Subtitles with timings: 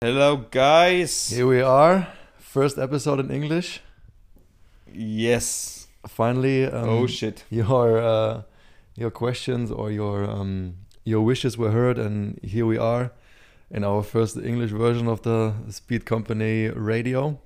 [0.00, 1.30] Hello, guys.
[1.30, 2.06] Here we are,
[2.38, 3.80] first episode in English.
[4.92, 5.88] Yes.
[6.06, 7.42] Finally, um, oh shit.
[7.50, 8.42] your uh,
[8.94, 13.10] your questions or your um, your wishes were heard, and here we are
[13.68, 17.40] in our first English version of the Speed Company radio.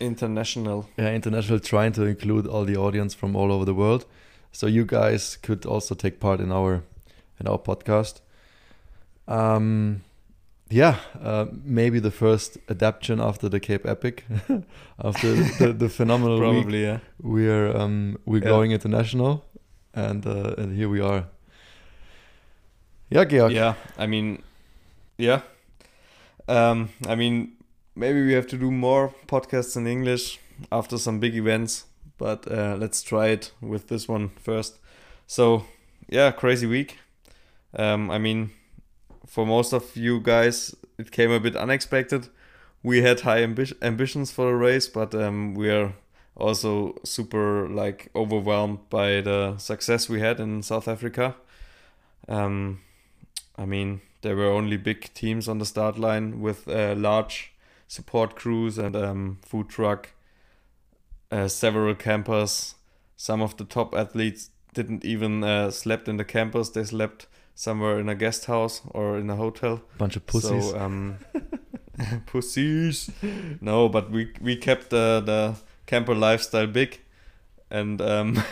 [0.00, 0.88] International.
[0.96, 4.06] Yeah, international, trying to include all the audience from all over the world,
[4.52, 6.82] so you guys could also take part in our
[7.40, 8.20] in our podcast.
[9.28, 10.02] Um,
[10.70, 14.24] yeah, uh, maybe the first adaptation after the Cape Epic,
[15.04, 16.52] after the, the phenomenal week.
[16.62, 16.98] Probably, yeah.
[17.22, 18.48] we're um we're Yeah.
[18.50, 19.44] going international
[19.94, 21.26] and uh, and here we are
[23.10, 23.74] yeah Georg Yeah.
[23.98, 24.42] I mean,
[25.18, 25.40] yeah.
[26.48, 27.52] Um, I mean,
[27.94, 30.38] maybe we have to do more podcasts in English
[30.70, 31.86] after some big events,
[32.18, 34.78] but uh, let's try it with this one first.
[35.26, 35.64] So,
[36.08, 36.98] yeah, crazy week.
[37.76, 38.50] Um, I mean,
[39.26, 42.28] for most of you guys, it came a bit unexpected.
[42.82, 45.94] We had high ambi- ambitions for the race, but um, we are
[46.36, 51.34] also super like overwhelmed by the success we had in South Africa.
[52.28, 52.80] Um,
[53.56, 57.53] I mean, there were only big teams on the start line with uh, large
[57.86, 60.10] support crews and um, food truck,
[61.30, 62.74] uh, several campers.
[63.16, 68.00] Some of the top athletes didn't even uh, slept in the campers; they slept somewhere
[68.00, 69.82] in a guest house or in a hotel.
[69.98, 71.18] bunch of pussies So um,
[72.26, 73.10] pussies.
[73.60, 75.54] No, but we we kept the the
[75.86, 77.00] camper lifestyle big,
[77.74, 78.42] and um,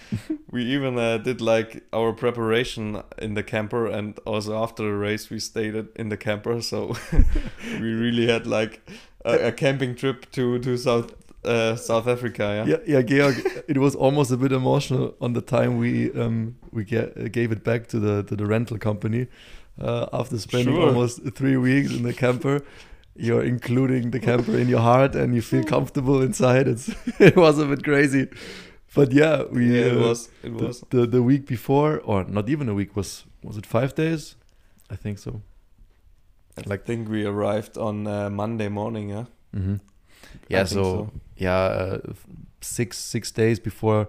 [0.50, 5.30] we even uh, did like our preparation in the camper, and also after the race
[5.30, 6.60] we stayed in the camper.
[6.62, 6.96] So
[7.80, 8.80] we really had like
[9.24, 12.64] a, a camping trip to to South uh, South Africa.
[12.66, 12.76] Yeah.
[12.86, 13.36] yeah yeah Georg
[13.68, 17.62] it was almost a bit emotional on the time we um we get, gave it
[17.64, 19.26] back to the to the rental company
[19.80, 20.88] uh, after spending Sure.
[20.88, 22.60] almost three weeks in the camper
[23.16, 26.88] you're including the camper in your heart and you feel comfortable inside it's
[27.20, 28.26] it was a bit crazy
[28.94, 30.28] but yeah we Yeah, it uh, was.
[30.42, 30.84] It the, was.
[30.90, 34.36] the the week before or not even a week was was it five days
[34.90, 35.42] i think so
[36.70, 39.08] I think we arrived on uh, Monday morning.
[39.08, 39.24] Yeah.
[39.54, 39.76] mm-hmm.
[40.48, 41.98] Yeah think so, yeah uh,
[42.60, 44.08] six six days before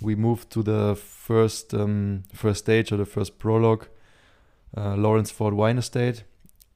[0.00, 3.86] we moved to the first um, first stage or the first prologue
[4.76, 6.24] uh, Lourensford wine estate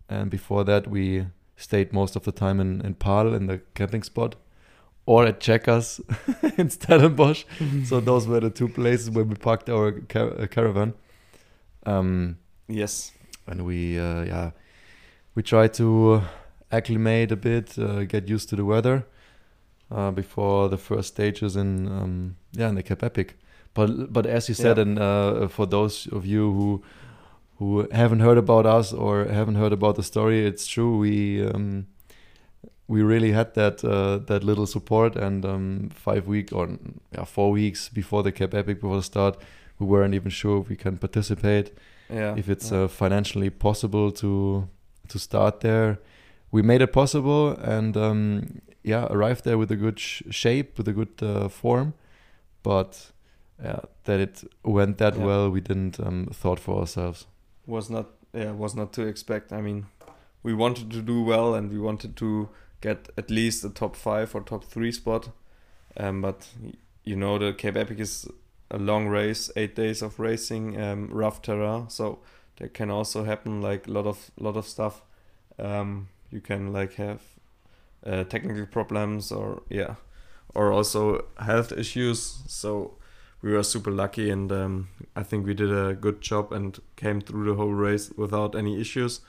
[0.09, 1.26] and before that we
[1.56, 4.36] stayed most of the time in, in Paarl in the camping spot
[5.06, 6.00] or at checkers
[6.59, 7.44] in stellenbosch
[7.84, 10.94] so those were the two places where we parked our car- uh, caravan
[11.87, 12.37] um,
[12.69, 13.12] Yes.
[13.47, 14.50] and we uh, yeah
[15.34, 16.22] we tried to
[16.72, 19.04] acclimate a bit uh, get used to the weather
[19.91, 23.36] uh, before the first stages in um, yeah in the Cape Epic
[23.75, 24.82] but but as you said Yeah.
[24.82, 26.82] and uh, for those of you who
[27.59, 31.86] who haven't heard about us or haven't heard about the story it's true we um,
[32.89, 36.69] we really had that uh, that little support and um, five week or
[37.12, 39.37] yeah, four weeks before the Cape Epic before the start
[39.78, 41.72] we weren't even sure if we can participate
[42.11, 42.37] Yeah.
[42.39, 42.84] if it's yeah.
[42.84, 44.69] uh, financially possible to
[45.09, 45.99] to start there.
[46.53, 50.89] We made it possible and um, yeah, arrived there with a good sh- shape, with
[50.89, 51.93] a good uh, form,
[52.62, 53.11] but
[53.62, 55.25] yeah, that it went that Yeah.
[55.27, 57.27] well, we didn't um, thought for ourselves.
[57.66, 59.53] was not yeah was not to expect.
[59.53, 59.87] I mean,
[60.43, 62.49] we wanted to do well and we wanted to
[62.81, 65.31] get at least a top five or top three spot.
[65.97, 66.49] Um, but
[67.05, 68.27] you know the Cape Epic is
[68.71, 72.19] a long race, eight days of racing, um, rough terrain, so
[72.57, 75.03] that can also happen like a lot of lot of stuff.
[75.59, 77.23] Um, you can like have
[78.05, 79.95] uh, technical problems or yeah,
[80.55, 82.43] or also health issues.
[82.47, 82.97] So
[83.43, 87.21] we were super lucky and um, I think we did a good job and came
[87.21, 89.21] through the whole race without any issues.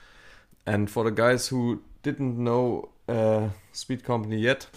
[0.66, 4.68] And for the guys who didn't know uh, Speed Company yet,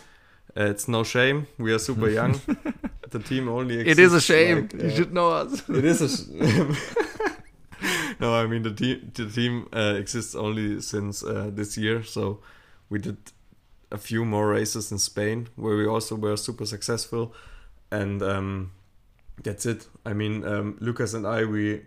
[0.56, 1.46] uh, it's no shame.
[1.58, 2.40] We are super young.
[3.10, 4.68] the team only exists it is a shame.
[4.72, 5.68] like, uh, know us.
[5.68, 6.08] it is a.
[6.08, 6.98] Sh-
[8.20, 9.10] no, I mean the team.
[9.14, 12.40] The team uh, exists only since uh, this year, so
[12.90, 13.18] we did
[13.90, 17.34] a few more races in Spain where we also were super successful,
[17.90, 18.72] and um,
[19.42, 19.86] that's it.
[20.04, 21.82] I mean, um, Lukas and I we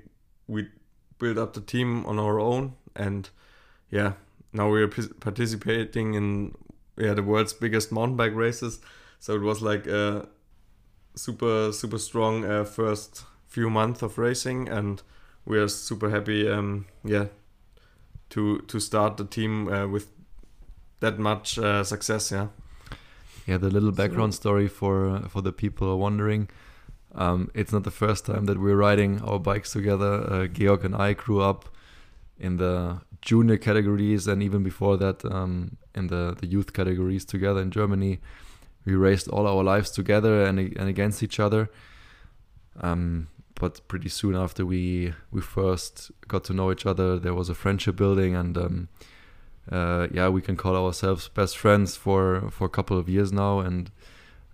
[0.47, 0.69] we
[1.19, 3.29] built up the team on our own, and
[3.89, 4.13] yeah,
[4.53, 6.55] now we are p- participating in
[6.97, 8.79] yeah the world's biggest mountain bike races.
[9.19, 10.27] So it was like a
[11.15, 15.01] super super strong uh, first few months of racing, and
[15.45, 16.49] we are super happy.
[16.49, 17.25] Um, yeah,
[18.29, 20.07] to to start the team uh, with
[20.99, 22.31] that much uh, success.
[22.31, 22.47] Yeah.
[23.47, 26.49] Yeah, the little background story for uh, for the people are wondering.
[27.13, 30.13] Um, it's not the first time that we're riding our bikes together.
[30.31, 31.67] Uh, Georg and I grew up
[32.39, 37.61] in the junior categories, and even before that, um, in the, the youth categories together
[37.61, 38.19] in Germany.
[38.85, 41.69] We raced all our lives together and, and against each other.
[42.79, 47.47] Um, but pretty soon after we we first got to know each other, there was
[47.49, 48.89] a friendship building, and um,
[49.71, 53.59] uh, yeah, we can call ourselves best friends for for a couple of years now,
[53.59, 53.91] and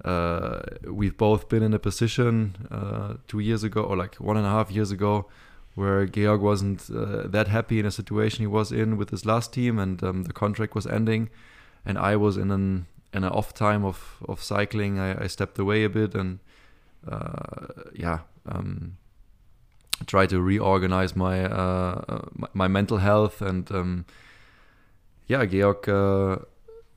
[0.03, 4.45] uh, we've both been in a position uh, two years ago or like one and
[4.45, 5.27] a half years ago
[5.77, 9.53] where Georg wasn't uh, that happy in a situation he was in with his last
[9.53, 11.29] team, and um, the contract was ending,
[11.85, 14.97] and I was in an in an off time of of cycling.
[14.99, 16.39] I, I stepped away a bit and
[17.07, 18.19] uh, yeah.
[18.45, 18.97] Um,
[20.05, 24.05] try to reorganize my uh, my, my, mental health and um,
[25.27, 25.87] yeah, Georg.
[25.87, 26.37] Uh,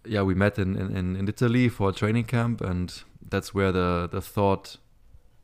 [0.06, 4.08] yeah, we met in, in, in Italy for a training camp, and that's where the
[4.10, 4.78] the thought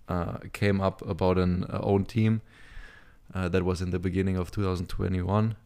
[0.08, 2.40] uh, came up about an uh, own team.
[3.34, 5.56] Uh, that was in the beginning of 2021.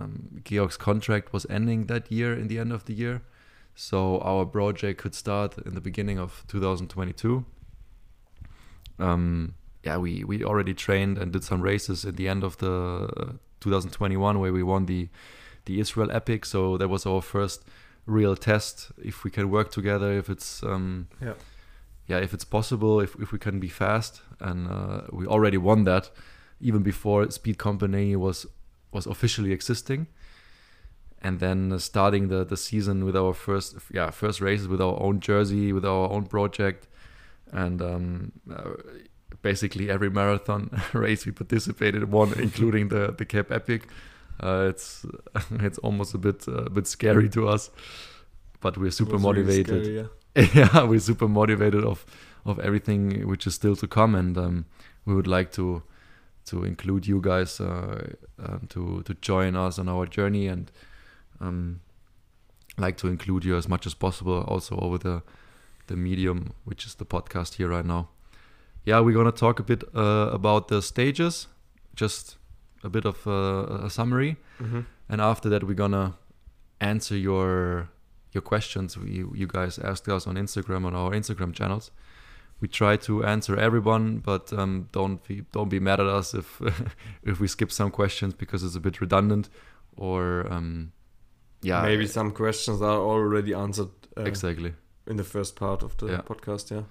[0.00, 3.22] Um, Georg's contract was ending that year in the end of the year,
[3.74, 7.44] so our project could start in the beginning of 2022.
[8.98, 9.54] Um,
[9.84, 13.32] yeah, we we already trained and did some races at the end of the uh,
[13.60, 15.08] 2021 where we won the
[15.64, 16.44] the Israel Epic.
[16.44, 17.64] So that was our first
[18.06, 21.34] real test if we can work together, if it's um, yeah
[22.06, 25.84] yeah if it's possible, if if we can be fast, and uh, we already won
[25.84, 26.10] that
[26.60, 28.46] even before Speed Company was
[28.92, 30.06] was officially existing.
[31.20, 35.00] And then uh, starting the, the season with our first yeah first races with our
[35.02, 36.86] own jersey with our own project,
[37.52, 38.70] and um, uh,
[39.42, 43.88] basically every marathon race we participated won, including the the Cape Epic.
[44.40, 45.04] Uh, it's
[45.60, 47.70] it's almost a bit uh, a bit scary to us,
[48.60, 49.68] but we're super motivated.
[49.68, 50.68] Really scary, yeah.
[50.74, 50.84] yeah.
[50.84, 52.06] we're super motivated of
[52.44, 54.64] of everything which is still to come, and um,
[55.04, 55.82] we would like to
[56.50, 58.08] to include you guys uh,
[58.38, 60.70] um, to to join us on our journey and
[61.40, 61.80] um,
[62.76, 65.22] like to include you as much as possible also over the
[65.86, 68.08] the medium which is the podcast here right now.
[68.84, 71.46] Yeah we're gonna talk a bit uh, about the stages
[71.94, 72.36] just
[72.84, 74.36] a bit of a, a summary.
[74.60, 74.80] Mm-hmm.
[75.08, 76.14] and after that we're gonna
[76.80, 77.88] answer your
[78.32, 81.90] your questions we, you guys asked us on instagram on our instagram channels
[82.60, 86.60] we try to answer everyone, but um, don't be don't be mad at us if
[87.22, 89.48] if we skip some questions because it's a bit redundant,
[89.96, 90.92] or um,
[91.62, 94.74] yeah, maybe some questions are already answered uh, exactly
[95.06, 96.20] in the first part of the yeah.
[96.22, 96.70] podcast.
[96.70, 96.82] Yeah.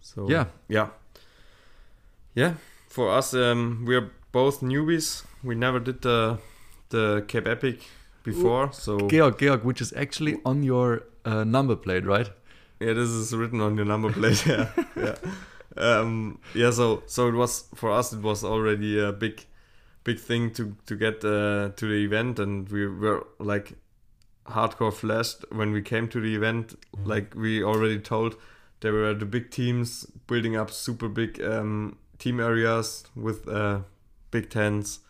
[0.00, 0.88] So yeah, yeah,
[2.34, 2.54] yeah.
[2.88, 5.24] For us, um, we're both newbies.
[5.42, 6.38] We never did the
[6.90, 7.80] the Cape Epic
[8.22, 12.30] before, so Georg, Georg, which is actually on your uh, number plate, right?
[12.80, 14.46] Yeah, this is written on your number plate.
[14.46, 15.16] Yeah, yeah,
[15.76, 16.70] um, yeah.
[16.70, 18.12] So, so it was for us.
[18.12, 19.44] It was already a big,
[20.04, 23.74] big thing to to get uh, to the event, and we were like
[24.46, 26.78] hardcore flashed when we came to the event.
[26.96, 27.08] Mm-hmm.
[27.08, 28.36] Like we already told,
[28.80, 33.80] there were the big teams building up super big um, team areas with uh,
[34.30, 35.00] big tents,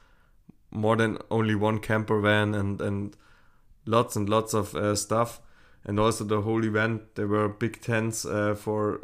[0.70, 3.14] more than only one camper van, and and
[3.84, 5.42] lots and lots of uh, stuff
[5.84, 9.00] and also the whole event there were big tents uh, for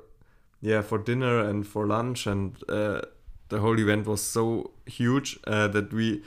[0.61, 3.01] yeah for dinner and for lunch and uh,
[3.49, 6.23] the whole event was so huge uh, that we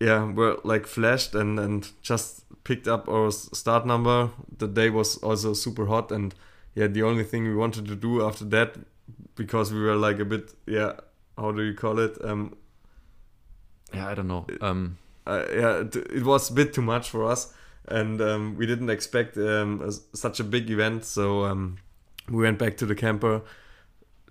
[0.00, 4.30] yeah were like flashed and and just picked up our start number.
[4.58, 6.34] The day was also super hot and
[6.74, 8.76] yeah the only thing we wanted to do after that
[9.36, 10.92] because we were like a bit yeah
[11.36, 12.56] how do you call it um
[13.92, 14.96] yeah i don't know um
[15.26, 17.52] uh, yeah it, it was a bit too much for us
[17.88, 21.04] and um, we didn't expect um, a, such a big event.
[21.04, 21.78] So um,
[22.28, 23.42] we went back to the camper,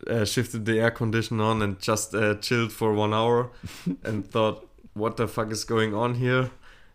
[0.08, 3.52] uh, shifted the air condition on, and just uh, chilled for one hour,
[4.04, 6.52] and thought, "What the fuck is going on here?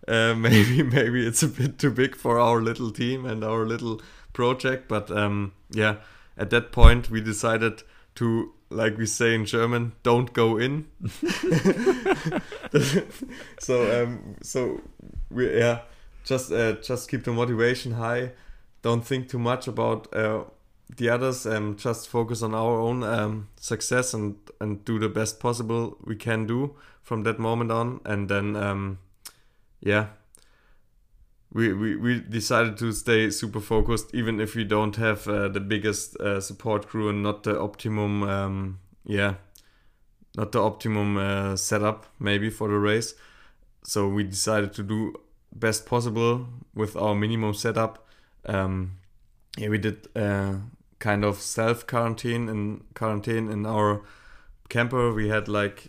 [0.07, 4.01] Uh, maybe maybe it's a bit too big for our little team and our little
[4.33, 5.97] project." But um, yeah,
[6.37, 7.83] at that point we decided
[8.17, 10.87] to like we say in German, don't go in.
[13.59, 14.81] so um so
[15.31, 15.81] we yeah
[16.29, 18.33] just uh, just keep the motivation high.
[18.83, 20.45] Don't think too much about uh,
[20.97, 21.47] the others.
[21.47, 26.17] Um, just focus on our own um, success and and do the best possible we
[26.17, 28.01] can do from that moment on.
[28.05, 28.99] And then um,
[29.81, 30.09] yeah,
[31.51, 35.61] we, we we decided to stay super focused, even if we don't have uh, the
[35.61, 38.23] biggest uh, support crew and not the optimum.
[38.23, 39.37] Um, yeah,
[40.37, 43.15] not the optimum uh, setup maybe for the race.
[43.83, 45.15] So we decided to do
[45.55, 48.07] best possible with our minimum setup.
[48.47, 48.99] Um,
[49.57, 50.55] yeah, we did uh,
[50.99, 54.03] kind of self quarantine in quarantine in our
[54.69, 55.13] camper.
[55.13, 55.89] We had like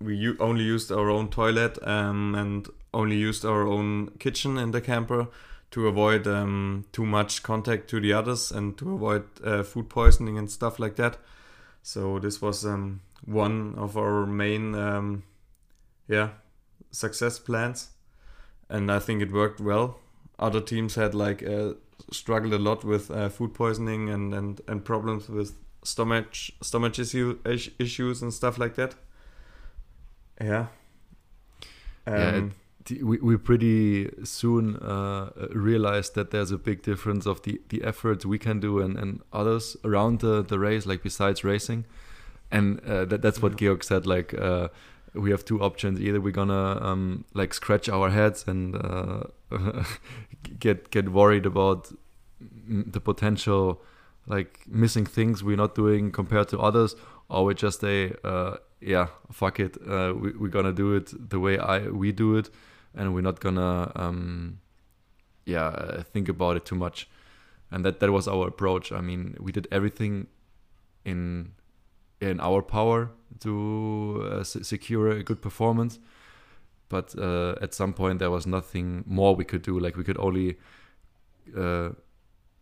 [0.00, 4.70] we u- only used our own toilet um, and only used our own kitchen in
[4.70, 5.28] the camper
[5.70, 10.36] to avoid um, too much contact to the others and to avoid uh, food poisoning
[10.36, 11.18] and stuff like that.
[11.82, 15.22] So this was um, one of our main, um,
[16.08, 16.30] yeah,
[16.90, 17.90] success plans,
[18.70, 19.98] and I think it worked well.
[20.38, 21.74] Other teams had like uh,
[22.10, 27.38] struggled a lot with uh, food poisoning and, and, and problems with stomach stomach issue,
[27.78, 28.94] issues and stuff like that.
[30.40, 30.66] Yeah.
[32.06, 32.14] Um,
[32.88, 37.60] yeah, it, we, we pretty soon uh, realized that there's a big difference of the,
[37.68, 41.84] the efforts we can do and, and others around the, the race, like besides racing.
[42.50, 43.68] And uh, that, that's what yeah.
[43.68, 44.68] Georg said, like, uh,
[45.14, 46.00] we have two options.
[46.00, 49.24] Either we're gonna um, like scratch our heads and uh,
[50.58, 51.92] get get worried about
[52.40, 53.82] the potential
[54.26, 56.94] like missing things we're not doing compared to others,
[57.28, 61.40] or we just say, uh, yeah, fuck it, uh, we, we're gonna do it the
[61.40, 62.50] way I we do it,
[62.94, 64.60] and we're not gonna um,
[65.44, 67.08] yeah think about it too much
[67.70, 70.26] and that that was our approach i mean we did everything
[71.04, 71.52] in
[72.20, 73.10] in our power
[73.40, 75.98] to uh, secure a good performance
[76.88, 80.18] but uh, at some point there was nothing more we could do like we could
[80.18, 80.56] only
[81.56, 81.90] uh,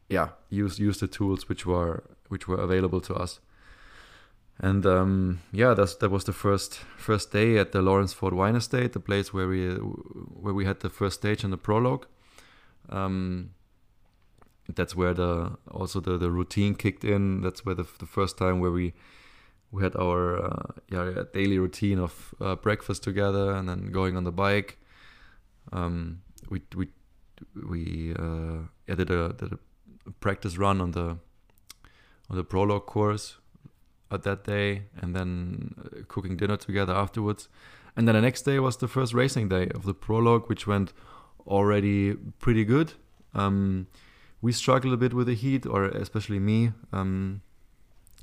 [0.08, 3.40] yeah use use the tools which were which were available to us
[4.60, 8.92] and um, yeah, that's that was the first first day at the Lourensford Wine Estate,
[8.92, 12.06] the place where we where we had the first stage and the prologue.
[12.88, 13.50] Um,
[14.74, 17.40] that's where the also the, the routine kicked in.
[17.40, 18.94] That's where the, the first time where we
[19.70, 24.25] we had our uh, yeah daily routine of uh, breakfast together and then going on
[24.25, 24.78] the bike.
[25.72, 26.88] Um, we we
[27.68, 31.18] we uh, yeah, did a did a practice run on the
[32.30, 33.37] on the prologue course
[34.10, 37.48] at that day and then uh, cooking dinner together afterwards.
[37.96, 40.92] And then the next day was the first racing day of the prologue, which went
[41.46, 42.92] already pretty good.
[43.34, 43.88] Um,
[44.40, 46.72] we struggled a bit with the heat, or especially me.
[46.92, 47.42] Um,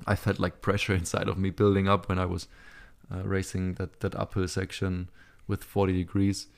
[0.06, 2.48] I felt like pressure inside of me building up when I was
[3.12, 5.08] uh, racing that, that uphill section
[5.46, 6.48] with 40 degrees.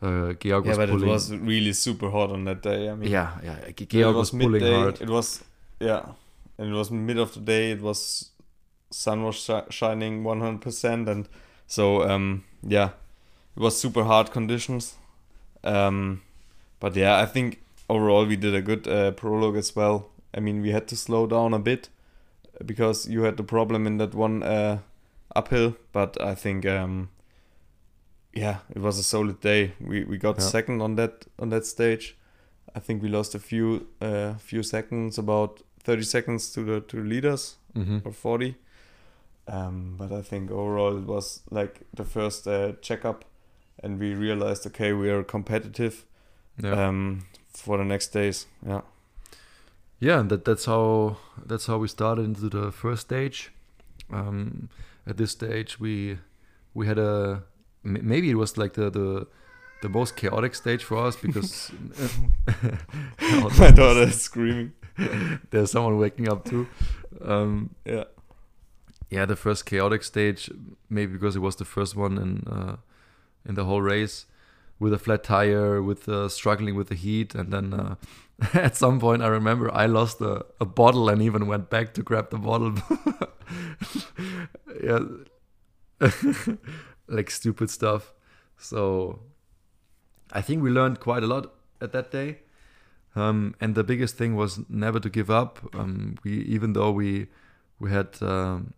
[0.00, 1.08] Uh, Georg yeah, but pulling.
[1.08, 2.90] it was really super hot on that day.
[2.90, 3.70] I mean, yeah, yeah.
[3.70, 5.00] Georg was, was pulling hard.
[5.00, 5.44] It was,
[5.78, 6.06] yeah,
[6.58, 7.70] and it was mid of the day.
[7.70, 8.32] It was
[8.92, 11.28] sun was sh- shining 100% and
[11.66, 12.90] so um, yeah
[13.56, 14.96] it was super hard conditions
[15.64, 16.22] um,
[16.80, 20.62] but yeah i think overall we did a good uh, prologue as well i mean
[20.62, 21.88] we had to slow down a bit
[22.66, 24.78] because you had the problem in that one uh,
[25.34, 27.08] uphill but i think um,
[28.32, 30.44] yeah it was a solid day we we got yeah.
[30.44, 32.16] second on that on that stage
[32.74, 37.02] i think we lost a few uh, few seconds about 30 seconds to the to
[37.02, 37.98] leaders mm-hmm.
[38.04, 38.56] or 40
[39.48, 43.24] um, but I think overall it was like the first uh, checkup,
[43.82, 46.04] and we realized okay we are competitive
[46.62, 46.88] yeah.
[46.88, 48.46] um, for the next days.
[48.66, 48.82] Yeah.
[50.02, 53.52] Yeah, that that's how that's how we started into the first stage.
[54.10, 54.68] Um,
[55.06, 56.18] at this stage, we
[56.74, 57.44] we had a
[57.84, 59.26] maybe it was like the the
[59.82, 61.70] the most chaotic stage for us because
[63.58, 64.72] my daughter is screaming.
[65.50, 66.66] There's someone waking up too.
[67.20, 68.04] Um, yeah
[69.12, 70.50] yeah, the first chaotic stage,
[70.88, 72.76] maybe because it was the first one in uh,
[73.46, 74.24] in the whole race,
[74.82, 77.94] with a flat tire, with uh, struggling with the heat, and then uh,
[78.54, 82.02] at some point I remember I lost a, a bottle and even went back to
[82.02, 82.74] grab the bottle.
[84.82, 84.98] yeah,
[87.06, 88.12] like stupid stuff.
[88.58, 89.20] So
[90.32, 92.40] I think we learned quite a lot at that day.
[93.14, 95.60] Um, and the biggest thing was never to give up.
[95.74, 97.28] Um, we even though we
[97.78, 98.74] we had um,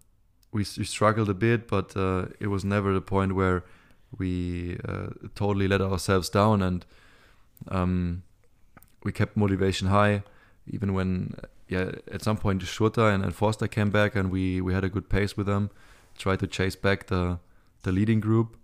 [0.53, 3.65] we, we struggled a bit, but uh, it was never the point where
[4.19, 6.87] we uh, totally let ourselves down, and
[7.69, 8.23] um,
[9.03, 10.23] we kept motivation high,
[10.67, 11.35] even when
[11.69, 14.89] yeah at some point Schurter and, and Forster came back, and we we had a
[14.89, 15.71] good pace with them,
[16.19, 17.39] tried to chase back the
[17.83, 18.57] the leading group,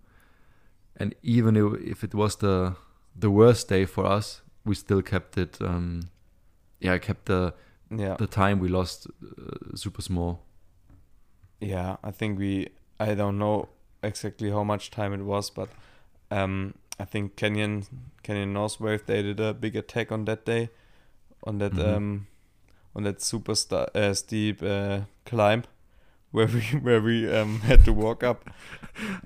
[0.97, 2.75] and even if, it was the
[3.15, 5.57] the worst day for us, we still kept it.
[5.61, 6.09] Um,
[6.79, 7.53] yeah, kept the
[7.89, 8.15] yeah.
[8.17, 10.43] the time we lost uh, super small.
[11.59, 12.69] Yeah, I think we.
[12.99, 13.69] I don't know
[14.03, 15.69] exactly how much time it was, but
[16.29, 17.85] um, I think Canyon
[18.23, 20.69] Canyon Northwave they did a big attack on that day,
[21.43, 21.95] on that mm-hmm.
[21.95, 22.27] um,
[22.95, 25.63] on that super st- uh, steep uh, climb,
[26.31, 28.49] where we where we um, had to walk up.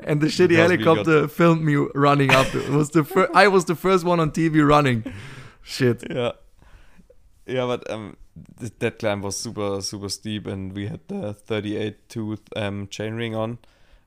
[0.03, 1.31] And the shitty helicopter got...
[1.31, 2.53] filmed me running up.
[2.53, 5.03] It was the fir- I was the first one on TV running.
[5.61, 6.03] Shit.
[6.15, 6.31] Yeah.
[7.47, 8.17] Yeah, but um,
[8.59, 13.13] th- that climb was super super steep, and we had the 38 tooth um, chain
[13.13, 13.59] ring on,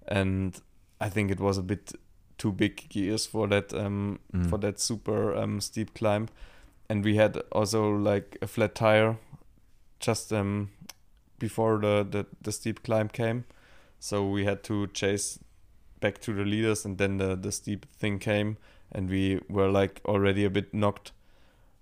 [0.09, 0.61] and
[1.01, 1.93] I think it was a bit
[2.39, 4.49] too big gears for that um Mm.
[4.49, 6.29] for that super um steep climb,
[6.89, 9.17] and we had also like a flat tire,
[10.01, 10.71] just um
[11.39, 13.45] before the the, the steep climb came,
[14.01, 15.39] so we had to chase
[16.01, 18.57] back to the leaders, and then the the steep thing came,
[18.93, 21.13] and we were like already a bit knocked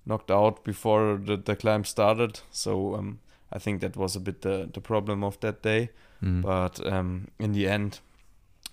[0.05, 2.41] knocked out before the, the climb started.
[2.51, 3.19] So um,
[3.53, 5.91] I think that was a bit the, the problem of that day.
[6.23, 6.43] Mm.
[6.43, 8.01] But um, in the end,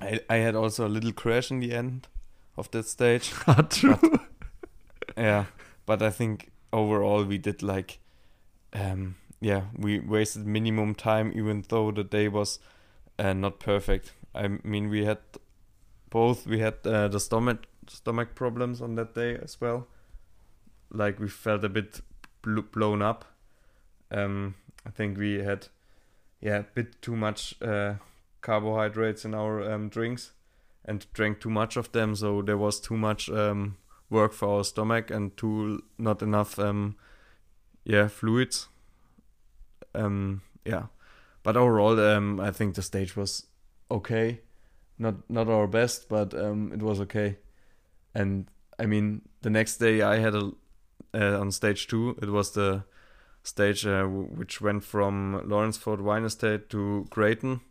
[0.03, 2.07] I, I had also a little crash in the end
[2.57, 3.31] of that stage.
[3.69, 4.00] True.
[5.17, 5.45] yeah,
[5.86, 8.00] but I think overall we did like,
[8.74, 12.60] um, yeah, we wasted minimum time even though the day was
[13.19, 14.12] uh, not perfect.
[14.36, 15.19] I mean, we had
[16.10, 16.48] both.
[16.48, 19.88] We had uh, the stomach stomach problems on that day as well.
[20.91, 22.01] Like we felt a bit
[22.41, 23.25] bl- blown up.
[24.12, 24.55] Um,
[24.86, 25.67] I think we had,
[26.41, 27.95] yeah, a bit too much uh,
[28.43, 30.33] carbohydrates in our um, drinks,
[30.85, 32.15] and drank too much of them.
[32.15, 33.77] So there was too much um,
[34.09, 36.95] work for our stomach and too not enough, um,
[37.83, 38.67] yeah, fluids.
[39.95, 40.83] Um, yeah,
[41.41, 43.47] but overall, um, I think the stage was
[43.89, 44.41] okay.
[45.00, 47.38] Not not our best, but um, it was okay.
[48.13, 48.47] And
[48.77, 50.51] I mean, the next day I had a
[51.13, 52.17] uh, on stage two.
[52.21, 52.83] It was the
[53.43, 57.62] stage uh, which went from Lourensford Wine Estate to Greyton.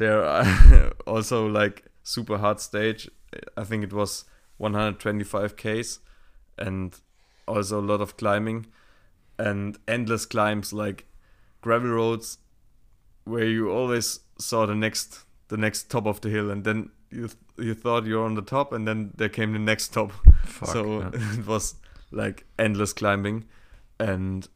[0.00, 3.10] There are also like super hard stage.
[3.54, 4.24] I think it was
[4.56, 5.98] 125 k's
[6.56, 6.98] and
[7.46, 8.66] also a lot of climbing
[9.38, 11.06] and endless climbs like
[11.60, 12.38] gravel roads
[13.24, 17.26] where you always saw the next the next top of the hill and then you
[17.26, 20.12] th- you thought you're on the top and then there came the next top
[20.44, 21.10] Fuck, so yeah.
[21.38, 21.74] it was
[22.10, 23.44] like endless climbing
[23.98, 24.48] and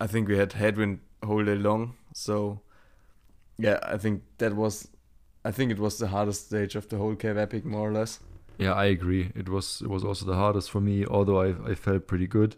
[0.00, 2.60] i think we had headwind whole day long so
[3.58, 4.88] yeah i think that was
[5.44, 8.20] i think it was the hardest stage of the whole Cape Epic more or less
[8.58, 9.32] Yeah, I agree.
[9.34, 12.56] It was it was also the hardest for me, although I I felt pretty good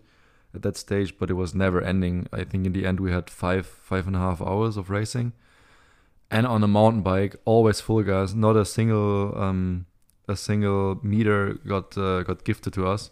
[0.54, 2.26] at that stage, but it was never ending.
[2.40, 5.32] I think in the end we had five five and a half hours of racing,
[6.30, 8.34] and on a mountain bike, always full gas.
[8.34, 9.86] Not a single um
[10.28, 13.10] a single meter got uh, got gifted to us.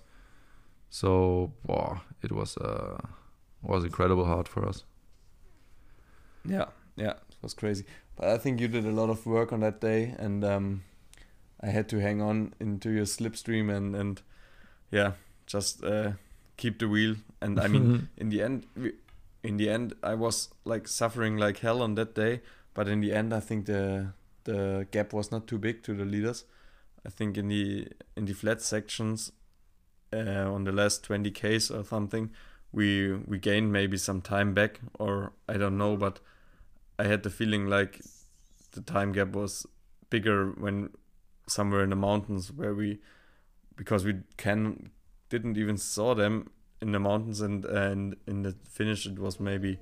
[0.90, 1.10] So
[1.66, 2.98] wow, it was uh
[3.62, 4.84] was incredible hard for us.
[6.48, 7.14] yeah yeah
[7.46, 7.84] was crazy.
[8.16, 10.82] But i think you did a lot of work on that day and um
[11.60, 14.22] i had to hang on into your slipstream and and
[14.90, 15.12] yeah
[15.46, 16.12] just uh
[16.56, 17.16] keep the wheel.
[17.40, 18.66] And i mean in the end
[19.42, 22.40] in the end i was like suffering like hell on that day.
[22.74, 24.12] But in the end i think the
[24.44, 26.44] the gap was not too big to the leaders.
[27.06, 29.32] I think in the in the flat sections
[30.12, 32.30] uh, on the last 20 k's or something
[32.72, 36.20] we we gained maybe some time back or i don't know but
[36.98, 38.00] i had the feeling like
[38.72, 39.66] the time gap was
[40.10, 40.90] bigger when
[41.46, 42.98] somewhere in the mountains where we
[43.76, 44.90] because we can
[45.28, 49.78] didn't even saw them in the mountains and and in the finish it was maybe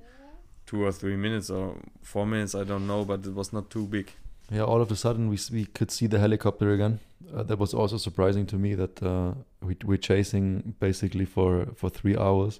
[0.65, 3.85] two or three minutes or four minutes i don't know but it was not too
[3.85, 4.11] big
[4.51, 6.99] Yeah, all of a sudden we we could see the helicopter again.
[7.33, 11.89] Uh, that was also surprising to me that uh, we we're chasing basically for for
[11.89, 12.59] three hours,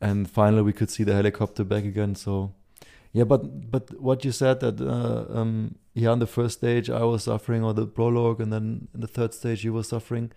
[0.00, 2.14] and finally we could see the helicopter back again.
[2.14, 2.52] So,
[3.12, 7.02] yeah, but but what you said that uh, um yeah on the first stage I
[7.02, 10.32] was suffering or the prologue, and then in the third stage you were suffering.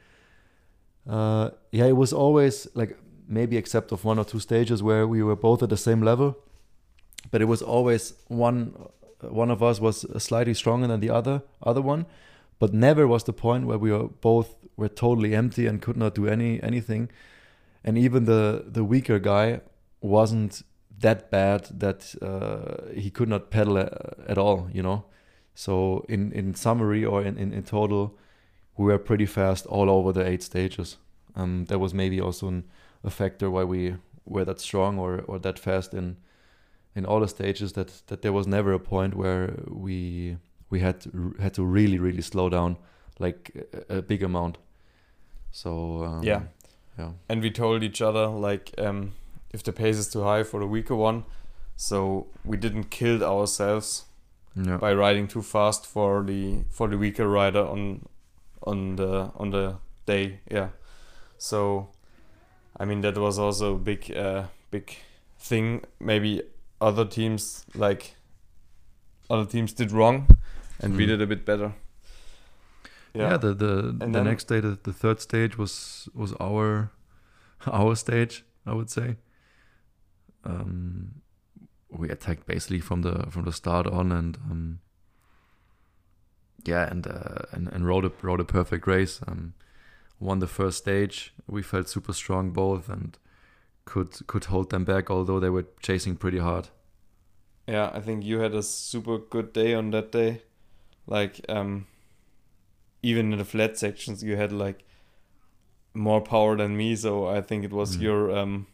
[1.07, 5.21] Uh, yeah, it was always like maybe except of one or two stages where we
[5.21, 6.37] were both at the same level,
[7.29, 8.73] but it was always one
[9.29, 12.05] one of us was slightly stronger than the other other one
[12.59, 16.15] but never was the point where we were both were totally empty and could not
[16.15, 17.09] do any anything
[17.83, 19.61] and even the the weaker guy
[20.01, 20.63] wasn't
[20.99, 25.03] that bad that uh, he could not pedal at all you know?
[25.55, 28.17] So in in summary or in, in in total
[28.77, 30.97] we were pretty fast all over the eight stages.
[31.35, 32.63] Um that was maybe also an,
[33.03, 36.17] a factor why we were that strong or or that fast in
[36.95, 40.37] in all the stages that that there was never a point where we
[40.69, 42.77] we had to, had to really really slow down
[43.19, 43.51] like
[43.89, 44.57] a, a big amount.
[45.51, 46.41] So um, Yeah.
[46.97, 47.11] yeah.
[47.29, 49.11] And we told each other like um
[49.53, 51.23] if the pace is too high for the weaker one.
[51.75, 54.05] So we didn't kill ourselves
[54.55, 54.77] yeah.
[54.77, 58.07] by riding too fast for the for the weaker rider on
[58.63, 60.69] on the on the day yeah.
[61.37, 61.89] So
[62.79, 64.95] i mean that was also a big uh big
[65.39, 65.81] thing.
[65.99, 66.41] Maybe
[66.79, 68.15] other teams like
[69.29, 70.27] other teams did wrong
[70.79, 71.07] and we Mm.
[71.07, 71.73] did a bit better.
[73.13, 76.91] Yeah, the the, the then- next day the, the third stage was was our
[77.71, 79.15] our stage i would say
[80.43, 81.21] um,
[81.89, 84.79] we attacked basically from the from the start on, and um,
[86.65, 89.19] yeah, and uh, and and rode a rode a perfect race.
[89.27, 89.53] Um,
[90.19, 91.33] won the first stage.
[91.47, 93.17] We felt super strong both, and
[93.85, 96.69] could could hold them back, although they were chasing pretty hard.
[97.67, 100.41] Yeah, I think you had a super good day on that day.
[101.07, 101.87] Like, um,
[103.01, 104.83] even in the flat sections, you had like
[105.93, 106.95] more power than me.
[106.95, 108.01] So I think it was Mm.
[108.01, 108.67] your um,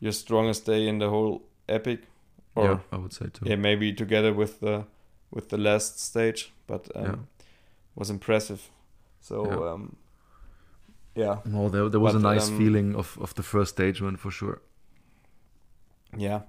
[0.00, 2.00] your strongest day in the whole epic.
[2.54, 3.46] Or yeah, I would say too.
[3.46, 4.84] yeah, maybe together with the
[5.30, 7.16] with the last stage, but um, Yeah.
[7.94, 8.70] was impressive.
[9.20, 9.72] So Yeah.
[9.74, 9.96] um,
[11.14, 14.00] yeah, Well, there, there was But, a nice um, feeling of, of the first stage
[14.02, 14.60] win for sure.
[16.16, 16.40] yeah,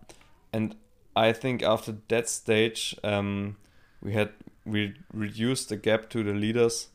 [0.54, 0.76] and
[1.16, 3.58] I think after that stage, um,
[4.02, 4.30] we had
[4.66, 6.88] we reduced the gap to the leaders,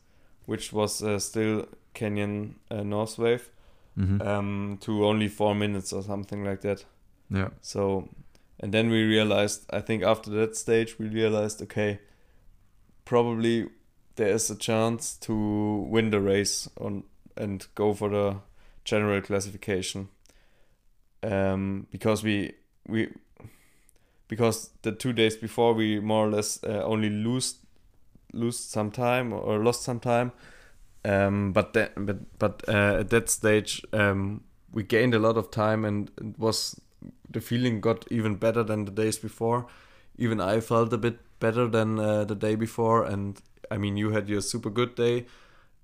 [0.45, 3.17] which was uh, still Canyon uh, North
[3.97, 6.85] Wave, hmm um, to only four minutes or something like that.
[7.29, 8.09] yeah, So,
[8.59, 11.99] and then we realized, I think after that stage, we realized, okay,
[13.05, 13.69] probably
[14.15, 17.03] there is a chance to win the race on
[17.35, 18.35] and go for the
[18.85, 20.09] general classification.
[21.23, 22.53] Um, because we
[22.87, 23.09] we
[24.27, 27.55] because the two days before we more or less uh, only lose
[28.33, 30.31] lose some time or lost some time.
[31.05, 35.51] Um, but that, but but uh, at that stage, um, we gained a lot of
[35.51, 36.79] time and it was
[37.29, 39.67] the feeling got even better than the days before.
[40.17, 44.11] Even I felt a bit better than uh, the day before, and I mean, you
[44.11, 45.25] had your super good day,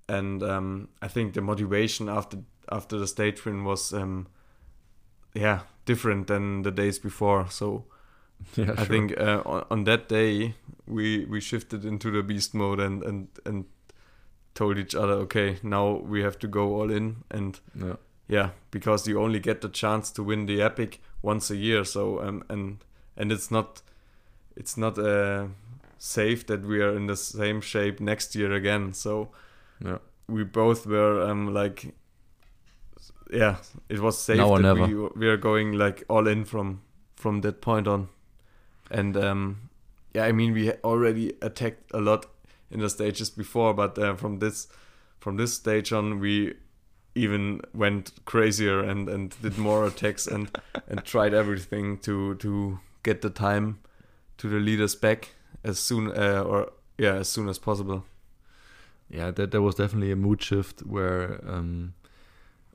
[0.07, 2.37] and um, I think the motivation after
[2.71, 4.27] after the stage win was, um,
[5.33, 7.49] yeah, different than the days before.
[7.49, 7.85] So
[8.55, 8.73] yeah.
[8.73, 8.85] I sure.
[8.85, 10.55] think uh, on, on that day
[10.87, 13.65] we we shifted into the beast mode and and and
[14.59, 17.95] told each other, okay, now we have to go all in and yeah,
[18.27, 21.85] yeah, because you only get the chance to win the epic once a year.
[21.85, 22.83] So um, and
[23.15, 23.81] and it's not
[24.57, 25.47] it's not uh,
[25.97, 28.93] safe that we are in the same shape next year again.
[28.93, 29.29] So
[29.85, 31.95] yeah, we both were um like
[33.31, 33.55] yeah,
[33.87, 34.87] it was safe Now or that never.
[34.87, 36.81] we we are going like all in from
[37.15, 38.09] from that point on.
[38.91, 39.69] And um
[40.13, 42.25] yeah, I mean we already attacked a lot
[42.71, 44.67] in the stages before, but uh, from this
[45.19, 46.55] from this stage on we
[47.15, 50.49] even went crazier and and did more attacks and
[50.87, 53.79] and tried everything to to get the time
[54.37, 55.29] to the leaders back
[55.63, 58.05] as soon uh, or yeah as soon as possible.
[59.09, 59.31] yeah.
[59.31, 61.93] That there was definitely a mood shift where um,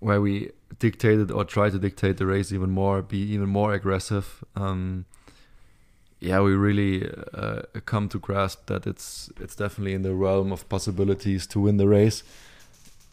[0.01, 4.45] where we dictated or tried to dictate the race even more, be even more aggressive.
[4.57, 5.07] Um,
[6.25, 10.69] yeah, we really uh, come to grasp that it's it's definitely in the realm of
[10.69, 12.25] possibilities to win the race,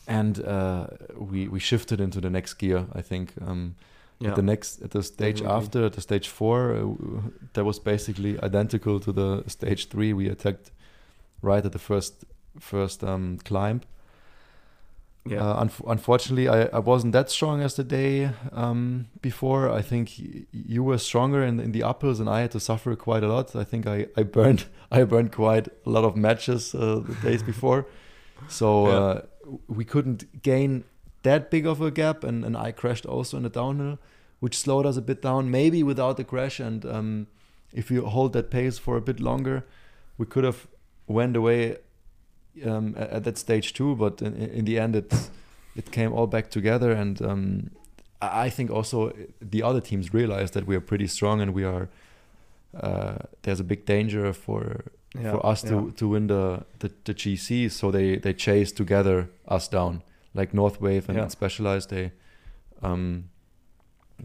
[0.08, 0.88] and uh,
[1.30, 2.86] we we shifted into the next gear.
[3.00, 3.34] I think.
[3.48, 3.76] Um,
[4.24, 4.32] Yeah.
[4.32, 5.64] At the next, at the stage Definitely.
[5.64, 6.86] after, at the stage four, uh,
[7.54, 10.14] that was basically identical to the stage three.
[10.14, 10.72] We attacked
[11.42, 12.14] right at the first
[12.60, 13.82] first um, climb.
[15.26, 15.44] Yeah.
[15.44, 19.70] Uh, unf- unfortunately, I, I wasn't that strong as the day um, before.
[19.70, 22.96] I think y- you were stronger in, in the uphills, and I had to suffer
[22.96, 23.56] quite a lot.
[23.56, 27.44] I think I, I burned I burned quite a lot of matches uh, the days
[27.44, 27.86] before,
[28.48, 28.94] so Yeah.
[28.94, 29.22] uh,
[29.68, 30.84] we couldn't gain
[31.24, 32.24] that big of a gap.
[32.24, 34.00] And, and I crashed also in the downhill,
[34.40, 35.52] which slowed us a bit down.
[35.52, 37.28] Maybe without the crash, and um,
[37.74, 39.66] if you hold that pace for a bit longer,
[40.18, 40.68] we could have
[41.08, 41.78] went away
[42.66, 43.96] um, at, at that stage too.
[43.96, 45.14] But in, in the end, it
[45.76, 47.72] it came all back together, and um,
[48.22, 51.90] I think also the other teams realized that we are pretty strong, and we are.
[52.74, 54.84] Uh, there's a big danger for
[55.20, 55.32] yeah.
[55.32, 55.98] for us to, yeah.
[55.98, 61.10] to win the, the the GC, so they they chase together us down, like Northwave
[61.10, 61.28] and, Yeah.
[61.28, 61.90] Specialized.
[61.90, 62.12] They
[62.82, 63.30] um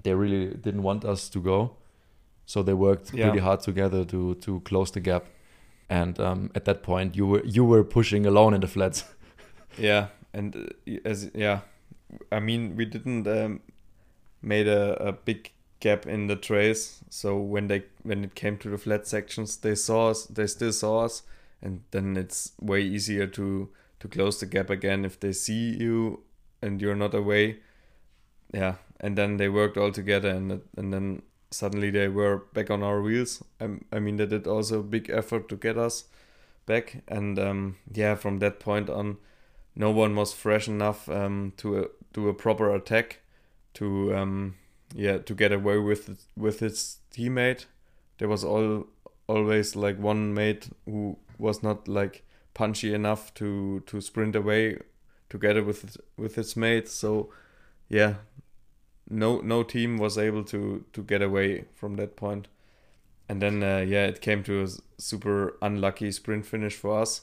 [0.03, 1.77] they really didn't want us to go,
[2.45, 5.25] so they worked pretty hard together to to close the gap.
[5.89, 9.05] And um, at that point, you were you were pushing alone in the flats.
[9.79, 11.61] Yeah, and uh, as yeah,
[12.33, 13.61] I mean we didn't um,
[14.41, 17.01] made a, a big gap in the trace.
[17.11, 20.25] So when they when it came to the flat sections, they saw us.
[20.27, 21.25] They still saw us,
[21.61, 23.69] and then it's way easier to
[24.01, 26.23] to close the gap again if they see you
[26.63, 27.59] and you're not away.
[28.53, 32.83] Yeah, and then they worked all together, and and then suddenly they were back on
[32.83, 33.43] our wheels.
[33.61, 36.05] I, I mean they did also a big effort to get us
[36.67, 39.19] back, and um, yeah, from that point on
[39.75, 43.21] no one was fresh enough um, to uh, do a proper attack
[43.75, 44.57] to um,
[44.95, 47.67] yeah to get away with it, with his teammate.
[48.19, 48.87] There was all
[49.29, 54.79] always like one mate who was not like punchy enough to to sprint away
[55.29, 56.89] together with with his mate.
[56.89, 57.31] So
[57.89, 58.15] yeah,
[59.09, 62.49] no no team was able to to get away from that point.
[63.29, 67.23] And then uh, yeah, it came to a super unlucky sprint finish for us.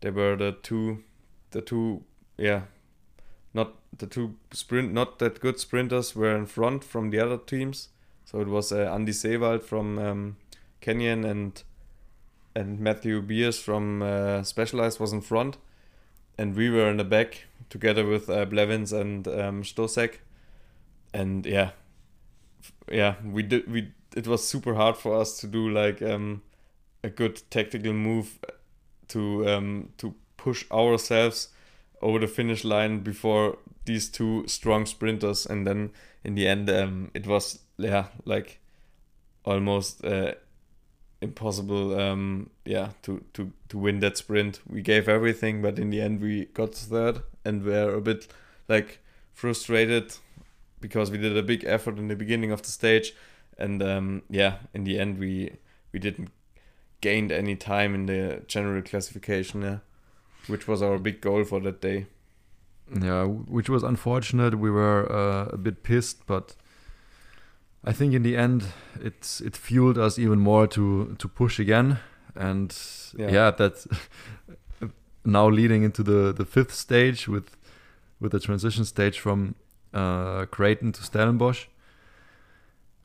[0.00, 1.04] There were the two,
[1.52, 2.02] the two
[2.36, 2.62] yeah,
[3.54, 7.88] not the two sprint not that good sprinters were in front from the other teams.
[8.24, 10.36] So it was uh, Andy Seewald from um,
[10.80, 11.62] Canyon and
[12.56, 15.58] and Matthew Beers from uh, Specialized was in front,
[16.38, 20.20] and we were in the back together with uh, Blevins and um, Stosek,
[21.16, 21.70] and yeah,
[22.90, 23.92] yeah, we did we.
[24.14, 26.42] It was super hard for us to do like um,
[27.02, 28.38] a good tactical move
[29.08, 31.48] to um, to push ourselves
[32.02, 35.90] over the finish line before these two strong sprinters, and then
[36.22, 38.60] in the end, um, it was yeah like
[39.44, 40.34] almost uh,
[41.22, 46.00] impossible um yeah to to to win that sprint we gave everything but in the
[46.00, 48.28] end we got third and were a bit
[48.68, 48.98] like
[49.32, 50.14] frustrated
[50.86, 53.12] because we did a big effort in the beginning of the stage
[53.58, 55.50] and um yeah in the end we
[55.92, 56.30] we didn't
[57.00, 59.78] gain any time in the general classification yeah
[60.46, 62.06] which was our big goal for that day.
[63.02, 64.60] Yeah which was unfortunate.
[64.60, 66.54] We were uh, a bit pissed but
[67.84, 68.64] I think in the end,
[69.00, 71.98] it's it fueled us even more to to push again,
[72.34, 72.76] and
[73.16, 73.86] yeah, yeah that's
[75.24, 77.56] now leading into the the fifth stage with
[78.20, 79.54] with the transition stage from
[79.94, 81.66] uh, Greyton to Stellenbosch.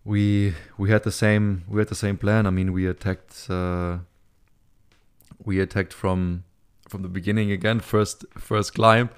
[0.04, 2.46] We we had the same we had the same plan.
[2.48, 4.00] I mean, we attacked uh,
[5.44, 6.44] we attacked from
[6.90, 7.80] from the beginning again.
[7.80, 9.10] First first climb,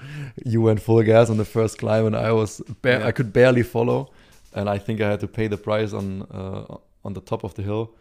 [0.45, 3.08] you went full gas on the first climb, and I was yeah.
[3.08, 4.12] I could barely follow
[4.54, 7.56] and I think I had to pay the price on uh, on the top of
[7.56, 7.95] the hill,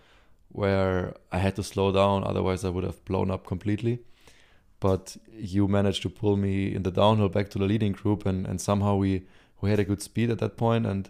[0.48, 2.24] where I had to slow down.
[2.24, 4.00] Otherwise, I would have blown up completely.
[4.80, 8.46] But you managed to pull me in the downhill back to the leading group, and
[8.46, 9.22] and somehow we
[9.62, 11.08] we had a good speed at that point, and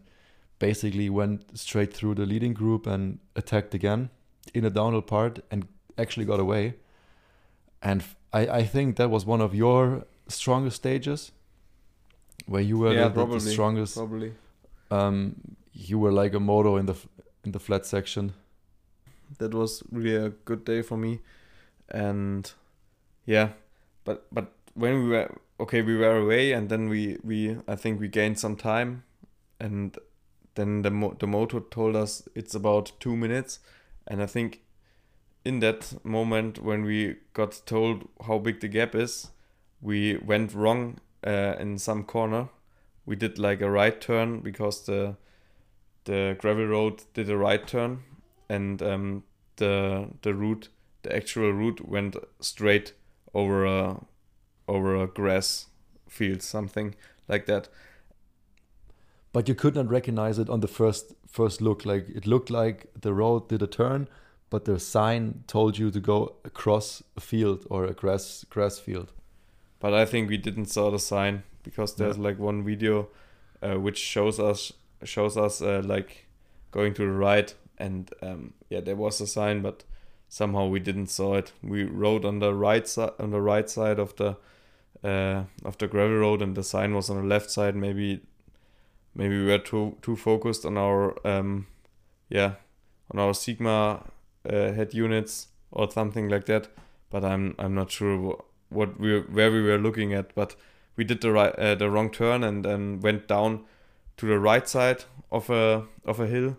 [0.60, 4.10] basically went straight through the leading group and attacked again
[4.54, 5.66] in the downhill part, and
[5.98, 6.74] actually got away.
[7.82, 11.32] And I I think that was one of your strongest stages,
[12.46, 13.96] where you were yeah, the, probably, the strongest.
[13.96, 14.32] Probably
[14.92, 16.96] um, you were like a moto in the
[17.44, 18.34] in the flat section.
[19.38, 21.20] That was really a good day for me,
[21.88, 22.52] and
[23.24, 23.48] yeah,
[24.04, 25.30] but but when we were
[25.62, 29.04] okay, we were away, and then we we I think we gained some time,
[29.60, 29.96] and
[30.54, 33.60] then the mo- the motor told us it's about two minutes,
[34.06, 34.60] and I think
[35.44, 39.30] in that moment when we got told how big the gap is,
[39.80, 42.48] we went wrong uh, in some corner.
[43.06, 45.16] We did like a right turn because the
[46.04, 48.02] the gravel road did a right turn
[48.48, 49.22] and um,
[49.56, 50.68] the the route
[51.02, 52.92] the actual route went straight
[53.34, 54.00] over a
[54.72, 55.66] over a grass
[56.08, 56.94] field something
[57.28, 57.68] like that.
[59.32, 61.86] But you could not recognize it on the first first look.
[61.86, 64.08] Like it looked like the road did a turn
[64.52, 69.10] but the sign told you to go across a field or a grass grass field.
[69.80, 72.24] But i think we didn't saw the sign because there's yeah.
[72.24, 73.08] like one video
[73.62, 74.70] uh, which shows us
[75.04, 76.26] shows us uh, like
[76.70, 79.84] going to the right and um, yeah there was a sign but
[80.28, 81.52] somehow we didn't saw it.
[81.62, 84.36] We rode on the right side on the right side of the
[85.04, 87.74] uh, of the gravel road and the sign was on the left side.
[87.74, 88.20] Maybe
[89.14, 91.66] maybe we were too too focused on our um,
[92.28, 92.54] yeah
[93.10, 94.04] on our sigma
[94.48, 96.68] uh, head units or something like that.
[97.10, 98.38] But i'm i'm not sure
[98.70, 100.34] what we where we were looking at.
[100.34, 100.56] But
[100.96, 103.64] we did the right uh, the wrong turn and then went down
[104.18, 106.56] to the right side of a of a hill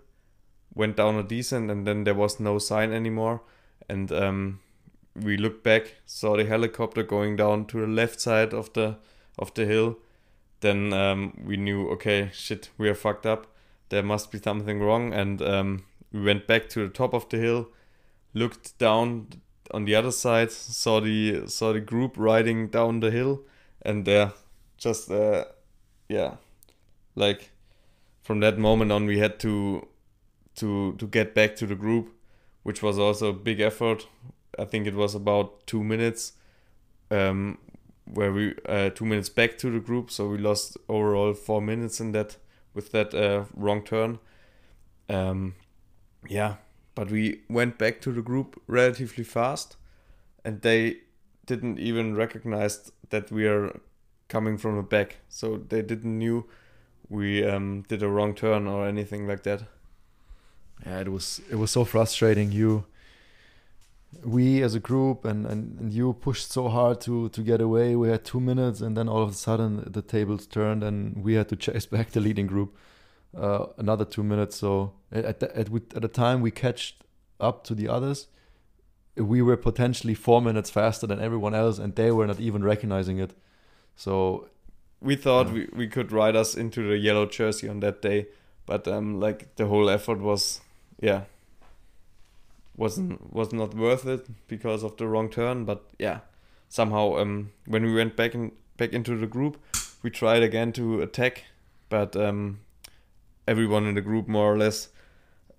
[0.76, 3.42] went down a descent and then there was no sign anymore.
[3.90, 4.60] And um,
[5.16, 8.96] we looked back saw the helicopter going down to the left side of the
[9.38, 9.98] of the hill
[10.64, 13.48] then um, we knew okay shit we are fucked up.
[13.90, 15.14] There must be something wrong.
[15.14, 17.68] And um, we went back to the top of the hill
[18.34, 19.28] looked down
[19.72, 23.42] on the other side saw the saw the group riding down the hill.
[23.82, 24.30] And uh,
[24.78, 25.46] just uh,
[26.08, 26.38] yeah,
[27.16, 27.52] like
[28.24, 29.86] from that moment on, we had to
[30.56, 32.14] to to get back to the group,
[32.64, 34.08] which was also a big effort.
[34.60, 36.34] I think it was about two minutes,
[37.10, 37.58] um,
[38.06, 42.00] where we uh, two minutes back to the group, so we lost overall four minutes
[42.00, 42.38] in that
[42.74, 44.20] with that uh, wrong turn.
[45.10, 45.56] Um,
[46.28, 46.56] yeah,
[46.96, 49.78] but we went back to the group relatively fast,
[50.44, 50.98] and they
[51.46, 53.80] didn't even recognize that we are
[54.30, 56.46] coming from the back, so they didn't knew
[57.10, 59.64] we um, did a wrong turn or anything like that.
[60.86, 62.52] Yeah, it was it was so frustrating.
[62.52, 62.86] You,
[64.24, 67.96] we as a group and, and, and you pushed so hard to to get away.
[67.96, 71.34] We had two minutes, and then all of a sudden the tables turned, and we
[71.36, 72.76] had to chase back the leading group.
[73.36, 74.56] uh, another two minutes.
[74.58, 77.04] So at the, at, at the time we catched
[77.40, 78.28] up to the others,
[79.18, 83.20] we were potentially four minutes faster than everyone else, and they were not even recognizing
[83.20, 83.32] it.
[83.96, 84.48] So
[85.02, 85.54] we thought Yeah.
[85.54, 88.28] we, we could ride us into the yellow jersey on that day,
[88.66, 90.62] but um, like the whole effort was,
[91.02, 91.22] yeah,
[92.76, 95.66] wasn't was not worth it because of the wrong turn.
[95.66, 96.20] But yeah,
[96.70, 99.58] somehow um, when we went back in back into the group,
[100.02, 101.46] we tried again to attack,
[101.90, 102.60] but um,
[103.48, 104.90] everyone in the group more or less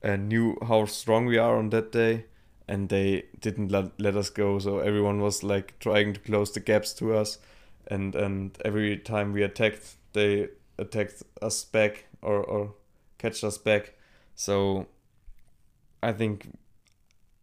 [0.02, 2.26] uh, knew how strong we are on that day.
[2.66, 6.60] And they didn't let, let us go, so everyone was like trying to close the
[6.60, 7.36] gaps to us
[7.88, 10.48] and and every time we attacked they
[10.78, 12.74] attacked us back or or
[13.18, 13.94] catched us back
[14.34, 14.86] so
[16.02, 16.48] i think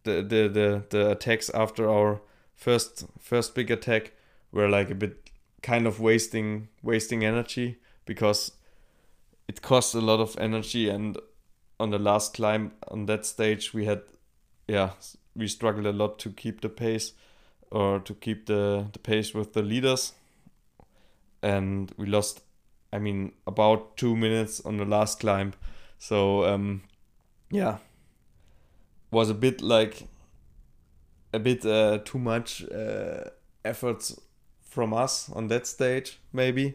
[0.04, 2.20] the the the, the attacks after our
[2.54, 4.12] first first big attack
[4.50, 5.30] were like a bit
[5.62, 8.52] kind of wasting wasting energy because
[9.48, 11.18] it costs a lot of energy and
[11.78, 14.02] on the last climb on that stage we had
[14.68, 14.90] yeah
[15.34, 17.12] we struggled a lot to keep the pace
[17.70, 20.12] or to keep the, the pace with the leaders.
[21.42, 22.42] And we lost
[22.94, 25.54] i mean about two minutes on the last climb.
[25.98, 26.82] So um
[27.50, 27.78] yeah
[29.12, 30.08] was a bit like
[31.32, 33.24] a bit uh, too much uh,
[33.64, 34.18] efforts
[34.60, 36.74] from us on that stage maybe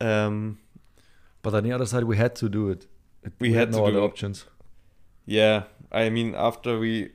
[0.00, 0.58] um
[1.42, 2.86] But on the other side, we had to do it.
[3.22, 4.08] It- We had no to other do it.
[4.10, 4.46] options.
[5.26, 7.10] yeah i mean after we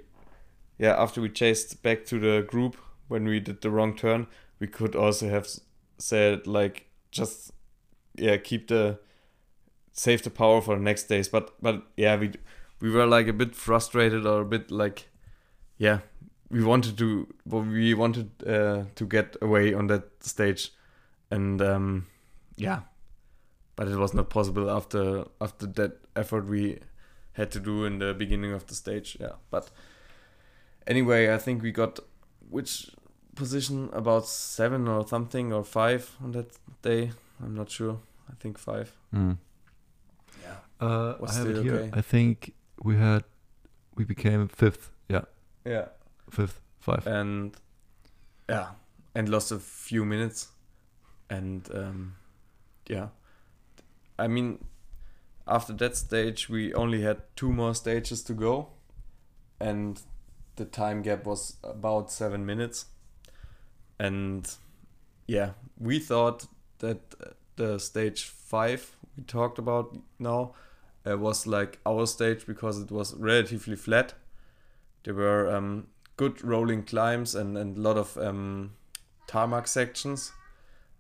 [0.80, 2.76] yeah after we chased back to the group
[3.10, 4.28] when we did the wrong turn
[4.60, 5.48] we could also have
[5.98, 7.52] said like just
[8.18, 8.98] yeah keep the
[9.94, 12.32] save the power for the next days but but yeah we
[12.82, 15.08] we were like a bit frustrated or a bit like
[15.78, 16.00] yeah
[16.50, 20.72] we wanted to well, we wanted uh, to get away on that stage
[21.32, 22.06] and um
[22.58, 22.82] yeah
[23.76, 26.80] but it was not possible after after that effort we
[27.36, 29.18] had to do in the beginning of the stage.
[29.20, 29.70] Yeah, but
[30.88, 32.00] anyway, I think we got
[32.50, 32.90] which
[33.36, 37.12] position about seven or something or five on that day.
[37.44, 38.00] I'm not sure.
[38.30, 38.96] I think five.
[39.14, 39.38] Mm.
[40.42, 40.56] Yeah.
[40.80, 41.74] Uh, I have it here.
[41.74, 41.90] okay.
[41.94, 43.24] I think we had
[43.96, 44.92] we became fifth.
[45.10, 45.26] Yeah,
[45.66, 45.88] Yeah.
[46.30, 47.08] fifth, five.
[47.08, 47.56] And
[48.50, 48.72] yeah,
[49.14, 50.50] and lost a few minutes,
[51.30, 52.16] and um,
[52.88, 53.08] yeah,
[54.20, 54.66] I mean,
[55.48, 58.70] after that stage, we only had two more stages to go,
[59.60, 60.02] and
[60.56, 62.86] the time gap was about seven minutes,
[64.00, 64.56] and
[65.28, 66.46] yeah, we thought
[66.80, 70.54] that uh, the stage five we talked about now
[71.08, 74.14] uh, was like our stage because it was relatively flat.
[75.04, 75.88] There were um,
[76.18, 78.74] good rolling climbs and, a lot of um,
[79.28, 80.32] tarmac sections.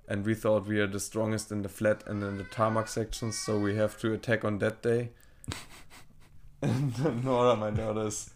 [0.07, 3.39] And we thought we are the strongest in the flat and in the tarmac sections,
[3.39, 5.09] so we have to attack on that day.
[6.61, 8.29] and Nora, my daughter, is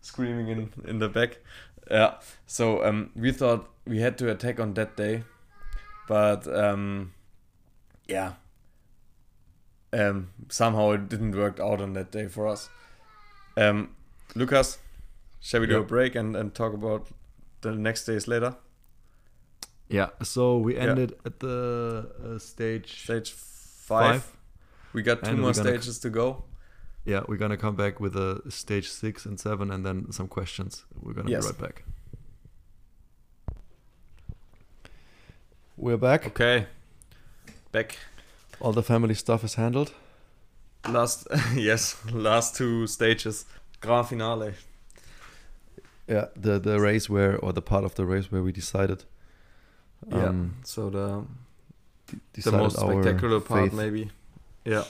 [0.00, 1.38] screaming in, in the back.
[1.90, 2.14] Yeah,
[2.46, 5.24] so um, we thought we had to attack on that day,
[6.06, 7.12] but um,
[8.06, 8.34] yeah,
[9.94, 12.68] um, somehow it didn't work out on that day for us.
[13.56, 13.94] Um,
[14.34, 14.78] Lukas,
[15.40, 15.80] shall we do Yeah.
[15.80, 17.08] a break and, and talk about
[17.60, 18.56] the next days later?
[19.88, 20.08] Yeah.
[20.22, 20.82] So we Yeah.
[20.90, 23.04] ended at the uh, stage.
[23.04, 24.22] Stage five.
[24.22, 24.36] Five.
[24.92, 26.44] We got two And more we're stages to go.
[27.04, 30.84] Yeah, we're gonna come back with a stage six and seven, and then some questions.
[31.02, 31.44] We're gonna Yes.
[31.44, 31.84] be right back.
[35.76, 36.26] We're back.
[36.26, 36.66] Okay.
[37.72, 37.98] Back.
[38.60, 39.92] All the family stuff is handled.
[40.88, 43.44] Last, yes, last two stages.
[43.80, 44.54] Grand finale.
[46.08, 49.04] Yeah, the the race where or the part of the race where we decided.
[50.10, 50.28] Yeah.
[50.28, 51.24] um, So the
[52.42, 53.72] the most spectacular part, faith.
[53.72, 54.10] maybe.
[54.64, 54.84] Yeah.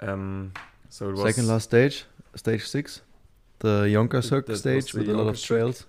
[0.00, 0.52] Um.
[0.88, 3.02] So it was Second last stage, stage six,
[3.60, 5.86] the Yonka That- Cirque that was stage with a lot of trails.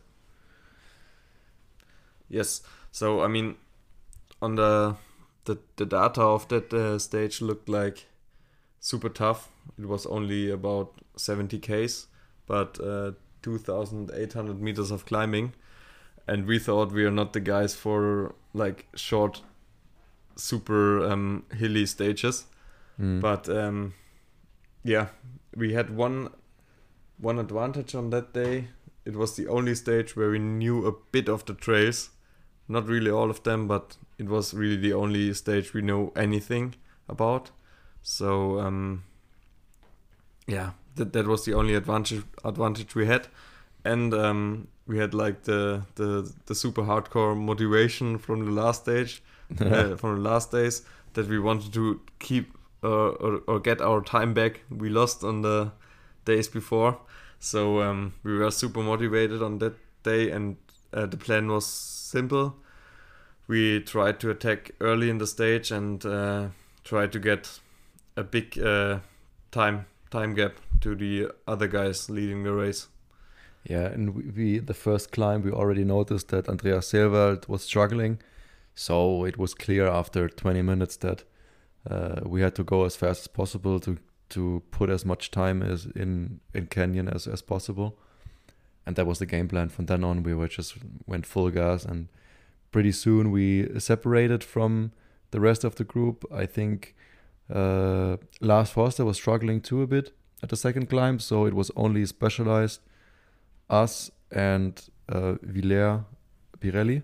[2.30, 2.62] Yes.
[2.92, 3.56] So I mean,
[4.42, 4.96] on the
[5.46, 8.08] the the data of that uh, stage looked like
[8.80, 9.50] super tough.
[9.78, 12.08] It was only about 70 k's,
[12.48, 13.12] but uh,
[13.44, 15.54] 2,800 meters of climbing,
[16.28, 19.42] and we thought we are not the guys for like short,
[20.36, 22.46] super um, hilly stages.
[23.00, 23.22] Mm.
[23.22, 23.94] But um,
[24.84, 25.08] yeah,
[25.56, 26.30] we had one
[27.18, 28.68] one advantage on that day.
[29.06, 32.10] It was the only stage where we knew a bit of the trails,
[32.68, 36.76] not really all of them, but it was really the only stage we know anything
[37.10, 37.50] about.
[38.04, 39.04] So um,
[40.48, 43.28] yeah, that that was the only advantage advantage we had,
[43.84, 49.24] and um, we had like the the the super hardcore motivation from the last stage
[49.60, 54.02] uh, from the last days that we wanted to keep or, or, or get our
[54.02, 55.72] time back we lost on the
[56.26, 56.98] days before.
[57.40, 60.58] So um, we were super motivated on that day, and
[60.94, 62.56] uh, the plan was simple.
[63.52, 66.48] We tried to attack early in the stage and uh,
[66.86, 67.60] try to get
[68.16, 69.00] a big uh,
[69.52, 72.88] time time gap to the other guys leading the race.
[73.66, 78.20] Yeah, and we, we the first climb we already noticed that Andreas Seewald was struggling,
[78.74, 81.26] so it was clear after 20 minutes that
[81.90, 83.98] uh, we had to go as fast as possible to
[84.30, 87.98] to put as much time as in in Canyon as as possible,
[88.86, 89.68] and that was the game plan.
[89.68, 92.08] From then on, we were just went full gas, and
[92.72, 94.92] pretty soon we separated from
[95.32, 96.26] the rest of the group.
[96.32, 96.96] I think
[97.54, 101.72] uh, Lars Forster was struggling too a bit at the second climb, so it was
[101.76, 102.82] only specialized
[103.70, 106.02] us and uh, Villers
[106.60, 107.04] Pirelli.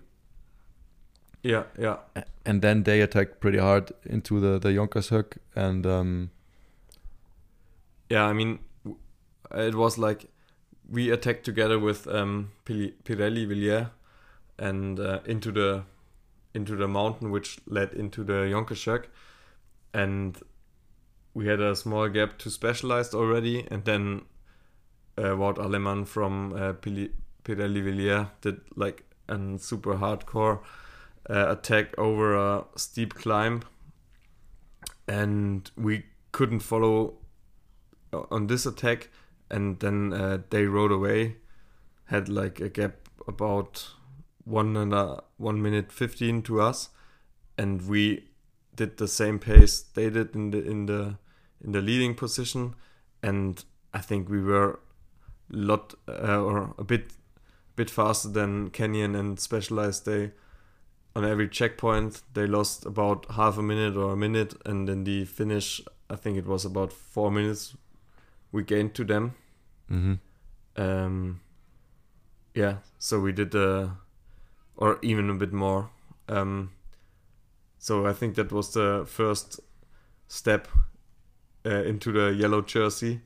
[1.42, 1.98] Yeah, yeah.
[2.44, 6.30] And then they attacked pretty hard into the the Jonkershoek and um,
[8.10, 8.58] yeah, I mean,
[9.54, 10.26] it was like
[10.90, 13.88] we attacked together with um, Pirelli Villers
[14.58, 15.84] and uh, into the
[16.54, 19.04] into the mountain which led into the Jonkershoek,
[19.94, 20.40] and
[21.34, 24.22] we had a small gap to specialized already, and then
[25.16, 30.60] uh, Wout Alleman from uh, Pirelli Villers did like a super hardcore
[31.28, 33.62] uh, attack over a steep climb,
[35.06, 37.14] and we couldn't follow
[38.12, 39.10] on this attack,
[39.50, 41.36] and then uh, they rode away,
[42.06, 43.90] had like a gap about
[44.48, 46.90] one and a, one minute fifteen to us,
[47.56, 48.24] and we
[48.74, 51.18] did the same pace they did in the in the
[51.64, 52.74] in the leading position,
[53.22, 54.70] and I think we were
[55.52, 57.12] a lot uh, or a bit
[57.76, 60.04] bit faster than Canyon and Specialized.
[60.04, 60.32] They
[61.14, 65.24] on every checkpoint they lost about half a minute or a minute, and in the
[65.24, 65.80] finish
[66.10, 67.76] I think it was about four minutes
[68.52, 69.34] we gained to them.
[69.90, 70.14] Mm-hmm.
[70.80, 71.40] Um,
[72.54, 73.88] yeah, so we did, uh,
[74.78, 75.90] or even a bit more.
[76.28, 76.70] Um,
[77.78, 79.60] so I think that was the first
[80.28, 80.66] step
[81.66, 83.20] uh, into the yellow jersey.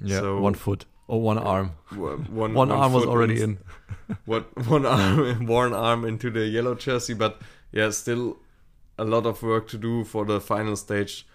[0.00, 1.72] Yeah, So- one foot or one arm.
[1.96, 3.58] One, One, arm was already in-
[4.08, 4.16] in.
[4.26, 7.40] what one arm one arm into the yellow jersey but
[7.72, 8.36] yeah still
[8.98, 11.26] a lot of work to do for the final stage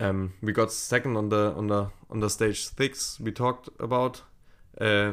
[0.00, 4.22] um we got second on the on the on the stage six we talked about
[4.80, 5.12] uh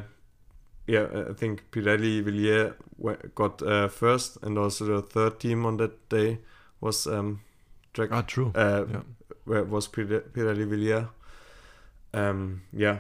[0.87, 2.73] yeah i think pirelli villiers
[3.35, 6.39] got uh, first and also the third team on that day
[6.81, 7.39] was um
[7.93, 8.51] track Ah, true.
[8.55, 9.01] uh yeah.
[9.45, 11.05] where was Pirelli Villiers.
[12.13, 12.99] Um, yeah.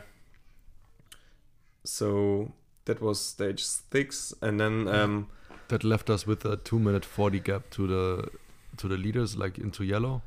[1.83, 2.51] So
[2.85, 5.27] that was stage six, and then um,
[5.67, 8.29] That left us with a two minute forty gap to the
[8.77, 10.21] to the leaders, like into yellow.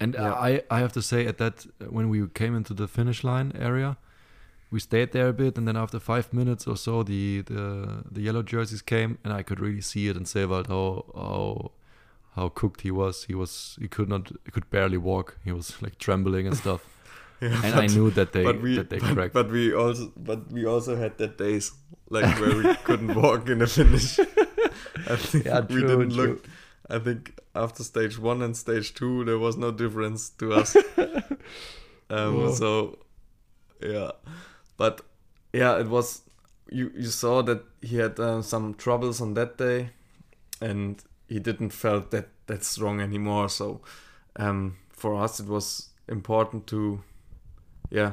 [0.00, 0.32] And Yeah.
[0.34, 3.96] I I have to say at that when we came into the finish line area,
[4.70, 8.20] we stayed there a bit, and then after five minutes or so, the the the
[8.20, 11.70] yellow jerseys came, and I could really see it in Seewald how how
[12.36, 13.24] how cooked he was.
[13.24, 15.38] He was he could not he could barely walk.
[15.44, 16.86] He was like trembling and stuff.
[17.40, 19.34] yeah, and I knew that they but we that they but, cracked.
[19.34, 21.72] but we also but we also had that days
[22.10, 24.18] like where we couldn't walk in the finish.
[25.08, 26.26] I think Yeah, we didn't true.
[26.26, 26.48] look.
[26.88, 30.76] I think after stage one and stage two, there was no difference to us.
[32.10, 32.52] um.
[32.54, 32.98] So,
[33.80, 34.10] yeah,
[34.80, 35.02] but
[35.52, 36.22] yeah, it was.
[36.70, 39.90] You you saw that he had uh, some troubles on that day,
[40.62, 43.50] and he didn't felt that that strong anymore.
[43.50, 43.82] So,
[44.36, 47.02] um, for us, it was important to,
[47.90, 48.12] yeah,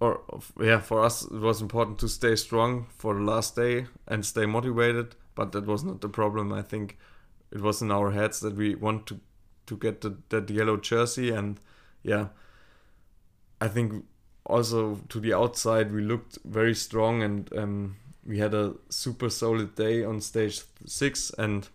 [0.00, 0.20] or
[0.60, 4.46] yeah, for us it was important to stay strong for the last day and stay
[4.46, 5.14] motivated.
[5.36, 6.52] But that was not the problem.
[6.52, 6.98] I think
[7.52, 9.20] it was in our heads that we want to
[9.66, 11.60] to get the, that yellow jersey, and
[12.02, 12.28] yeah,
[13.60, 14.06] I think
[14.46, 19.74] also to the outside we looked very strong, and um, we had a super solid
[19.74, 21.68] day on stage six, and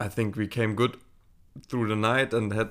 [0.00, 0.96] I think we came good
[1.68, 2.70] through the night and had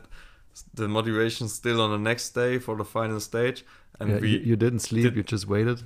[0.73, 3.65] the motivation still on the next day for the final stage.
[3.99, 5.03] And yeah, we you, you didn't sleep.
[5.03, 5.83] did- you just waited.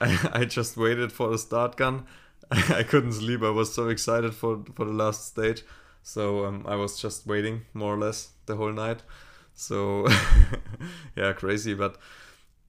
[0.00, 2.06] I, I just waited for the start gun.
[2.50, 3.42] I couldn't sleep.
[3.42, 5.62] I was so excited for for the last stage.
[6.02, 9.02] So um, I was just waiting more or less the whole night.
[9.54, 10.06] So
[11.16, 11.74] yeah, crazy.
[11.74, 11.96] But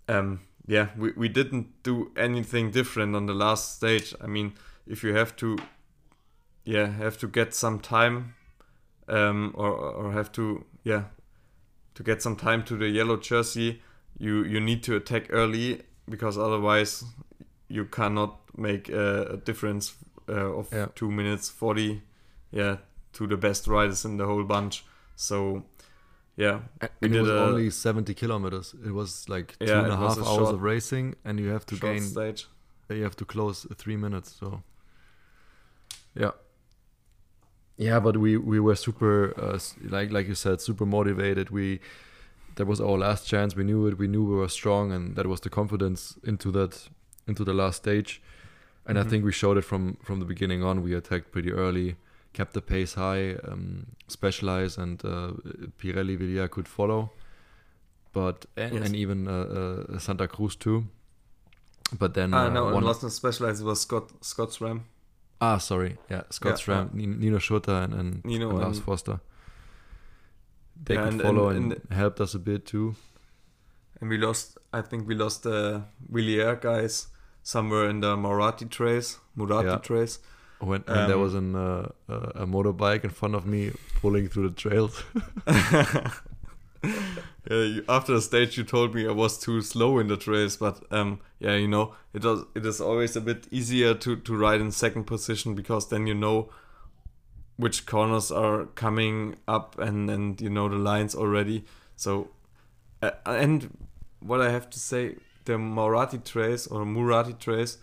[0.08, 4.14] um, yeah, we, we didn't do anything different on the last stage.
[4.22, 4.54] I mean,
[4.88, 5.58] if you have to,
[6.64, 8.36] yeah, have to get some time,
[9.08, 11.04] um, or or have to yeah,
[11.96, 13.82] to get some time to the yellow jersey,
[14.18, 17.04] you you need to attack early because otherwise
[17.68, 19.96] you cannot make a, a difference
[20.30, 20.88] uh, of Yeah.
[20.96, 22.02] two minutes forty,
[22.52, 22.78] yeah,
[23.14, 24.84] to the best riders in the whole bunch.
[25.16, 25.64] So
[26.38, 28.76] yeah, And We it was a- only 70 kilometers.
[28.86, 31.50] It was like two Yeah, and a half a hours short- of racing, and you
[31.50, 32.02] have to gain.
[32.02, 32.48] stage.
[32.90, 34.36] You have to close three minutes.
[34.40, 34.62] So,
[36.16, 36.32] yeah,
[37.78, 38.00] yeah.
[38.00, 39.60] But we we were super uh,
[39.90, 41.50] like like you said, super motivated.
[41.50, 41.80] We
[42.56, 43.56] that was our last chance.
[43.56, 43.98] We knew it.
[43.98, 46.90] We knew we were strong, and that was the confidence into that
[47.28, 48.22] into the last stage.
[48.88, 49.06] And Mhm.
[49.06, 50.84] I think we showed it from from the beginning on.
[50.84, 51.96] We attacked pretty early,
[52.38, 55.32] kept the pace high, um, specialized, and uh,
[55.80, 57.02] Pirelli Villia could follow.
[58.14, 58.86] But and, Yes.
[58.86, 59.32] and even uh,
[59.94, 60.84] uh, Santa Cruz too.
[62.00, 64.80] But then Ah, uh, no, and one, last specialized was Scott Scott's Ram.
[65.42, 69.20] ah sorry yeah Scott Yeah, Ni- Nino Schurter and, and, Nino and Lars Forster.
[70.86, 72.96] They Yeah, could and- follow and- and, and- helped us a bit too.
[74.02, 75.84] And we lost, I think we lost the
[76.14, 77.08] Villiers guys
[77.44, 79.78] somewhere in the Marathi trace, Murati Yeah.
[79.90, 80.20] trace.
[80.66, 84.49] When, when there Um, was an, uh, a motorbike in front of me pulling through
[84.49, 85.03] the trails.
[85.45, 86.91] yeah,
[87.49, 90.82] you, after the stage, you told me I was too slow in the trails, but
[90.91, 94.61] um, yeah, you know, it was it is always a bit easier to to ride
[94.61, 96.49] in second position because then you know
[97.57, 101.63] which corners are coming up and and you know the lines already.
[101.95, 102.30] So
[103.01, 103.78] uh, and
[104.20, 107.78] what I have to say, the Marathi trace or Murati trace,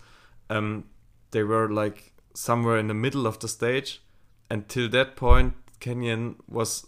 [0.49, 0.85] um,
[1.31, 4.01] they were like somewhere in the middle of the stage.
[4.49, 6.85] Until that point, Canyon was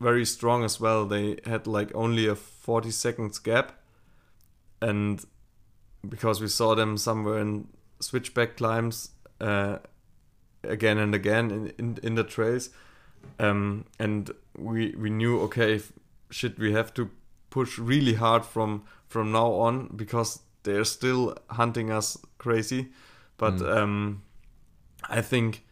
[0.00, 1.06] very strong as well.
[1.06, 3.72] They had like only a 40 seconds gap.
[4.80, 5.24] And
[6.08, 7.68] because we saw them somewhere in
[8.00, 9.10] switchback climbs
[9.40, 9.78] uh,
[10.64, 12.70] again and again in, in, in the trails.
[13.38, 15.92] Um, and we, we knew, okay, if,
[16.30, 17.10] shit, we have to
[17.50, 22.88] push really hard from, from now on because they're still hunting us crazy.
[23.36, 23.76] But Mm.
[23.76, 24.22] um,
[25.10, 25.64] I think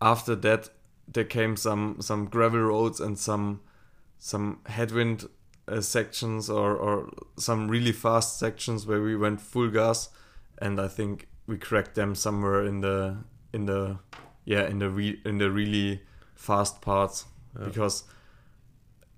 [0.00, 0.70] after that
[1.08, 3.60] there came some some gravel roads and some
[4.18, 5.28] some headwind
[5.66, 10.08] uh, sections or or some really fast sections where we went full gas
[10.58, 13.16] and I think we cracked them somewhere in the
[13.52, 13.98] in the
[14.44, 16.02] yeah in the re- in the really
[16.34, 17.24] fast parts
[17.58, 17.66] Yeah.
[17.66, 18.04] because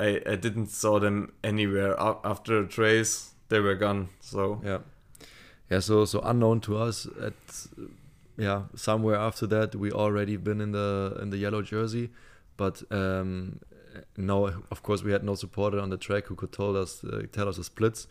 [0.00, 4.78] I I didn't saw them anywhere after the trace they were gone so Yeah,
[5.70, 5.80] yeah.
[5.80, 7.06] So so unknown to us.
[7.20, 7.66] At
[8.36, 12.10] yeah, somewhere after that, we already been in the in the yellow jersey,
[12.56, 13.60] but um,
[14.16, 17.22] no, of course we had no supporter on the track who could tell us uh,
[17.32, 18.06] tell us the splits,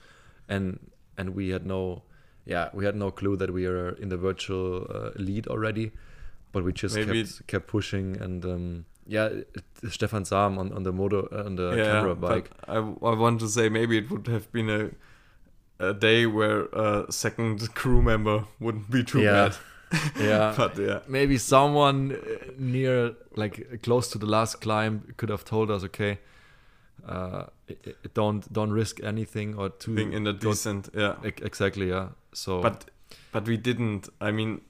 [0.48, 0.80] and
[1.18, 2.04] and we had no
[2.46, 5.92] yeah we had no clue that we are in the virtual uh, lead already,
[6.52, 8.46] but we just Maybe kept kept pushing and.
[8.46, 9.30] Um, yeah,
[9.90, 12.52] Stefan Sam on, on the motor uh, on the camera bike.
[12.68, 12.80] I, I
[13.16, 14.92] want to say maybe it would have been a
[15.90, 19.32] a day where a second crew member wouldn't be too Yeah.
[19.50, 19.56] bad.
[20.20, 25.44] Yeah, but yeah, maybe someone uh, near like close to the last climb could have
[25.44, 26.20] told us okay
[27.08, 27.46] uh
[28.14, 31.16] don't don't risk anything or to being in the decent, yeah.
[31.24, 32.86] Ex- exactly yeah so But
[33.32, 34.08] but we didn't.
[34.22, 34.62] I mean,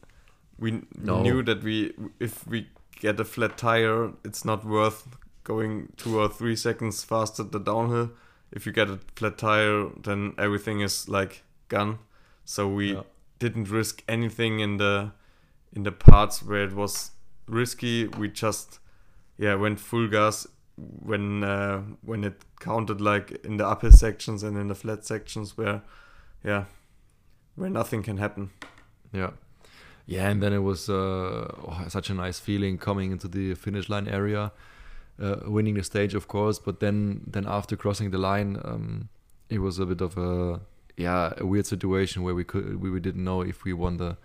[0.57, 1.22] we No.
[1.22, 2.67] knew that we if we
[3.01, 5.07] get a flat tire, it's not worth
[5.43, 8.09] going two or three seconds faster the downhill.
[8.51, 11.97] If you get a flat tire, then everything is like gone.
[12.45, 13.03] So we Yeah.
[13.41, 15.11] Didn't risk anything in the
[15.73, 17.11] in the parts where it was
[17.47, 18.07] risky.
[18.07, 18.79] We just
[19.37, 24.57] yeah went full gas when uh, when it counted like in the uphill sections and
[24.57, 25.81] in the flat sections where
[26.43, 26.65] yeah
[27.55, 28.51] where nothing can happen.
[29.11, 29.31] yeah
[30.05, 33.89] yeah and then it was uh oh, such a nice feeling coming into the finish
[33.89, 34.51] line area
[35.21, 39.09] uh, winning the stage of course but then then after crossing the line um
[39.49, 40.59] it was a bit of a
[40.97, 44.17] yeah a weird situation where we could we, didn't know if we won the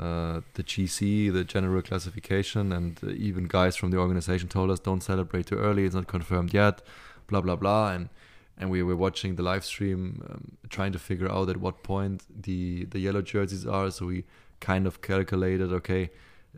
[0.00, 4.80] uh, the GC, the general classification, and uh, even guys from the organization told us
[4.80, 5.84] don't celebrate too early.
[5.84, 6.80] It's not confirmed yet.
[7.28, 8.08] Blah blah blah, and
[8.56, 12.22] and we were watching the live stream, um, trying to figure out at what point
[12.42, 13.90] the the yellow jerseys are.
[13.90, 14.24] So we
[14.60, 16.10] kind of calculated, okay,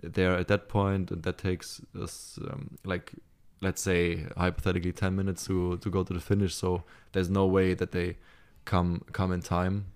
[0.03, 3.13] they're at that point, and that takes us um, like
[3.61, 6.55] let's say hypothetically 10 minutes to to go to the finish.
[6.55, 8.17] So there's no way that they
[8.65, 9.87] come come in time.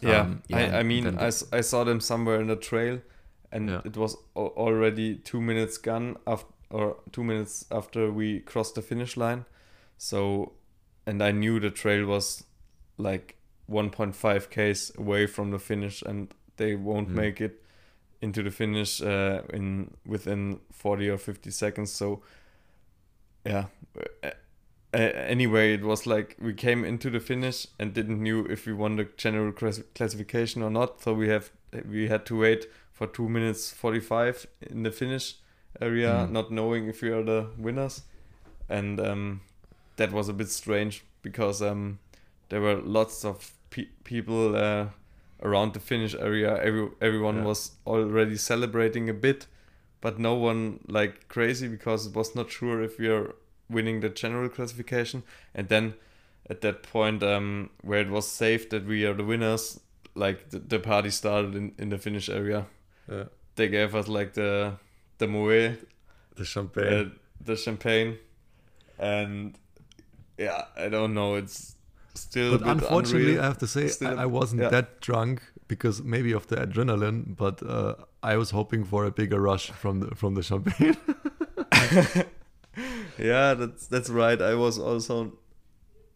[0.00, 3.00] Yeah, Um, I, I mean, I, I saw them somewhere in the trail,
[3.52, 3.80] and Yeah.
[3.84, 9.16] it was already two minutes gone after, or two minutes after we crossed the finish
[9.16, 9.44] line.
[9.98, 10.52] So,
[11.06, 12.44] and I knew the trail was
[12.98, 17.14] like 1.5 k's away from the finish, and they won't Mm.
[17.14, 17.62] make it
[18.20, 21.92] into the finish uh, in within 40 or 50 seconds.
[21.92, 22.22] So,
[23.44, 23.66] yeah.
[24.94, 28.72] Uh, anyway, it was like we came into the finish and didn't knew if we
[28.74, 31.00] won the general class- classification or not.
[31.02, 31.50] So we have
[31.90, 35.36] we had to wait for two minutes forty five in the finish
[35.80, 36.30] area, Mm.
[36.32, 38.02] not knowing if we are the winners.
[38.68, 39.40] And um,
[39.96, 41.98] that was a bit strange because um,
[42.50, 44.86] there were lots of pe- people uh,
[45.42, 46.58] around the finish area.
[46.62, 47.44] Every everyone Yeah.
[47.46, 49.46] was already celebrating a bit,
[50.02, 53.34] but no one like crazy because it was not sure if we are
[53.68, 55.22] winning the general classification.
[55.54, 55.94] And then
[56.48, 59.80] at that point, um, where it was safe that we are the winners,
[60.14, 62.66] like the, the party started in, in the finish area.
[63.10, 63.24] Yeah.
[63.56, 64.74] They gave us like the
[65.18, 65.76] the moe, The
[66.40, 67.12] uh, champagne.
[67.40, 68.18] the champagne,
[68.98, 69.58] and
[70.38, 71.34] yeah, I don't know.
[71.36, 71.74] It's
[72.14, 73.42] still but a bit unfortunately, unreal.
[73.42, 74.68] I have to say, Still I, I wasn't yeah.
[74.70, 79.40] that drunk because maybe of the adrenaline, but uh, I was hoping for a bigger
[79.40, 80.96] rush from the from the champagne.
[83.18, 84.40] yeah, that's that's right.
[84.40, 85.38] I was also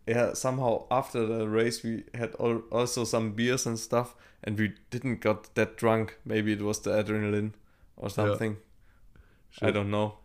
[0.06, 4.74] yeah somehow after the race we had al- also some beers and stuff, and we
[4.90, 6.18] didn't got that drunk.
[6.24, 7.52] Maybe it was the adrenaline
[7.96, 8.58] or something.
[9.60, 9.72] I Sure.
[9.72, 10.18] don't know,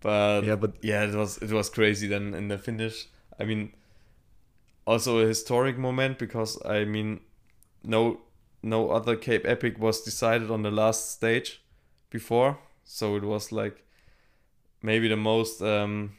[0.00, 3.06] but yeah, but yeah, it was it was crazy then in the finish.
[3.38, 3.72] I mean,
[4.86, 7.20] also a historic moment because I mean,
[7.84, 8.20] no
[8.62, 11.62] no other Cape Epic was decided on the last stage
[12.10, 13.84] before, so it was like
[14.82, 16.12] maybe the most um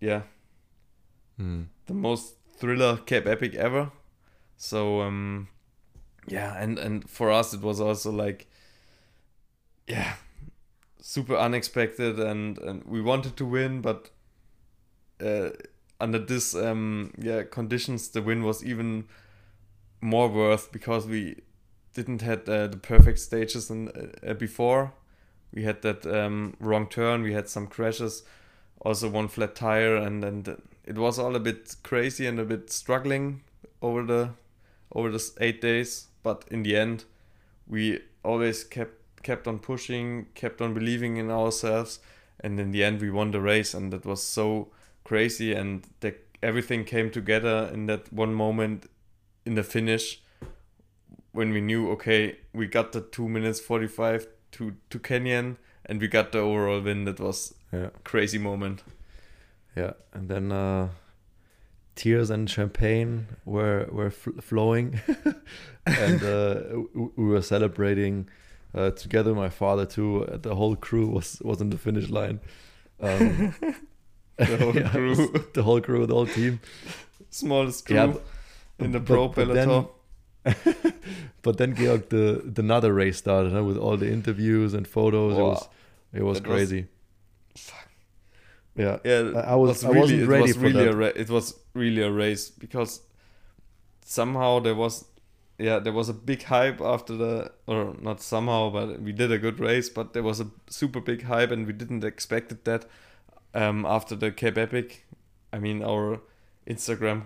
[0.00, 0.22] yeah
[1.36, 1.64] Hmm.
[1.86, 3.92] the most thriller Cape Epic ever.
[4.56, 5.48] So um
[6.26, 8.48] yeah, and and for us it was also like
[9.86, 10.14] yeah,
[11.00, 14.10] super unexpected and and we wanted to win but
[15.20, 15.50] uh
[16.00, 19.04] under this um yeah conditions the win was even
[20.00, 21.36] more worth because we
[21.94, 23.90] didn't had uh, the perfect stages and
[24.24, 24.92] uh, before
[25.52, 27.22] we had that um wrong turn.
[27.22, 28.22] We had some crashes.
[28.80, 32.70] Also one flat tire and and it was all a bit crazy and a bit
[32.70, 33.42] struggling
[33.82, 34.30] over the
[34.92, 36.08] over the eight days.
[36.22, 37.04] But in the end
[37.66, 42.00] we always kept kept on pushing kept on believing in ourselves.
[42.40, 44.68] And in the end we won the race and that was so
[45.02, 45.52] crazy.
[45.54, 48.88] And the, everything came together in that one moment
[49.44, 50.20] in the finish
[51.32, 56.08] when we knew okay we got the 2 minutes 45 to to Canyon and we
[56.08, 57.90] got the overall win that was Yeah.
[58.04, 58.82] crazy moment
[59.76, 60.88] Yeah, and then uh,
[61.94, 65.00] tears and champagne were were fl- flowing,
[65.86, 66.54] and uh,
[66.94, 68.28] w- we were celebrating
[68.74, 69.34] uh, together.
[69.34, 70.24] My father too.
[70.24, 72.40] uh, The whole crew was was in the finish line.
[73.00, 73.54] Um,
[74.38, 75.14] The whole yeah, crew.
[75.54, 76.58] the whole crew, the whole team.
[77.30, 78.22] smallest crew Yeah, but-
[78.84, 79.88] in the but- pro but then- peloton
[81.42, 85.38] But then Georg, the the another race started huh, with all the interviews and photos.
[85.38, 85.68] It was
[86.12, 86.86] it was That was- crazy.
[88.76, 90.94] Yeah, yeah I- I was- I really, wasn't it ready was for really that.
[90.94, 93.00] a ra- it was really a race because
[94.04, 95.04] somehow there was
[95.58, 99.38] yeah there was a big hype after the or not somehow but we did a
[99.38, 102.86] good race but there was a super big hype and we didn't expected that
[103.54, 105.04] um after the Cape Epic
[105.52, 106.20] I mean our
[106.66, 107.22] Instagram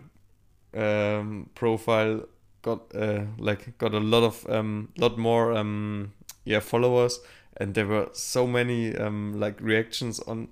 [0.74, 2.24] um profile
[2.62, 6.12] got uh like got a lot of um lot more um
[6.44, 7.20] yeah followers
[7.56, 10.48] and there were so many um like reactions on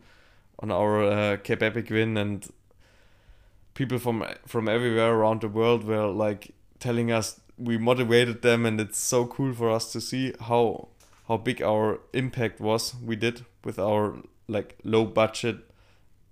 [0.59, 2.47] on our uh, Cape Epic win and
[3.75, 8.81] people from from everywhere around the world were like telling us we motivated them and
[8.81, 10.89] it's so cool for us to see how
[11.29, 14.17] how big our impact was we did with our
[14.49, 15.57] like low budget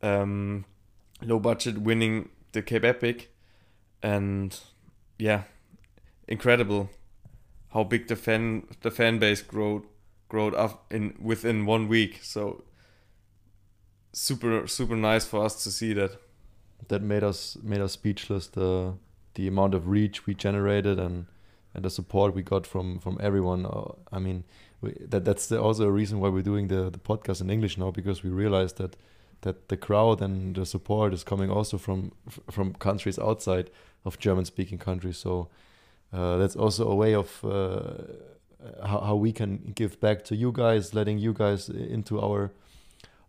[0.02, 0.64] um
[1.22, 3.30] low budget winning the Cape Epic.
[4.02, 4.58] And
[5.18, 5.42] yeah
[6.28, 6.90] incredible
[7.72, 9.82] how big the fan the fan base growed
[10.28, 12.62] growed up in within one week so
[14.12, 16.12] super super nice for us to see that
[16.86, 18.46] that made us made us speechless.
[18.46, 18.94] The
[19.34, 21.26] the amount of reach we generated and
[21.74, 23.66] and the support we got from from everyone.
[23.66, 24.44] Uh, I mean,
[24.80, 27.76] we, that that's the, also a reason why we're doing the the podcast in English
[27.76, 28.96] now because we realized that
[29.42, 32.12] that the crowd and the support is coming also from
[32.50, 33.70] from countries outside
[34.04, 35.18] of German speaking countries.
[35.18, 35.48] So
[36.12, 40.94] that's also a way of uh, how, how we can give back to you guys,
[40.94, 42.50] letting you guys into our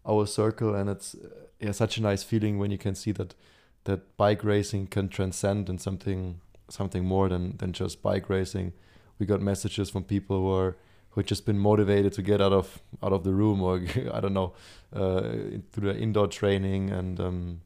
[0.06, 1.28] our circle, and it's uh,
[1.60, 3.36] yeah such a nice feeling when you can see that
[3.84, 8.74] that bike racing can transcend in something something more than than just bike racing.
[9.20, 10.76] We got messages from people who are
[11.12, 13.82] who just been motivated to get out of out of the room or
[14.14, 14.54] I don't know
[14.94, 15.22] uh,
[15.72, 17.62] through the indoor training and um,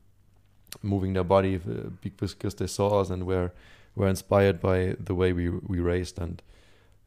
[0.81, 3.51] moving their body uh, because they saw us and were
[3.95, 6.41] were inspired by the way we we raced and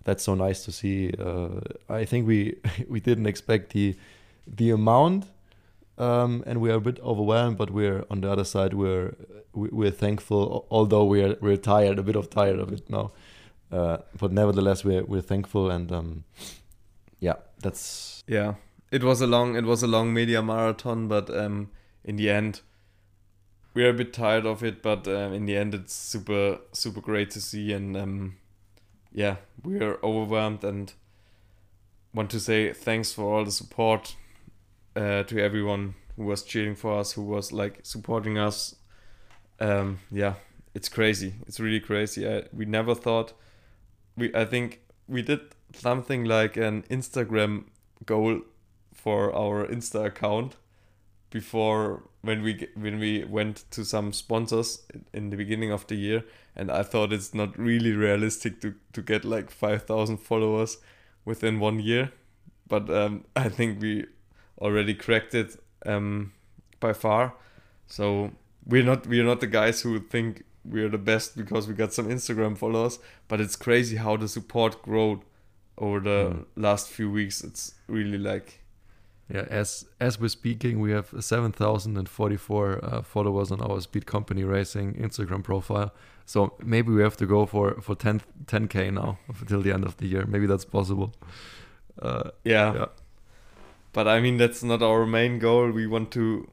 [0.04, 1.12] that's so nice to see.
[1.18, 2.56] Uh, I think we
[2.88, 3.96] we didn't expect the
[4.46, 5.24] the amount
[5.98, 9.14] um, and we are a bit overwhelmed but we're on the other side we're
[9.52, 13.10] we- we're thankful although we're we're tired a bit of tired of it now
[13.72, 16.22] uh, but nevertheless we're we're thankful and um,
[17.18, 18.54] yeah that's yeah
[18.92, 21.68] it was a long it was a long media marathon but um
[22.04, 22.60] in the end
[23.76, 27.02] we are a bit tired of it, but um, in the end, it's super super
[27.02, 28.36] great to see, and um,
[29.12, 30.94] yeah, we are overwhelmed and
[32.14, 34.16] want to say thanks for all the support
[34.96, 38.76] uh, to everyone who was cheering for us, who was like supporting us.
[39.60, 40.36] Um, yeah,
[40.74, 41.34] it's crazy.
[41.46, 42.26] It's really crazy.
[42.26, 43.34] I, we never thought
[44.16, 44.34] we.
[44.34, 45.40] I think we did
[45.74, 47.64] something like an Instagram
[48.06, 48.40] goal
[48.94, 50.56] for our Insta account
[51.36, 54.68] before when we when we went to some sponsors
[55.12, 56.24] in the beginning of the year
[56.56, 60.78] and I thought it's not really realistic to to get like 5000 followers
[61.24, 62.12] within one year.
[62.66, 64.06] But um, I think we
[64.58, 66.32] already cracked it um,
[66.80, 67.34] by far.
[67.86, 68.30] So
[68.64, 72.08] we're not we're not the guys who think we're the best because we got some
[72.08, 75.20] Instagram followers but it's crazy how the support growed
[75.78, 76.44] over the mm.
[76.56, 77.44] last few weeks.
[77.44, 78.60] It's really like
[79.28, 84.94] yeah, as as we're speaking, we have 7,044 uh, followers on our Speed Company Racing
[84.94, 85.92] Instagram profile.
[86.24, 89.96] So maybe we have to go for for 10 10k now until the end of
[89.96, 90.24] the year.
[90.26, 91.12] Maybe that's possible.
[92.00, 92.74] Uh, yeah.
[92.74, 92.86] yeah.
[93.92, 95.70] But I mean, that's not our main goal.
[95.70, 96.48] We want to,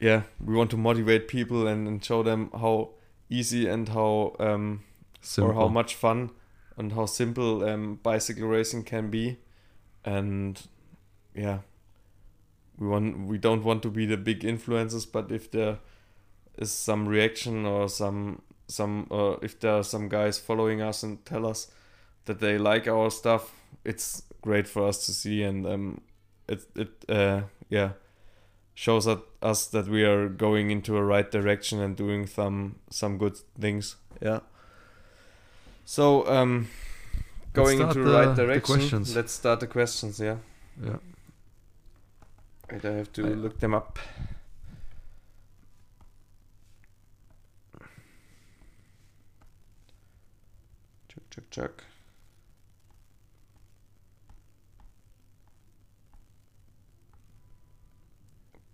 [0.00, 2.90] yeah, we want to motivate people and, and show them how
[3.28, 4.82] easy and how um,
[5.38, 6.30] or how much fun
[6.76, 9.36] and how simple um, bicycle racing can be,
[10.04, 10.60] and
[11.34, 11.58] yeah,
[12.78, 15.78] we want we don't want to be the big influencers but if there
[16.58, 21.24] is some reaction or some some uh, if there are some guys following us and
[21.24, 21.70] tell us
[22.24, 23.52] that they like our stuff
[23.84, 26.00] it's great for us to see and um
[26.48, 27.90] it it uh yeah
[28.74, 33.36] shows us that we are going into a right direction and doing some some good
[33.60, 33.94] things.
[34.20, 34.40] Yeah.
[35.84, 36.68] So um
[37.52, 40.38] going into the, the right direction let's start the questions yeah.
[40.82, 40.96] Yeah
[42.70, 43.98] Wait, I have to I, look them up.
[51.08, 51.84] Chuck, chuck, chuck.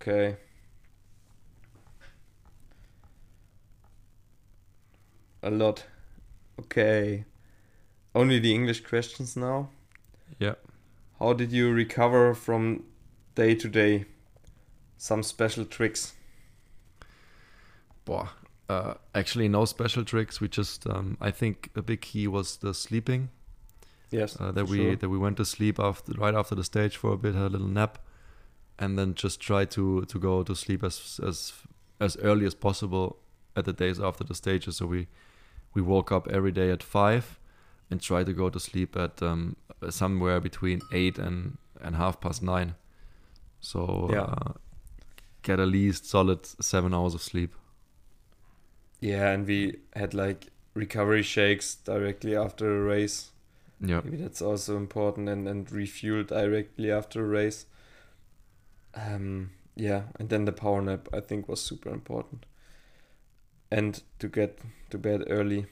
[0.00, 0.36] Okay.
[5.42, 5.84] A lot.
[6.58, 7.24] Okay.
[8.14, 9.68] Only the English questions now.
[10.38, 10.54] Yeah.
[11.18, 12.84] How did you recover from
[13.34, 14.04] day to day
[14.96, 16.14] some special tricks?
[18.04, 18.30] Boah,
[18.68, 20.40] uh, actually no special tricks.
[20.40, 23.30] We just um, I think a big key was the sleeping.
[24.10, 24.96] Yes, uh, that we sure.
[24.96, 27.48] that we went to sleep after right after the stage for a bit, had a
[27.48, 27.98] little nap,
[28.78, 31.52] and then just try to to go to sleep as as
[32.00, 33.18] as early as possible
[33.54, 34.76] at the days after the stages.
[34.76, 35.06] So we
[35.74, 37.38] we woke up every day at five
[37.90, 39.56] and try to go to sleep at um,
[39.88, 42.74] somewhere between eight and and half past nine.
[43.60, 44.22] So yeah.
[44.22, 44.52] Uh,
[45.42, 47.54] get at least solid seven hours of sleep.
[49.00, 53.30] Yeah, and we had like recovery shakes directly after a race.
[53.80, 57.66] Yeah, maybe that's also important, and and refuel directly after a race.
[58.94, 62.44] Um, yeah, and then the power nap I think was super important,
[63.70, 64.58] and to get
[64.90, 65.66] to bed early.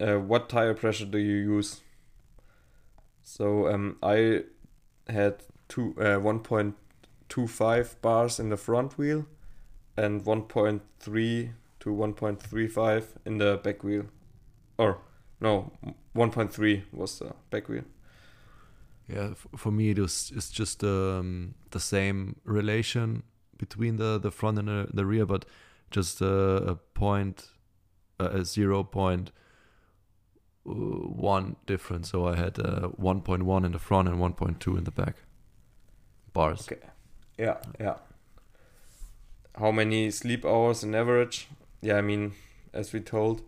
[0.00, 1.80] Uh, what tire pressure do you use?
[3.22, 4.42] So um, I
[5.08, 6.74] had two uh, one point
[7.32, 9.26] 1.25 bars in the front wheel
[9.96, 14.04] and 1.3 to 1.35 in the back wheel.
[14.78, 14.98] Or
[15.40, 15.72] no,
[16.14, 17.84] 1.3 was the back wheel.
[19.08, 23.24] Yeah, for me it was it's just um, the same relation
[23.58, 25.44] between the the front and the, the rear, but
[25.90, 27.48] just a, a point,
[28.18, 29.32] a zero point
[30.66, 32.10] uh, difference.
[32.10, 35.16] So I had uh, 1.1 in the front and 1.2 in the back
[36.32, 36.66] bars.
[36.70, 36.80] Okay.
[37.38, 37.96] Yeah, yeah.
[39.58, 41.48] How many sleep hours in average?
[41.80, 42.32] Yeah, I mean,
[42.72, 43.42] as we told,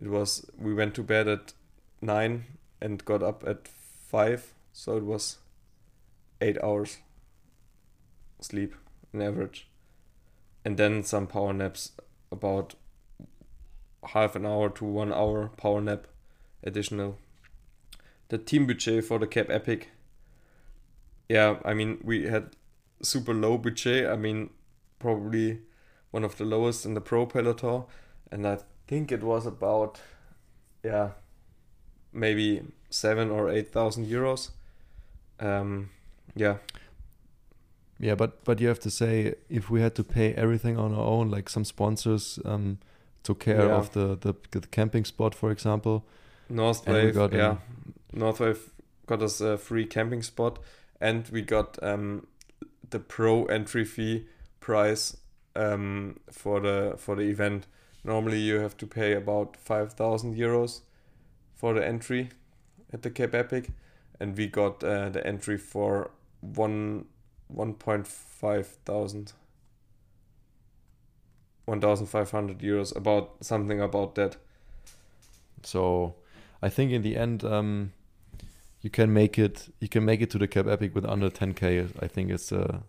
[0.00, 1.52] it was we went to bed at
[2.00, 2.44] nine
[2.80, 5.38] and got up at five, so it was
[6.40, 6.98] eight hours
[8.40, 8.74] sleep
[9.12, 9.68] in average,
[10.64, 11.92] and then some power naps,
[12.30, 12.74] about
[14.08, 16.06] half an hour to one hour power nap
[16.62, 17.18] additional.
[18.28, 19.90] The team budget for the Cape Epic.
[21.28, 22.56] Yeah, I mean we had
[23.02, 24.08] super low budget.
[24.08, 24.50] I mean,
[24.98, 25.60] probably
[26.10, 27.84] one of the lowest in the pro peloton,
[28.30, 30.00] and I think it was about
[30.82, 31.10] yeah,
[32.12, 34.50] maybe seven or eight thousand euros.
[35.40, 35.90] Um,
[36.34, 36.56] yeah.
[37.98, 41.06] Yeah, but but you have to say if we had to pay everything on our
[41.06, 42.78] own, like some sponsors um,
[43.22, 43.74] took care yeah.
[43.74, 46.04] of the, the, the camping spot, for example.
[46.50, 47.56] Northwave, yeah,
[48.14, 48.58] Northwave
[49.06, 50.58] got us a free camping spot,
[51.00, 52.26] and we got um,
[52.90, 54.26] the pro entry fee
[54.60, 55.16] price
[55.54, 57.66] um, for the for the event.
[58.04, 60.80] Normally, you have to pay about five thousand euros
[61.54, 62.30] for the entry
[62.92, 63.70] at the Cape Epic,
[64.20, 66.10] and we got uh, the entry for
[66.40, 67.06] one
[67.48, 69.32] one point five thousand.
[71.68, 74.36] 1500 euros about something about that
[75.66, 76.14] So
[76.62, 77.92] I think in the end, um,
[78.82, 79.68] you can make it.
[79.80, 81.90] You can make it to the Cape Epic with under 10k.
[82.02, 82.80] I think it's uh,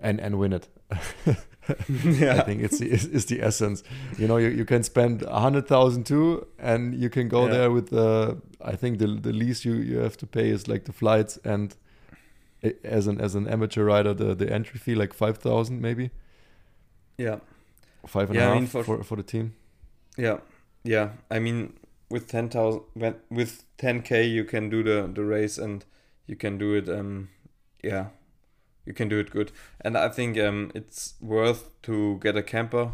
[0.00, 0.68] and and win it.
[2.02, 3.82] yeah I think it's the, is, is the essence.
[4.18, 7.52] You know, you, you can spend a hundred thousand too, and you can go Yeah.
[7.52, 8.38] there with the.
[8.64, 11.76] I think the the least you, you have to pay is like the flights and
[12.64, 16.10] i- as an as an amateur rider the the entry fee like five thousand maybe
[17.18, 17.38] yeah
[18.06, 19.52] five and a Yeah, I mean, for- for for the team.
[20.16, 20.38] Yeah,
[20.84, 21.10] yeah.
[21.30, 21.74] I mean,
[22.10, 22.82] with ten thousand,
[23.30, 25.84] with ten k, you can do the the race, and
[26.26, 26.88] you can do it.
[26.88, 27.28] Um,
[27.82, 28.08] yeah,
[28.86, 29.52] you can do it good.
[29.80, 32.92] And I think um, it's worth to get a camper,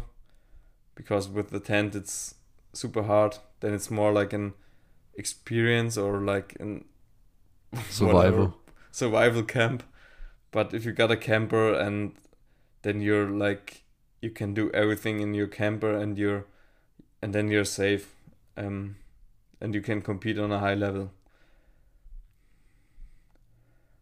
[0.95, 2.35] because with the tent, it's
[2.73, 3.37] super hard.
[3.61, 4.53] Then it's more like an
[5.15, 6.85] experience or like an
[7.89, 8.55] Survival.
[8.91, 9.83] survival camp.
[10.51, 12.13] But if you got a camper and
[12.81, 13.83] then you're like
[14.21, 16.45] you can do everything in your camper and you're
[17.21, 18.15] and then you're safe
[18.57, 18.95] um
[19.61, 21.11] and you can compete on a high level.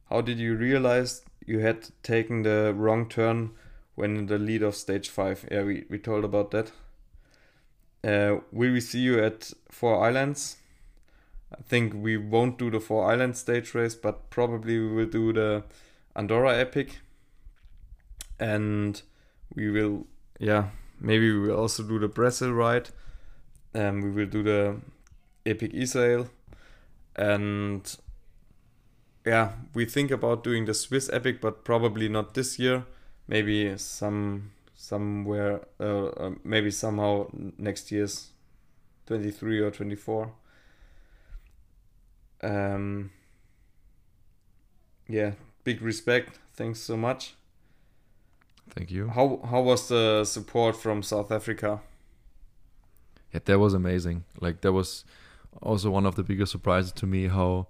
[0.10, 3.52] How did you realize you had taken the wrong turn
[3.96, 6.72] when in the lead of stage 5 yeah we, we told about that.
[8.04, 10.58] Uh, will we see you at four islands?
[11.58, 15.32] I think we won't do the four Islands stage race but probably we will do
[15.32, 15.64] the
[16.16, 17.00] andorra epic.
[18.40, 19.02] And
[19.56, 20.08] we will
[20.40, 22.90] yeah maybe we will also do the brazil ride.
[23.76, 24.78] Um, we will do the
[25.46, 26.28] epic israel
[27.16, 27.98] and
[29.26, 32.86] yeah we think about doing the swiss epic but probably not this year
[33.28, 37.28] maybe some somewhere uh, uh, maybe somehow
[37.58, 38.30] next year's
[39.06, 40.32] 23 or 24
[42.42, 43.12] um
[45.08, 45.32] yeah
[45.64, 47.36] big respect thanks so much
[48.70, 49.08] Thank you.
[49.10, 51.82] how how was the support from South Africa?
[53.32, 54.24] Yeah, that was amazing.
[54.40, 55.06] Like that was
[55.62, 57.68] also one of the biggest surprises to me how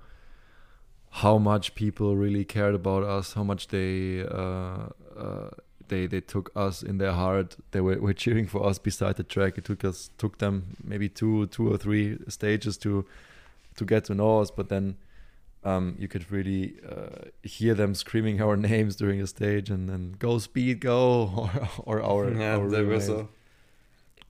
[1.09, 5.49] how much people really cared about us, how much they uh, uh,
[5.87, 7.55] they they took us in their heart.
[7.71, 9.57] They were, were cheering for us beside the track.
[9.57, 13.05] It took us took them maybe two two or three stages to
[13.75, 14.97] to get to know us, but then
[15.63, 20.15] um, you could really uh, hear them screaming our names during a stage and then
[20.19, 21.49] go speed go
[21.85, 23.29] or, or our yeah, our were so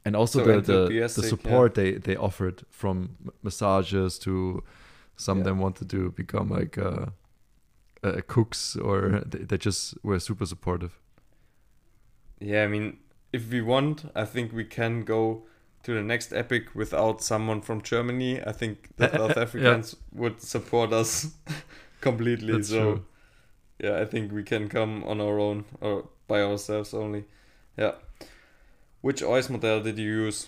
[0.05, 1.29] and also So the, the, the enthusiastic, yeah.
[1.29, 4.63] support they, they offered from massages to
[5.15, 7.07] some of them wanted to become like uh,
[8.03, 10.99] uh, cooks or they, they just were super supportive
[12.39, 12.63] yeah.
[12.63, 12.97] I mean,
[13.31, 15.43] if we want, I think we can go
[15.83, 18.41] to the next epic without someone from Germany.
[18.41, 21.31] I think the South Africans would support us
[22.01, 22.53] completely.
[22.53, 23.05] That's so true.
[23.79, 27.25] yeah, I think we can come on our own or by ourselves only.
[27.77, 27.93] Yeah.
[29.03, 30.47] Which Oiz model did you use?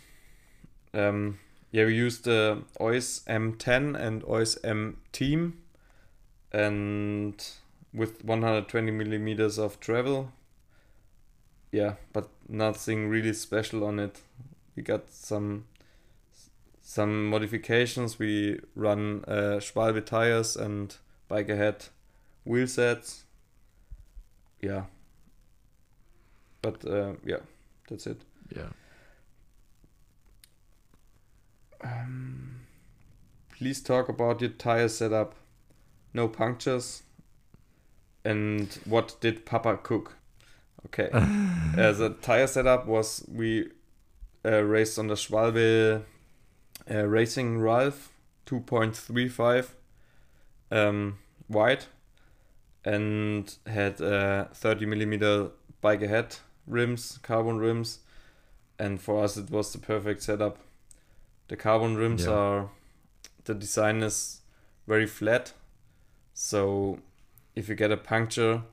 [0.93, 1.39] Um,
[1.71, 5.61] yeah, we used the Oiz M10 and Oiz M Team,
[6.53, 7.35] and
[7.93, 10.31] with 120 millimeters of travel.
[11.73, 14.21] Yeah, but nothing really special on it.
[14.77, 15.65] We got some
[16.81, 18.17] some modifications.
[18.17, 20.95] We run uh, Schwalbe tires and
[21.27, 21.87] bike ahead
[22.45, 23.25] wheel sets.
[24.61, 24.83] Yeah.
[26.61, 27.41] But uh, yeah,
[27.89, 28.21] that's it.
[28.53, 28.69] Yeah
[31.85, 32.61] Um,
[33.57, 35.35] please talk about your tire setup.
[36.13, 37.03] No punctures.
[38.23, 40.17] And what did Papa cook?
[40.87, 41.09] Okay.
[41.13, 43.69] uh, the tire setup was we
[44.43, 46.03] uh, raced on the Schwalbe
[46.89, 48.11] uh, Racing Ralph
[48.47, 49.69] 2.35
[50.71, 51.17] um,
[51.49, 51.85] wide
[52.83, 55.49] and had uh, 30 millimeter
[55.81, 56.37] bike ahead
[56.67, 57.99] rims, carbon rims,
[58.79, 60.57] and for us it was the perfect setup.
[61.47, 62.31] The carbon rims Yeah.
[62.33, 62.69] are
[63.45, 64.41] the design is
[64.87, 65.53] very flat,
[66.33, 66.99] so
[67.55, 68.63] if you get a puncture,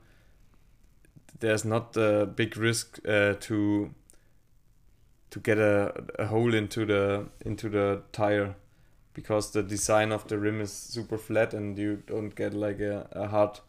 [1.39, 3.93] there's not a big risk uh, to
[5.29, 8.55] to get a, a hole into the into the tire
[9.13, 13.07] because the design of the rim is super flat and you don't get like a,
[13.11, 13.59] a hard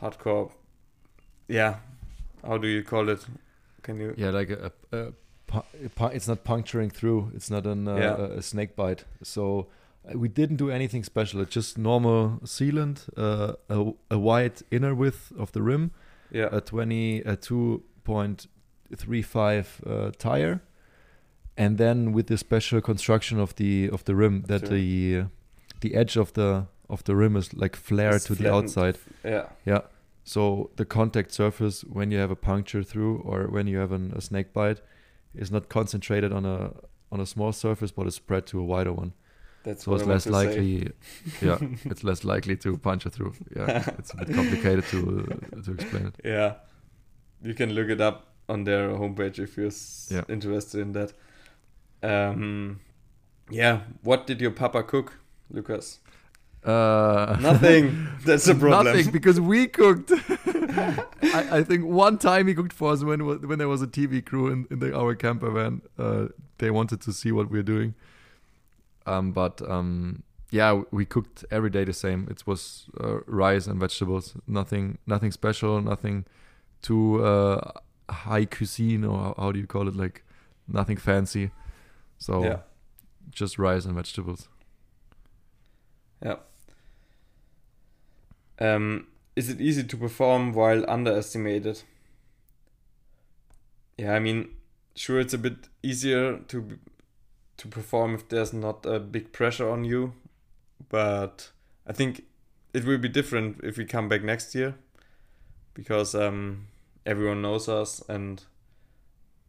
[0.00, 0.50] hardcore
[1.48, 1.76] yeah
[2.46, 3.24] how do you call it
[3.82, 5.14] can you yeah like a, a, a pu- a pu-
[6.12, 8.38] it's not puncturing through it's not an, uh, Yeah.
[8.38, 9.66] a, snake bite so
[10.08, 14.94] uh, we didn't do anything special it's just normal sealant uh, a, a wide inner
[14.94, 15.90] width of the rim
[16.30, 18.46] yeah a 20 a two point
[18.96, 20.60] three five uh, tire,
[21.56, 24.68] and then with the special construction of the of the rim that Sure.
[24.70, 25.24] the uh,
[25.80, 28.64] the edge of the of the rim is like flared It's to the flattened.
[28.64, 28.98] outside.
[29.24, 29.46] Yeah.
[29.64, 29.80] Yeah.
[30.24, 34.12] So the contact surface when you have a puncture through or when you have an,
[34.16, 34.80] a snake bite
[35.34, 36.72] is not concentrated on a
[37.12, 39.12] on a small surface, but is spread to a wider one.
[39.62, 40.30] That's So what it's I less say.
[40.30, 40.92] likely.
[41.42, 43.34] yeah, it's less likely to puncture through.
[43.56, 44.98] Yeah, it's a bit complicated to
[45.56, 46.14] uh, to explain it.
[46.24, 46.54] Yeah.
[47.42, 49.70] You can look it up on their homepage if you're
[50.10, 50.24] Yeah.
[50.28, 51.12] interested in that.
[52.02, 52.80] Um,
[53.50, 53.80] yeah.
[54.02, 55.18] What did your papa cook,
[55.50, 56.00] Lukas?
[56.64, 58.08] Uh, Nothing.
[58.24, 58.86] That's the problem.
[58.86, 60.10] Nothing because we cooked.
[61.22, 64.24] I, I think one time he cooked for us when when there was a TV
[64.24, 65.82] crew in, in the, our camper van.
[65.98, 66.26] Uh,
[66.58, 67.94] they wanted to see what we're doing.
[69.06, 72.26] Um, but um, yeah, we cooked every day the same.
[72.30, 74.34] It was uh, rice and vegetables.
[74.46, 75.82] Nothing, nothing special.
[75.82, 76.24] Nothing
[76.80, 77.72] too uh,
[78.08, 79.96] high cuisine or how, how do you call it?
[79.96, 80.24] Like
[80.66, 81.50] nothing fancy.
[82.18, 82.58] So Yeah.
[83.30, 84.48] just rice and vegetables.
[86.24, 86.36] Yeah.
[88.58, 91.82] Um, is it easy to perform while underestimated?
[93.98, 94.48] Yeah, I mean,
[94.94, 96.78] sure, it's a bit easier to
[97.56, 100.12] to perform if there's not a big pressure on you,
[100.88, 101.50] but
[101.86, 102.24] I think
[102.72, 104.74] it will be different if we come back next year,
[105.72, 106.66] because um,
[107.06, 108.42] everyone knows us and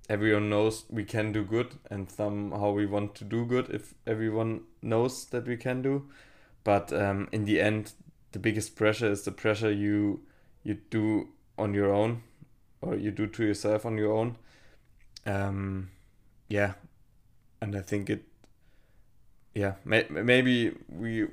[0.08, 4.62] everyone knows we can do good, and somehow we want to do good if everyone
[4.84, 6.08] knows that we can do
[6.66, 7.94] but um, in the end
[8.36, 10.20] the biggest pressure is the pressure you
[10.62, 12.22] you do on your own
[12.82, 14.36] or you do to yourself on your own.
[15.26, 15.90] Um,
[16.50, 16.74] yeah.
[17.62, 18.24] And i think it
[19.54, 21.28] yeah may, maybe we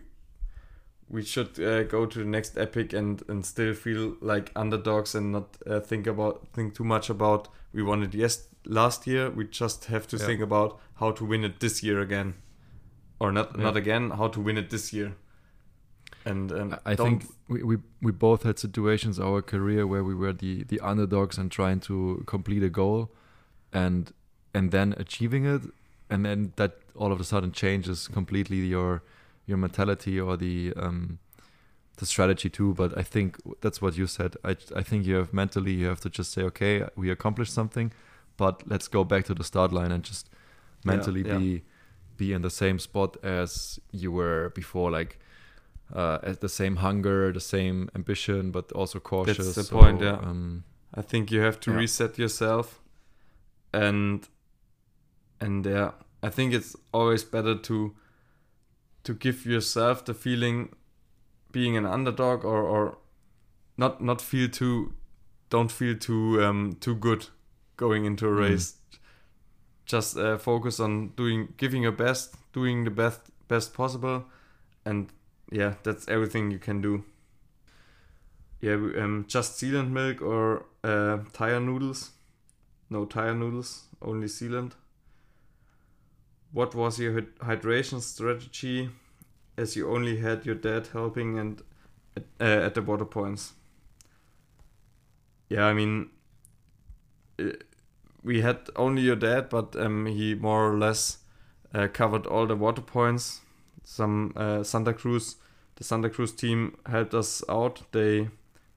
[1.09, 5.33] we should uh, go to the next epic and and still feel like underdogs and
[5.33, 9.29] not uh, think about think too much about we won it yes last year.
[9.29, 10.27] We just have to Yeah.
[10.27, 12.35] think about how to win it this year again.
[13.19, 13.65] Or not Yeah.
[13.65, 15.13] not again how to win it this year
[16.25, 20.15] and um, I think we, we we both had situations in our career where we
[20.15, 23.11] were the the underdogs and trying to complete a goal
[23.73, 24.13] and
[24.55, 25.63] and then achieving it.
[26.11, 29.03] And then that all of a sudden changes completely your
[29.47, 31.19] your mentality or the um
[31.97, 32.75] the strategy too.
[32.75, 34.37] But I think that's what you said.
[34.45, 37.93] I I think you have mentally you have to just say okay we accomplished something
[38.37, 40.31] but let's go back to the start line and just
[40.85, 41.39] Yeah, mentally yeah.
[41.39, 41.63] be
[42.17, 44.91] be in the same spot as you were before.
[44.91, 45.19] Like
[45.93, 49.55] uh, at the same hunger, the same ambition, but also cautious.
[49.55, 50.19] That's the point, yeah.
[50.23, 50.65] Um,
[50.95, 51.79] I think you have to Yeah.
[51.79, 52.81] reset yourself,
[53.73, 54.29] and
[55.41, 57.95] and yeah, I think it's always better to
[59.05, 60.69] to give yourself the feeling
[61.51, 62.99] being an underdog or or
[63.77, 64.93] not not feel too
[65.51, 67.27] don't feel too um too good
[67.77, 68.39] going into a Mm.
[68.51, 68.77] race.
[69.85, 74.25] Just uh, focus on doing giving your best, doing the best best possible,
[74.85, 75.09] and
[75.53, 77.05] yeah, that's everything you can do.
[78.61, 82.13] Yeah, um, just sealant milk or uh, tire noodles.
[82.89, 84.73] No tire noodles, only sealant.
[86.53, 88.91] What was your hydration strategy,
[89.57, 91.63] as you only had your dad helping and
[92.17, 93.55] at, uh, at the water points?
[95.49, 96.11] Yeah, I mean,
[97.39, 97.53] uh,
[98.23, 101.19] we had only your dad, but um, he more or less
[101.75, 103.41] uh, covered all the water points.
[103.85, 105.37] Some uh, Santa Cruz,
[105.77, 107.83] the Santa Cruz team helped us out.
[107.93, 108.29] They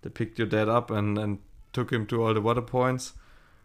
[0.02, 1.40] they picked your dad up and, and
[1.74, 3.14] took him to all the water points.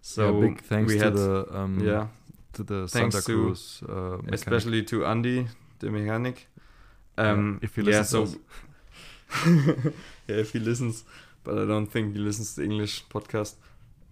[0.03, 2.07] So yeah, big thanks we to had the um, yeah,
[2.55, 5.47] to the thanks Santa to Cruz, uh, especially to Andy,
[5.79, 6.49] the mechanic.
[7.19, 8.39] Um, if he yeah, listens so
[10.27, 11.05] yeah, if he listens,
[11.45, 13.55] but I don't think he listens to English podcast.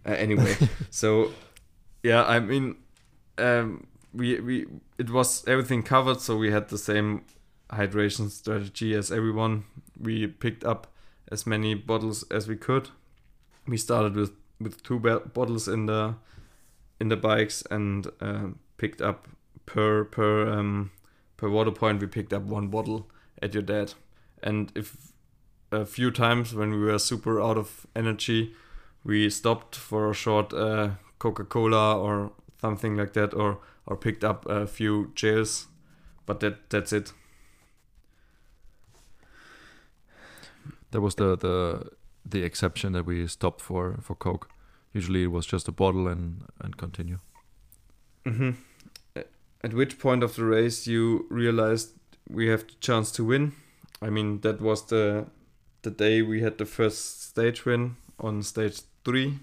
[0.06, 0.54] Uh, anyway,
[0.90, 1.32] so
[2.02, 2.76] yeah, I mean,
[3.38, 4.66] um, we we
[4.98, 7.22] it was everything covered, so we had the same
[7.72, 9.64] hydration strategy as everyone.
[9.98, 10.86] We picked up
[11.30, 12.88] as many bottles as we could.
[13.66, 16.14] We started with with two bottles in the
[17.00, 19.28] in the bikes and uh, picked up
[19.66, 20.90] per per um,
[21.36, 22.00] per water point.
[22.00, 23.08] We picked up one bottle
[23.42, 23.94] at your dad,
[24.42, 25.12] and if
[25.70, 28.54] a few times when we were super out of energy,
[29.04, 34.24] we stopped for a short uh, Coca Cola or something like that, or or picked
[34.24, 35.66] up a few gels,
[36.26, 37.12] but that that's it.
[40.90, 41.90] That was the the
[42.24, 44.48] the exception that we stopped for for Coke.
[44.92, 47.18] Usually it was just a bottle and and continue.
[48.24, 48.50] Mm-hmm.
[49.64, 51.90] At which point of the race you realized
[52.28, 53.52] we have the chance to win?
[54.00, 55.26] I mean, that was the
[55.82, 59.38] the day we had the first stage win on stage three.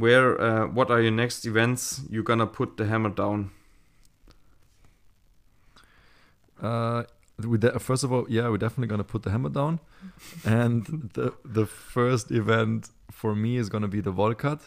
[0.00, 3.50] Where uh, what are your next events you're gonna put the hammer down?
[6.62, 7.04] Uh,
[7.46, 9.80] we de- first of all, yeah, we're definitely gonna put the hammer down,
[10.44, 14.60] and the the first event for me is gonna be the Volcat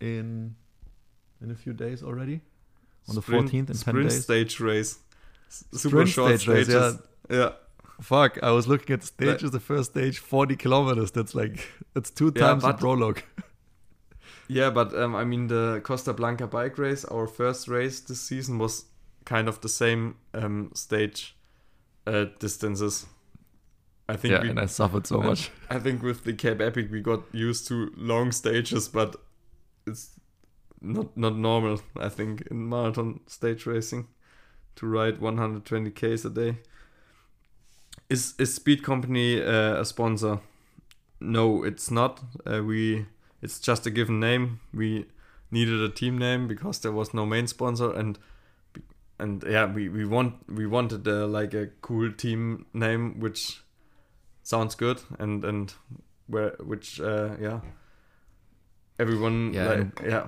[0.00, 0.54] in
[1.42, 2.40] in a few days already,
[3.08, 4.22] on the 14th in sprint days.
[4.22, 4.98] stage race.
[5.48, 6.98] S- Super Sprint short stage race, stages.
[7.30, 7.52] Yeah.
[8.00, 9.50] Fuck, I was looking at the stages.
[9.50, 11.10] The first stage, 40 kilometers.
[11.10, 11.56] That's like
[11.94, 13.20] that's two Yeah, times the prologue.
[14.50, 18.58] Yeah, but um, I mean the Costa Blanca bike race, our first race this season
[18.58, 18.84] was
[19.24, 21.36] kind of the same um, stage
[22.04, 23.06] uh, distances.
[24.08, 25.52] I think Yeah, we, and I suffered so much.
[25.70, 29.14] I think with the Cape Epic we got used to long stages, but
[29.86, 30.18] it's
[30.80, 31.80] not not normal.
[31.96, 34.08] I think in marathon stage racing
[34.74, 36.58] to ride 120 k's a day.
[38.08, 40.40] Is is Speed Company uh, a sponsor?
[41.20, 42.20] No, it's not.
[42.44, 43.06] Uh, we
[43.42, 44.60] it's just a given name.
[44.72, 45.06] We
[45.50, 48.18] needed a team name because there was no main sponsor and
[49.18, 53.60] and yeah we, we want we wanted uh, like a cool team name which
[54.42, 55.74] sounds good and and
[56.26, 57.60] where which uh, yeah
[58.98, 60.26] everyone Yeah, like, yeah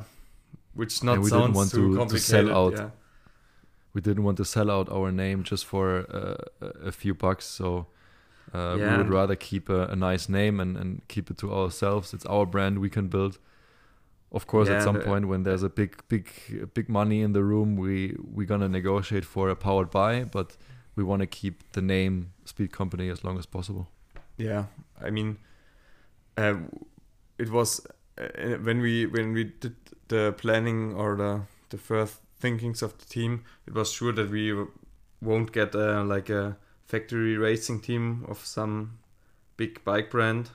[0.75, 2.91] which not we didn't sounds want too to- to complicated sell out yeah.
[3.95, 7.87] we didn't want to sell out our name just for uh, a few bucks so
[8.55, 8.91] uh, Yeah.
[8.91, 12.27] we would rather keep a, a nice name and, and keep it to ourselves it's
[12.27, 13.39] our brand we can build
[14.31, 16.27] of course Yeah, at some the- point when there's a big big
[16.75, 20.57] big money in the room we we're gonna negotiate for a powered by but
[20.97, 23.87] we want to keep the name speed company as long as possible
[24.39, 24.65] Yeah,
[25.07, 25.37] I mean,
[26.39, 26.55] uh,
[27.39, 27.81] it was
[28.19, 29.75] uh, when we when we did
[30.09, 31.41] the planning or the
[31.71, 33.45] the first thinkings of the team.
[33.67, 34.53] It was sure that we
[35.21, 36.57] won't get uh, like a
[36.87, 38.99] factory racing team of some
[39.57, 40.51] big bike brand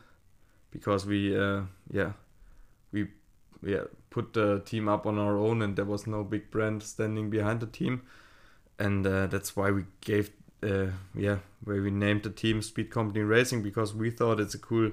[0.72, 1.62] because we uh,
[1.92, 2.12] yeah
[2.92, 3.08] we
[3.64, 7.30] yeah put the team up on our own and there was no big brand standing
[7.30, 8.02] behind the team
[8.80, 10.32] and uh, that's why we gave
[10.64, 14.60] uh, yeah, where we named the team Speed Company Racing because we thought it's a
[14.60, 14.92] cool,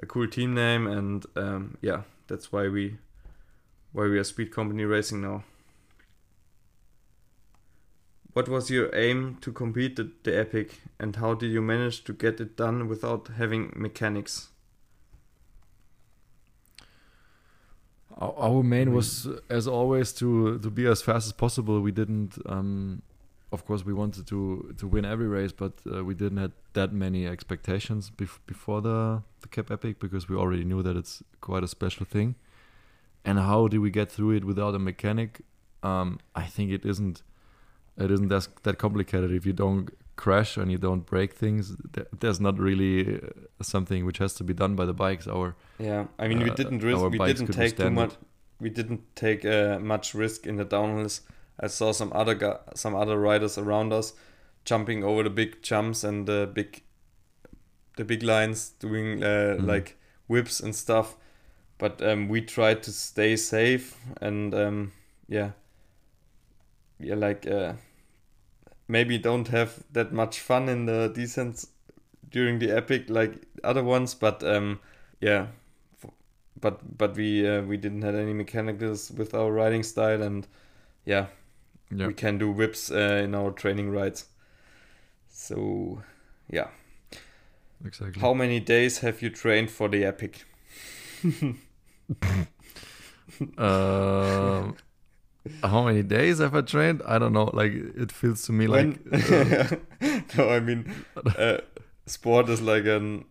[0.00, 2.98] a cool team name, and um, yeah, that's why we,
[3.92, 5.44] why we are Speed Company Racing now.
[8.38, 12.12] What was your aim to compete the, the Epic, and how did you manage to
[12.12, 14.50] get it done without having mechanics?
[18.16, 21.80] Our, our main was, uh, as always, to to be as fast as possible.
[21.80, 23.02] We didn't, um,
[23.50, 26.92] of course, we wanted to to win every race, but uh, we didn't have that
[26.92, 31.64] many expectations bef- before the the Cape Epic because we already knew that it's quite
[31.64, 32.36] a special thing.
[33.24, 35.40] And how do we get through it without a mechanic?
[35.82, 37.24] Um, I think it isn't
[37.98, 39.30] it isn't that that complicated.
[39.32, 44.04] If you don't crash and you don't break things, th- there's not really uh, something
[44.06, 45.26] which has to be done by the bikes.
[45.26, 48.14] Our Yeah, I mean we Uh, didn't risk, we didn't take too much.
[48.60, 51.20] We didn't take uh, much risk in the downhills.
[51.60, 54.14] I saw some other gu- some other riders around us
[54.64, 56.82] jumping over the big jumps and the big
[57.96, 59.66] the big lines, doing uh, Mhm.
[59.66, 59.96] like
[60.28, 61.16] whips and stuff.
[61.78, 64.92] But um, we tried to stay safe and um,
[65.28, 65.50] yeah,
[66.98, 67.74] yeah, like uh,
[68.88, 71.68] maybe don't have that much fun in the descents
[72.30, 74.80] during the epic like other ones, but um,
[75.20, 75.48] yeah,
[76.60, 80.46] but but we uh, we didn't have any mechanicals with our riding style, and
[81.04, 81.26] yeah,
[81.94, 84.26] yeah, we can do whips uh, in our training rides.
[85.28, 86.02] So
[86.50, 86.68] yeah,
[87.84, 88.20] exactly.
[88.20, 90.44] how many days have you trained for the epic?
[93.58, 94.76] um,
[95.62, 97.02] how many days have I trained?
[97.06, 97.50] I don't know.
[97.52, 99.80] Like it feels to me like When-
[100.36, 100.92] no, I mean,
[101.36, 101.58] uh,
[102.06, 103.24] sport is like an.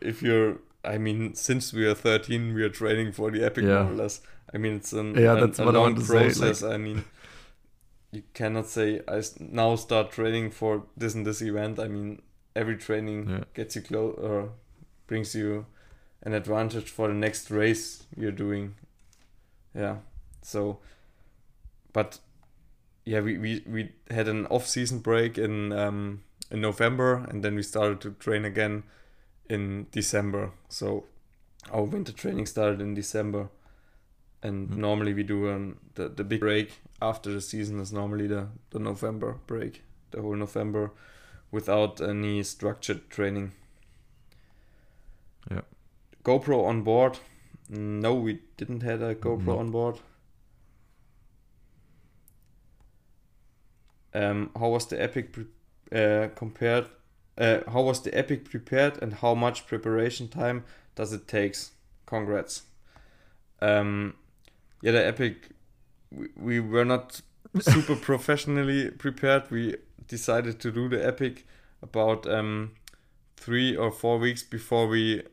[0.00, 3.82] If you're, I mean, since we are 13, we are training for the epic Yeah.
[3.84, 4.20] more or less.
[4.54, 6.62] I mean, it's an, Yeah, an- that's what I want to say, like- process.
[6.62, 7.04] I mean,
[8.12, 11.78] you cannot say I now start training for this and this event.
[11.78, 12.22] I mean,
[12.54, 13.44] every training Yeah.
[13.54, 14.50] gets you close or
[15.06, 15.66] brings you
[16.22, 18.74] an advantage for the next race you're doing.
[19.74, 19.96] Yeah.
[20.42, 20.78] So,
[21.96, 22.20] but
[23.06, 26.20] yeah, we, we, we had an off season break in um,
[26.50, 28.82] in November, and then we started to train again
[29.48, 30.50] in December.
[30.68, 31.04] So
[31.72, 33.48] our winter training started in December,
[34.42, 34.76] and Mm.
[34.76, 36.68] normally we do um, the the big break
[37.00, 40.90] after the season is normally the the November break, the whole November,
[41.50, 43.52] without any structured training.
[45.50, 45.62] Yeah.
[46.24, 47.18] GoPro on board.
[47.68, 49.58] No, we didn't have a GoPro No.
[49.58, 49.96] on board.
[54.16, 55.46] Um, how was the epic pre-
[55.92, 56.86] uh, compared?
[57.36, 60.64] Uh, how was the epic prepared, and how much preparation time
[60.94, 61.72] does it takes?
[62.06, 62.62] Congrats.
[63.60, 64.14] Um,
[64.80, 65.50] yeah, the epic.
[66.10, 67.20] We, we were not
[67.60, 69.50] super professionally prepared.
[69.50, 69.76] We
[70.08, 71.46] decided to do the epic
[71.82, 72.72] about um,
[73.36, 75.24] three or four weeks before we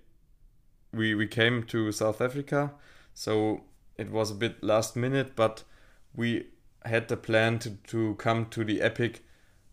[0.92, 2.74] we we came to South Africa.
[3.14, 3.62] So
[3.98, 5.64] it was a bit last minute, but
[6.14, 6.48] we
[6.86, 9.24] had the plan to, to come to the epic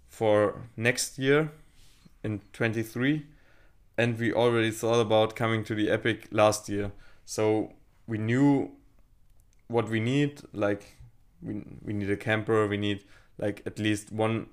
[0.08, 1.52] for next year
[2.22, 3.26] in 23
[3.96, 6.92] and we already thought about coming to the epic last year.
[7.24, 7.72] So
[8.06, 8.72] we knew
[9.70, 10.96] what we need like
[11.40, 13.04] we, we need a camper we need
[13.38, 14.46] like at least one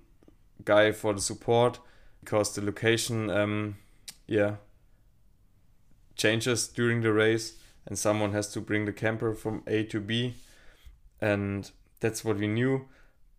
[0.63, 1.79] guy for the support
[2.23, 3.75] because the location um
[4.27, 4.55] yeah
[6.15, 7.53] changes during the race
[7.85, 10.35] and someone has to bring the camper from a to b
[11.19, 12.87] and that's what we knew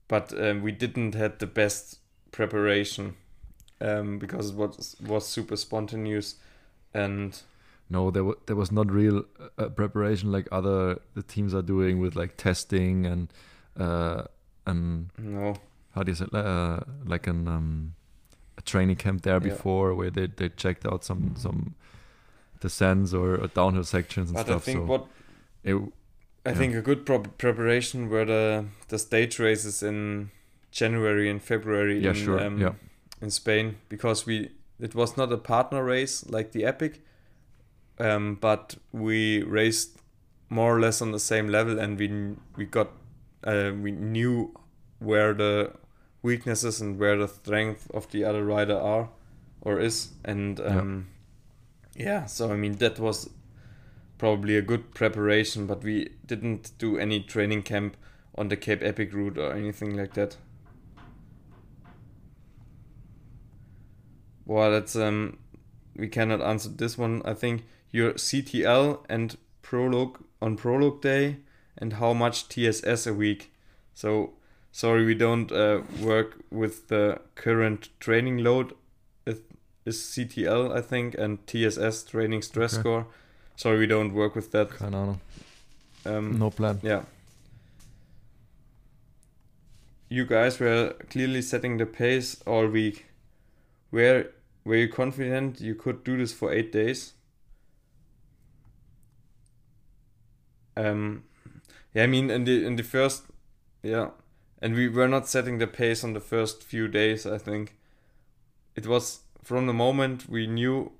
[0.08, 1.98] but um, we didn't had the best
[2.32, 3.14] preparation
[3.80, 6.36] um, because it was was super spontaneous
[6.94, 7.42] and
[7.90, 9.24] No, there was there was not real
[9.58, 13.28] uh, preparation like other the teams are doing with like testing and
[13.78, 14.22] uh,
[14.66, 15.54] and no
[15.94, 17.94] how do you say uh, like an um,
[18.58, 19.50] a training camp there Yeah.
[19.50, 21.74] before where they, they checked out some some
[22.60, 24.62] descents or, or downhill sections and but stuff.
[24.62, 25.06] I think so what
[25.64, 25.76] it,
[26.48, 26.58] I Yeah.
[26.58, 30.30] think a good pro- preparation were the the stage races in
[30.70, 32.74] January and February yeah in sure um, yeah
[33.22, 34.50] in Spain because we
[34.80, 37.00] it was not a partner race like the epic
[38.00, 39.98] um, but we raced
[40.48, 42.08] more or less on the same level and we
[42.56, 42.88] we got
[43.44, 44.50] uh, we knew
[45.00, 45.70] where the
[46.22, 49.08] weaknesses and where the strength of the other rider are
[49.60, 50.78] or is and Yeah.
[50.80, 51.06] um,
[51.96, 53.28] yeah so I mean that was
[54.18, 57.96] probably a good preparation but we didn't do any training camp
[58.36, 60.36] on the Cape Epic route or anything like that
[64.48, 65.38] Well, that's um,
[65.94, 67.20] we cannot answer this one.
[67.24, 71.36] I think your CTL and prologue on prologue day,
[71.76, 73.52] and how much TSS a week.
[73.92, 74.32] So
[74.72, 78.72] sorry, we don't uh, work with the current training load.
[79.26, 79.42] It
[79.84, 82.80] is CTL, I think, and TSS training stress Okay.
[82.80, 83.06] score.
[83.58, 84.70] Sorry, we don't work with that.
[84.70, 85.20] keine Ahnung
[86.04, 87.02] Um, no plan yeah.
[90.08, 93.06] You guys were clearly setting the pace all week.
[93.90, 94.30] Were
[94.64, 97.14] were you confident you could do this for eight days?
[100.76, 101.24] Um,
[101.94, 103.24] yeah, I mean in the in the first,
[103.82, 104.10] yeah,
[104.62, 107.26] and we were not setting the pace on the first few days.
[107.26, 107.74] I think
[108.76, 110.92] it was from the moment we knew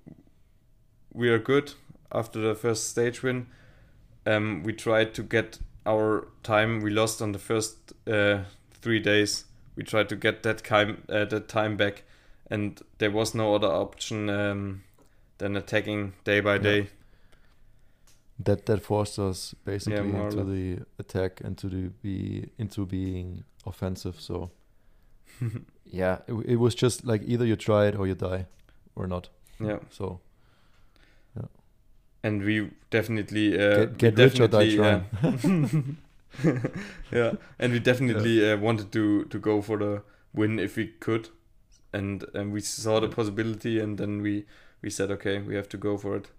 [1.15, 1.75] we are good
[2.13, 3.47] after the first stage win
[4.27, 8.41] um, we tried to get our time we lost on the first uh,
[8.83, 9.45] three days.
[9.75, 12.03] We tried to get that time uh, that time back,
[12.51, 14.83] and there was no other option um,
[15.39, 16.63] than attacking day by Yeah.
[16.63, 16.89] day.
[18.45, 23.45] that that forced us basically or into the attack and to the be into being
[23.67, 24.51] offensive so
[25.85, 28.47] yeah it, it was just like either you try it or you die
[28.95, 29.29] or not
[29.61, 30.21] Yeah, so
[32.23, 35.97] and we definitely uh, get, get rich or die trying
[37.13, 40.03] yeah, and we definitely uh, wanted to to go for the
[40.35, 41.29] win if we could,
[41.93, 44.45] and and we saw the possibility, and then we
[44.83, 46.31] we said okay, we have to go for it.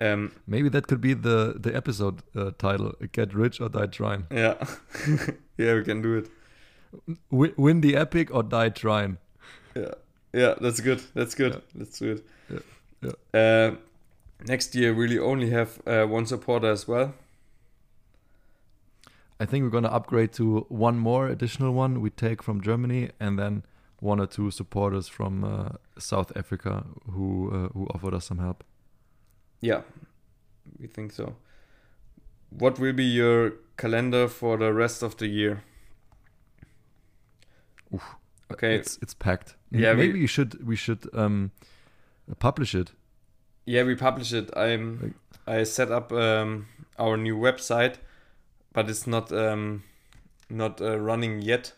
[0.00, 4.26] Um, maybe that could be the the episode uh, title get rich or die trying
[4.30, 4.54] yeah,
[5.56, 6.30] yeah, we can do it.
[7.30, 9.18] Win, win the epic or die trying
[9.74, 9.94] Yeah,
[10.32, 11.02] yeah, that's good.
[11.14, 11.54] That's good.
[11.54, 11.60] Yeah.
[11.74, 12.26] Let's do it.
[13.02, 13.76] Yeah, Uh,
[14.46, 17.14] next year, we'll only have uh, one supporter as well.
[19.40, 23.38] I think we're gonna upgrade to one more additional one we take from Germany, and
[23.38, 23.62] then
[24.00, 28.64] one or two supporters from uh, South Africa who uh, who offered us some help.
[29.60, 29.82] Yeah,
[30.80, 31.36] we think so.
[32.50, 35.62] What will be your calendar for the rest of the year?
[37.94, 38.16] Oof.
[38.50, 38.74] Okay.
[38.76, 39.54] It's it's packed.
[39.70, 41.50] Yeah, we- maybe we should we should um
[42.38, 42.92] publish it.
[43.68, 44.48] Yeah, we publish it.
[44.56, 45.14] I'm
[45.46, 46.68] I set up um,
[46.98, 47.96] our new website,
[48.72, 49.82] but it's not um,
[50.48, 51.74] not uh, running yet.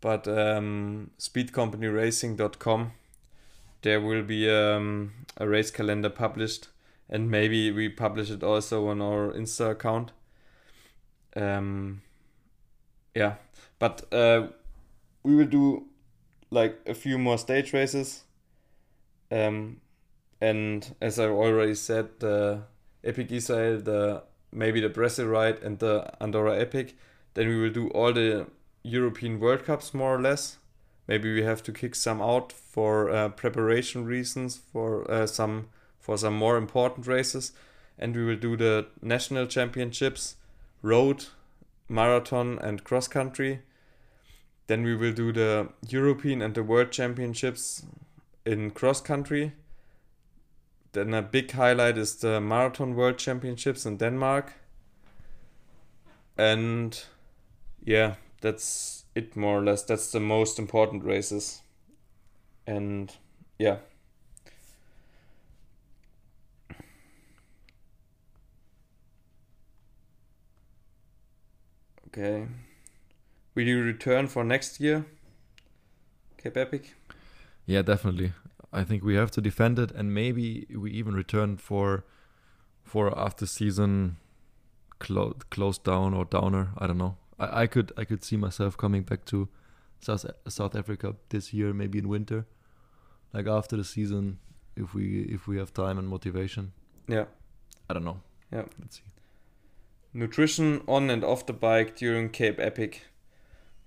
[0.00, 2.92] But um, speedcompanyracing.com,
[3.82, 6.68] there will be um, a race calendar published,
[7.10, 10.12] and maybe we publish it also on our Insta account.
[11.36, 12.00] Um,
[13.14, 13.34] yeah,
[13.78, 14.46] but uh,
[15.22, 15.84] we will do
[16.50, 18.22] like a few more stage races.
[19.30, 19.82] Um,
[20.44, 22.64] and as I already said, the
[23.02, 24.22] Epic Israel, the
[24.52, 26.96] maybe the Brazil ride and the Andorra Epic.
[27.32, 28.46] Then we will do all the
[28.82, 30.58] European World Cups more or less.
[31.08, 35.68] Maybe we have to kick some out for uh, preparation reasons for uh, some
[35.98, 37.52] for some more important races,
[37.98, 40.36] and we will do the national championships
[40.82, 41.24] road,
[41.88, 43.62] marathon, and cross country.
[44.66, 47.86] Then we will do the European and the World Championships
[48.44, 49.52] in cross country.
[50.94, 54.52] Then a big highlight is the Marathon World Championships in Denmark.
[56.38, 57.04] And
[57.84, 59.82] yeah, that's it more or less.
[59.82, 61.62] That's the most important races.
[62.64, 63.12] And
[63.58, 63.78] yeah.
[72.06, 72.46] Okay.
[73.56, 75.04] Will you return for next year?
[76.38, 76.94] Cape Epic?
[77.66, 78.32] Yeah, definitely.
[78.74, 82.04] I think we have to defend it, and maybe we even return for
[82.82, 84.16] for after season
[84.98, 86.70] clo- closed down or downer.
[86.78, 87.16] I don't know.
[87.38, 89.48] I, I could I could see myself coming back to
[90.00, 92.46] South South Africa this year, maybe in winter,
[93.32, 94.38] like after the season,
[94.76, 96.72] if we if we have time and motivation.
[97.08, 97.26] Yeah.
[97.88, 98.20] I don't know.
[98.52, 98.64] Yeah.
[98.80, 99.02] Let's see.
[100.12, 103.02] Nutrition on and off the bike during Cape Epic.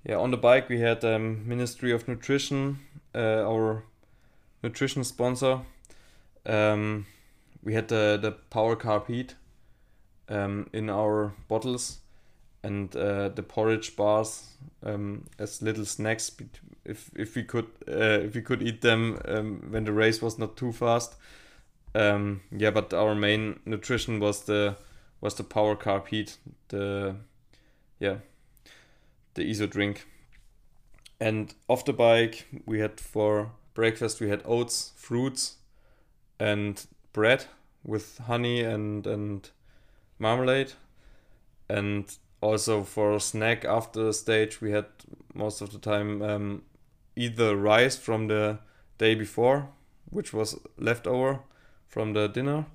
[0.04, 2.80] Yeah, on the bike we had um, Ministry of Nutrition,
[3.16, 3.84] uh, our
[4.68, 5.62] nutrition sponsor.
[6.46, 7.06] Um,
[7.64, 9.36] we had the the Power Carb Heat
[10.30, 12.00] um, in our bottles,
[12.64, 16.32] and uh, the porridge bars um, as little snacks.
[16.86, 20.38] If if we could uh, if we could eat them um, when the race was
[20.38, 21.16] not too fast.
[21.96, 24.76] Um, yeah, but our main nutrition was the
[25.22, 26.38] was the Power Carb Heat,
[26.68, 27.16] the
[28.00, 28.18] yeah,
[29.34, 30.06] the ISO drink.
[31.20, 35.58] And off the bike, we had for breakfast we had oats, fruits,
[36.40, 37.46] and bread
[37.84, 39.52] with honey and and
[40.18, 40.74] marmalade.
[41.70, 42.06] And
[42.42, 44.86] also for snack after the stage, we had
[45.34, 46.64] most of the time um,
[47.16, 48.58] either rice from the
[48.98, 49.70] day before,
[50.10, 51.42] which was leftover
[51.88, 52.66] from the dinner,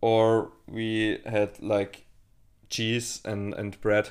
[0.00, 2.06] or we had like
[2.68, 4.10] cheese and, and bread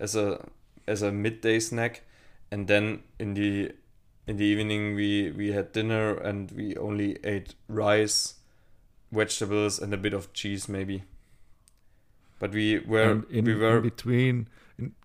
[0.00, 0.48] as a
[0.88, 2.02] as a midday snack
[2.50, 3.72] and then in the
[4.26, 8.34] in the evening we we had dinner and we only ate rice
[9.12, 11.04] vegetables and a bit of cheese maybe.
[12.38, 14.48] But we were in, we in were between,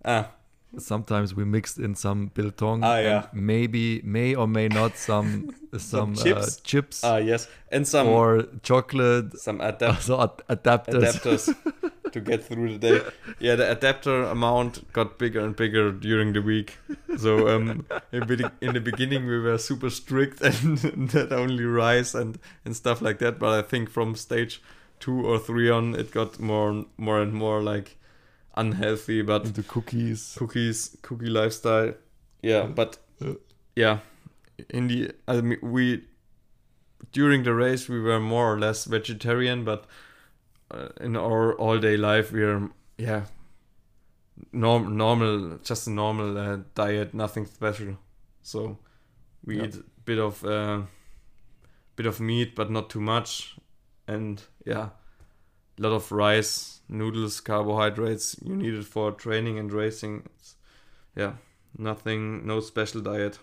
[0.04, 0.32] ah
[0.78, 2.84] sometimes we mixed in some biltong.
[2.84, 3.26] Ah, yeah.
[3.34, 6.58] Maybe may or may not some some, chips.
[6.58, 9.38] Uh, chips ah yes and some or chocolate.
[9.40, 11.04] some Also ad- adapters.
[11.04, 13.02] adapters to get through the day.
[13.40, 16.78] Yeah, the adapter amount got bigger and bigger during the week.
[17.18, 20.78] So um, in, the, in the beginning we were super strict and
[21.12, 23.40] that only rice and and stuff like that.
[23.40, 24.62] But I think from stage
[25.00, 27.98] two or three on, it got more more and more like
[28.56, 29.22] unhealthy.
[29.22, 30.36] But into cookies.
[30.38, 31.94] cookies, cookie lifestyle.
[32.42, 32.98] Yeah, but
[33.76, 34.00] yeah,
[34.70, 36.04] in the I mean, we
[37.12, 39.86] during the race we were more or less vegetarian, but
[40.72, 43.26] uh, in our all day life we are yeah
[44.52, 47.98] norm normal just a normal uh, diet, nothing special.
[48.42, 48.78] So
[49.46, 49.66] we Yeah.
[49.66, 50.82] eat a bit of uh,
[51.96, 53.56] bit of meat, but not too much,
[54.08, 54.90] and yeah,
[55.78, 58.36] a lot of rice, noodles, carbohydrates.
[58.44, 60.24] You need it for training and racing.
[60.36, 60.56] It's,
[61.16, 61.34] yeah,
[61.78, 63.40] nothing, no special diet.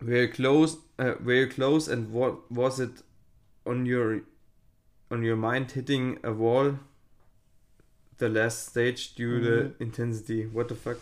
[0.00, 1.88] Very close, uh, very close.
[1.88, 3.02] And what was it
[3.66, 4.20] on your
[5.10, 6.78] on your mind hitting a wall?
[8.18, 9.80] The last stage due to Mm.
[9.80, 10.46] intensity.
[10.46, 10.98] What the fuck?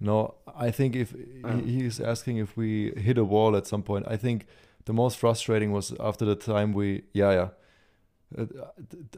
[0.00, 4.06] No, I think if he is asking if we hit a wall at some point,
[4.08, 4.46] I think
[4.88, 7.48] the most frustrating was after the time we, yeah, yeah,
[8.36, 8.46] Uh,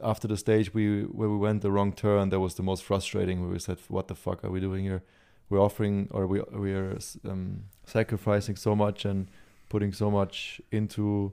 [0.02, 0.84] after the stage we
[1.18, 2.30] where we went the wrong turn.
[2.30, 3.40] That was the most frustrating.
[3.40, 5.02] Where we said, "What the fuck are we doing here?
[5.48, 9.28] We're offering, or we we are um, sacrificing so much and
[9.68, 11.32] putting so much into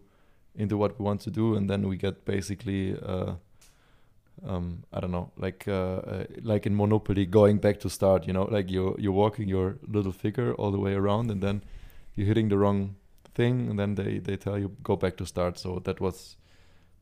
[0.56, 3.34] into what we want to do, and then we get basically." Uh,
[4.48, 8.28] um, I don't know, like uh, uh, like in Monopoly, going back to start.
[8.28, 11.62] You know, like you're you're walking your little figure all the way around, and then
[12.16, 12.96] you're hitting the wrong
[13.38, 15.60] thing, and then they they tell you go back to start.
[15.60, 16.38] So that was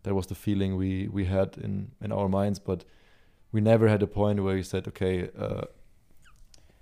[0.03, 2.85] that was the feeling we we had in in our minds, but
[3.55, 5.65] we never had a point where we said, okay, uh,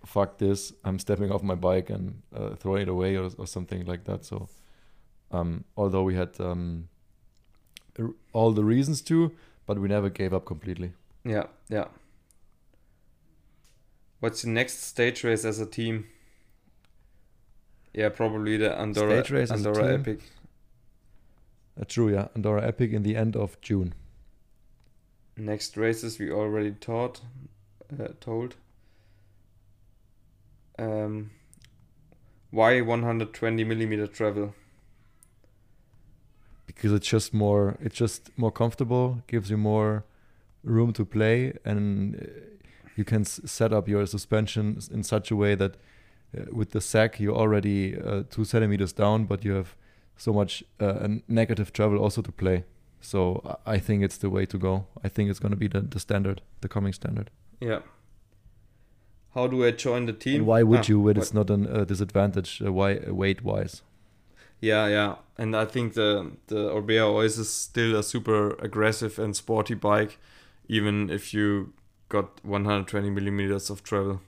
[0.05, 3.85] fuck this, I'm stepping off my bike and uh, throwing it away or, or something
[3.85, 4.25] like that.
[4.25, 4.49] So,
[5.31, 6.89] um, although we had um,
[8.33, 9.31] all the reasons to,
[9.67, 10.93] but we never gave up completely.
[11.23, 11.85] Yeah, yeah.
[14.19, 16.05] What's the next stage race as a team?
[17.93, 19.93] Yeah, probably the Andorra Stage race as a Andorra?
[19.93, 20.19] Epic.
[21.79, 22.27] Uh, true, yeah.
[22.35, 23.93] Andorra Epic in the end of June.
[25.37, 27.21] Next races we already taught,
[27.99, 28.55] uh, told.
[30.77, 31.31] Um,
[32.51, 34.53] why 120 millimeter travel?
[36.65, 40.03] because it's just more it's just more comfortable, gives you more
[40.63, 42.19] room to play, and uh,
[42.95, 45.77] you can s- set up your suspension in such a way that
[46.51, 49.75] with the sack you're already uh, two centimeters down, but you have
[50.17, 52.63] so much uh, negative travel also to play.
[53.01, 54.85] So I I think it's the way to go.
[55.05, 57.29] I think it's going to be the, the standard, the coming standard.
[57.59, 57.81] Yeah.
[59.33, 60.35] How do I join the team?
[60.41, 63.81] And why would Ah, you when it's not a uh, disadvantage uh, why, weight wise?
[64.61, 69.35] Yeah, yeah, and I think the the Orbea Oiz is still a super aggressive and
[69.35, 70.17] sporty bike,
[70.69, 71.73] even if you
[72.09, 74.21] got 120 millimeters of travel.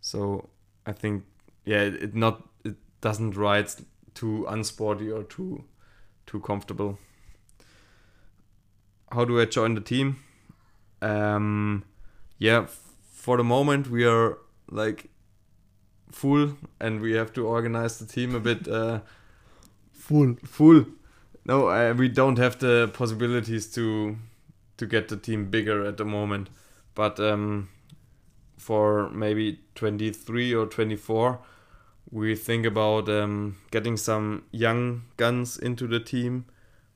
[0.00, 0.48] So
[0.86, 1.24] I think
[1.64, 3.68] yeah, it, it not it doesn't ride
[4.14, 5.64] too unsporty or too
[6.26, 6.98] too comfortable.
[9.12, 10.16] How do I join the team?
[11.00, 11.84] Um,
[12.38, 12.66] yeah,
[13.12, 14.38] for the moment we are
[14.70, 15.08] like
[16.10, 19.00] full and we have to organize the team a bit uh,
[19.92, 20.36] Full.
[20.44, 20.84] full.
[21.46, 24.16] No, uh, we don't have the possibilities to
[24.76, 26.50] to get the team bigger at the moment.
[26.94, 27.68] But um,
[28.64, 31.38] for maybe 23 or 24,
[32.10, 36.46] we think about um, getting some young guns into the team,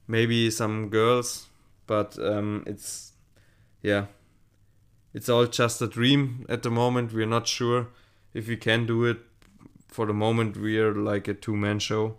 [0.07, 1.49] maybe some girls.
[1.86, 3.12] But um, it's
[3.82, 4.07] yeah,
[5.12, 7.12] it's all just a dream at the moment.
[7.12, 7.89] We're not sure
[8.32, 9.19] if we can do it.
[9.89, 12.19] For the moment, we are like a two-man show,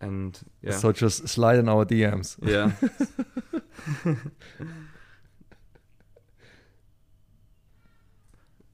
[0.00, 2.36] and yeah, So just slide in our DMs.
[2.42, 2.72] yeah.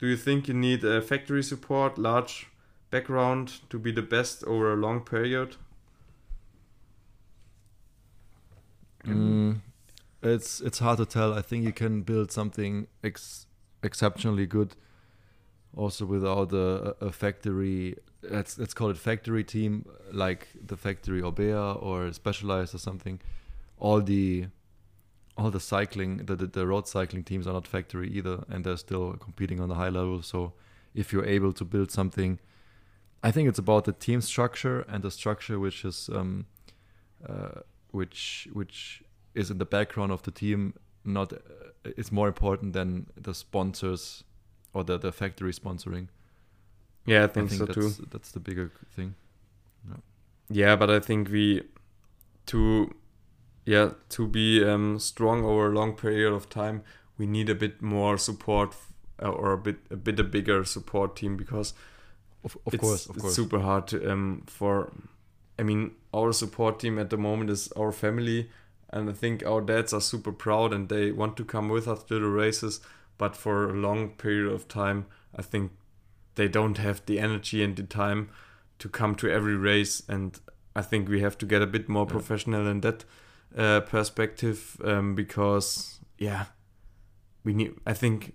[0.03, 2.49] Do you think you need a factory support, large
[2.91, 5.55] background to be the best over a long period?
[9.07, 9.61] Mm,
[10.21, 11.33] it's it's hard to tell.
[11.33, 13.47] I think you can build something ex-
[13.85, 14.75] exceptionally good,
[15.77, 17.95] also without a, a factory.
[18.23, 23.21] Let's let's call it factory team, like the factory Orbea or Specialized or something.
[23.79, 24.47] All the
[25.37, 28.77] all the cycling, the, the the road cycling teams are not factory either, and they're
[28.77, 30.23] still competing on a high level.
[30.23, 30.53] So
[30.95, 32.39] if you're able to build something,
[33.23, 36.11] I think it's about the team structure and the structure which is.
[36.13, 36.47] Um,
[37.29, 37.61] uh,
[37.93, 39.03] which which
[39.35, 41.37] is in the background of the team not uh,
[41.97, 44.25] is more important than the sponsors
[44.75, 46.09] or the, the factory sponsoring.
[47.07, 48.07] Yeah, I think, I think, so that's too.
[48.11, 49.15] that's the bigger thing.
[50.51, 51.63] Yeah, but I think we
[52.47, 52.91] to
[53.65, 56.83] yeah to be um, strong over a long period of time,
[57.19, 58.75] we need a bit more support
[59.23, 61.75] uh, or a bit a bit a bigger support team because
[62.45, 63.35] Of, of it's, course, of it's course.
[63.37, 64.91] super hard to um for
[65.59, 68.51] i mean our support team at the moment is our family
[68.91, 72.03] and i think our dads are super proud and they want to come with us
[72.05, 72.81] to the races
[73.19, 75.07] but for a long period of time
[75.39, 75.71] i think
[76.35, 78.29] they don't have the energy and the time
[78.79, 80.41] to come to every race and
[80.75, 82.13] i think we have to get a bit more Yeah.
[82.19, 83.05] professional in that
[83.57, 86.47] uh, perspective um, because yeah
[87.45, 88.35] we need i think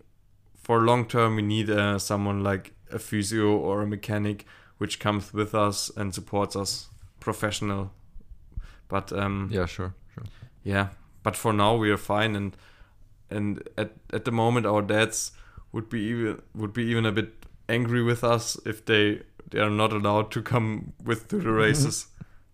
[0.56, 4.46] for long term we need uh, someone like a physio or a mechanic
[4.78, 6.90] which comes with us and supports us
[7.20, 7.92] professional.
[8.88, 10.24] But um yeah, sure, sure.
[10.64, 10.90] yeah
[11.24, 12.36] but for now we are fine.
[12.36, 12.56] And
[13.30, 15.32] and at, at the moment our dads
[15.72, 17.34] would be even would be even a bit
[17.68, 22.08] angry with us if they they are not allowed to come with to the races.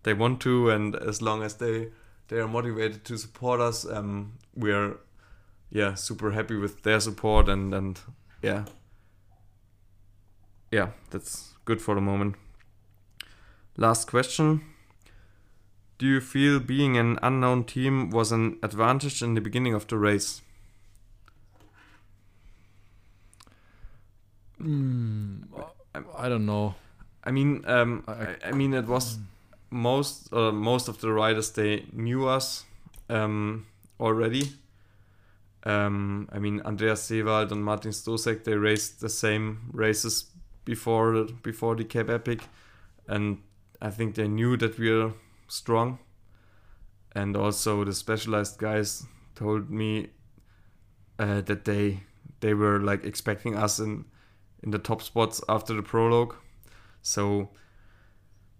[0.03, 1.89] They want to and as long as they
[2.27, 4.97] they are motivated to support us um we are
[5.69, 7.99] yeah super happy with their support and and
[8.41, 8.65] yeah
[10.71, 12.35] yeah that's good for the moment
[13.77, 14.61] last question
[15.99, 19.97] do you feel being an unknown team was an advantage in the beginning of the
[19.97, 20.41] race?
[24.61, 25.43] Mm,
[26.17, 26.75] I don't know.
[27.23, 29.17] I mean, um, I- I, I mean, it was
[29.73, 32.65] most uh, most of the riders they knew us
[33.09, 33.65] um,
[33.99, 34.53] already.
[35.65, 40.25] Um, I mean, Andreas Seewald and Martin Stosek they raced the same races
[40.65, 42.41] before before the Cape Epic,
[43.07, 43.39] and
[43.81, 45.13] I think they knew that we are
[45.47, 45.99] strong.
[47.15, 49.05] And also the specialized guys
[49.35, 50.09] told me
[51.19, 52.03] uh, that they
[52.39, 54.05] they were like expecting us in
[54.63, 56.35] in the top spots after the prologue.
[57.01, 57.49] So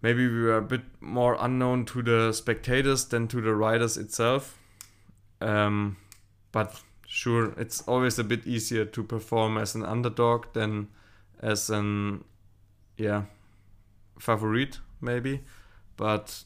[0.04, 4.60] maybe we were a bit more unknown to the spectators than to the riders itself.
[5.42, 5.98] Um,
[6.52, 10.90] but sure, it's always a bit easier to perform as an underdog than
[11.40, 12.24] as an
[12.98, 13.24] yeah
[14.20, 15.42] favorite maybe.
[15.96, 16.44] But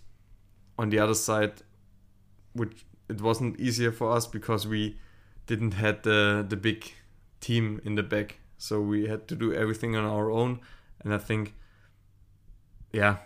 [0.77, 1.63] on the other side,
[2.53, 4.97] which it wasn't easier for us because we
[5.47, 6.91] didn't had the the big
[7.39, 10.59] team in the back, so we had to do everything on our own.
[11.03, 11.53] And I think,
[12.91, 13.17] yeah,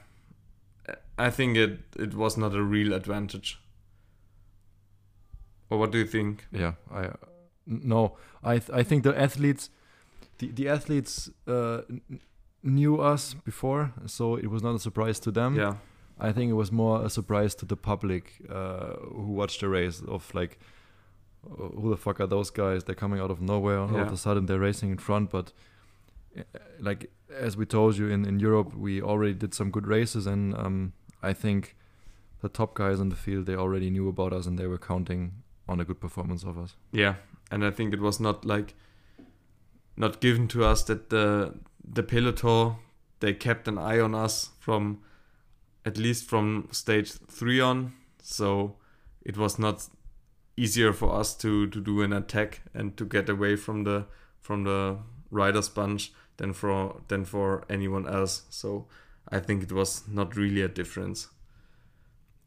[1.27, 3.57] I think it it was not a real advantage.
[5.69, 6.45] Or what do you think?
[6.51, 7.13] Yeah, I uh,
[7.65, 9.69] no, I th- I think the athletes,
[10.37, 12.01] the the athletes uh, n-
[12.63, 15.55] knew us before, so it was not a surprise to them.
[15.55, 15.75] yeah,
[16.19, 20.01] I think it was more a surprise to the public uh, who watched the race
[20.07, 20.59] of like,
[21.49, 22.83] uh, who the fuck are those guys?
[22.83, 23.79] They're coming out of nowhere.
[23.79, 25.29] All of a sudden, they're racing in front.
[25.29, 25.53] But
[26.37, 26.43] uh,
[26.79, 30.53] like as we told you in in Europe, we already did some good races, and
[30.55, 30.91] um,
[31.21, 31.75] I think
[32.41, 35.43] the top guys in the field they already knew about us and they were counting
[35.67, 36.75] on a good performance of us.
[36.91, 37.15] yeah,
[37.51, 38.73] and I think it was not like
[39.95, 41.53] not given to us that the
[41.83, 42.75] the peloton
[43.19, 45.01] they kept an eye on us from
[45.85, 48.75] at least from stage three on, so
[49.21, 49.87] it was not
[50.57, 54.05] easier for us to to do an attack and to get away from the
[54.39, 54.97] from the
[55.29, 58.43] rider's bunch than for than for anyone else.
[58.49, 58.87] So
[59.31, 61.29] I think it was not really a difference.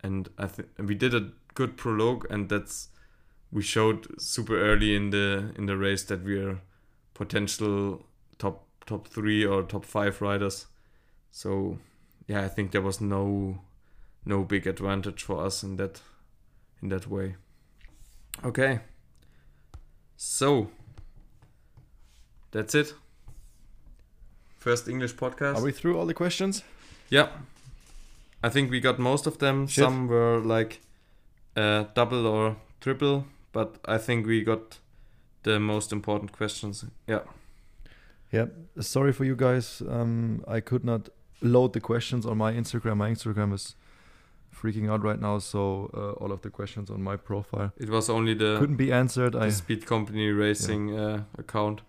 [0.02, 2.88] And I think we did a good prologue, and that's
[3.50, 6.60] we showed super early in the in the race that we are
[7.14, 8.04] potential
[8.38, 10.66] top top three or top five riders.
[11.30, 11.78] So
[12.26, 13.60] yeah, I think there was no
[14.26, 16.02] no big advantage for us in that
[16.82, 17.36] in that way.
[18.44, 18.80] Okay.
[20.16, 20.70] So
[22.50, 22.94] that's it.
[24.58, 25.56] First English podcast.
[25.56, 26.62] Are we through all the questions?
[27.10, 27.28] Yeah.
[28.42, 29.66] I think we got most of them.
[29.66, 29.84] Shit.
[29.84, 30.80] Some were like
[31.56, 34.78] uh, double or triple, but I think we got
[35.42, 36.84] the most important questions.
[37.06, 37.20] Yeah.
[38.32, 38.46] Yeah,
[38.80, 39.80] sorry for you guys.
[39.88, 41.08] Um, I could not
[41.40, 42.96] load the questions on my Instagram.
[42.96, 43.76] My Instagram is
[44.52, 48.08] freaking out right now, so uh, all of the questions on my profile It was
[48.10, 49.32] only the, couldn't be answered.
[49.34, 51.82] the I Speed Company Racing uh, account.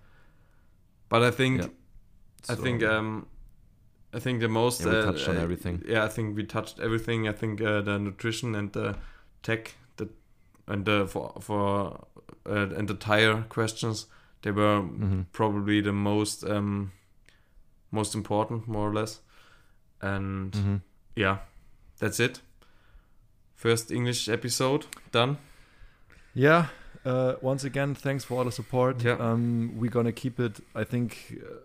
[1.10, 1.68] But I think Yeah.
[2.50, 3.26] I so- think um
[4.16, 5.84] I think the most Yeah, we uh, touched on uh, everything.
[5.88, 7.28] Yeah, I think we touched everything.
[7.28, 8.96] I think uh, the nutrition and the
[9.44, 10.08] tech, the
[10.68, 12.06] and the for for
[12.50, 14.08] uh, and the tire questions
[14.42, 15.26] they were Mhm.
[15.32, 16.92] probably the most um
[17.92, 19.22] most important more or less.
[20.02, 20.82] And Mhm.
[21.16, 21.38] yeah,
[22.00, 22.42] that's it.
[23.56, 25.38] First English episode done.
[26.34, 26.68] Yeah.
[27.06, 29.04] Uh, once again, thanks for all the support.
[29.04, 29.18] Yeah.
[29.20, 30.60] Um, we're gonna keep it.
[30.76, 31.56] I think, uh,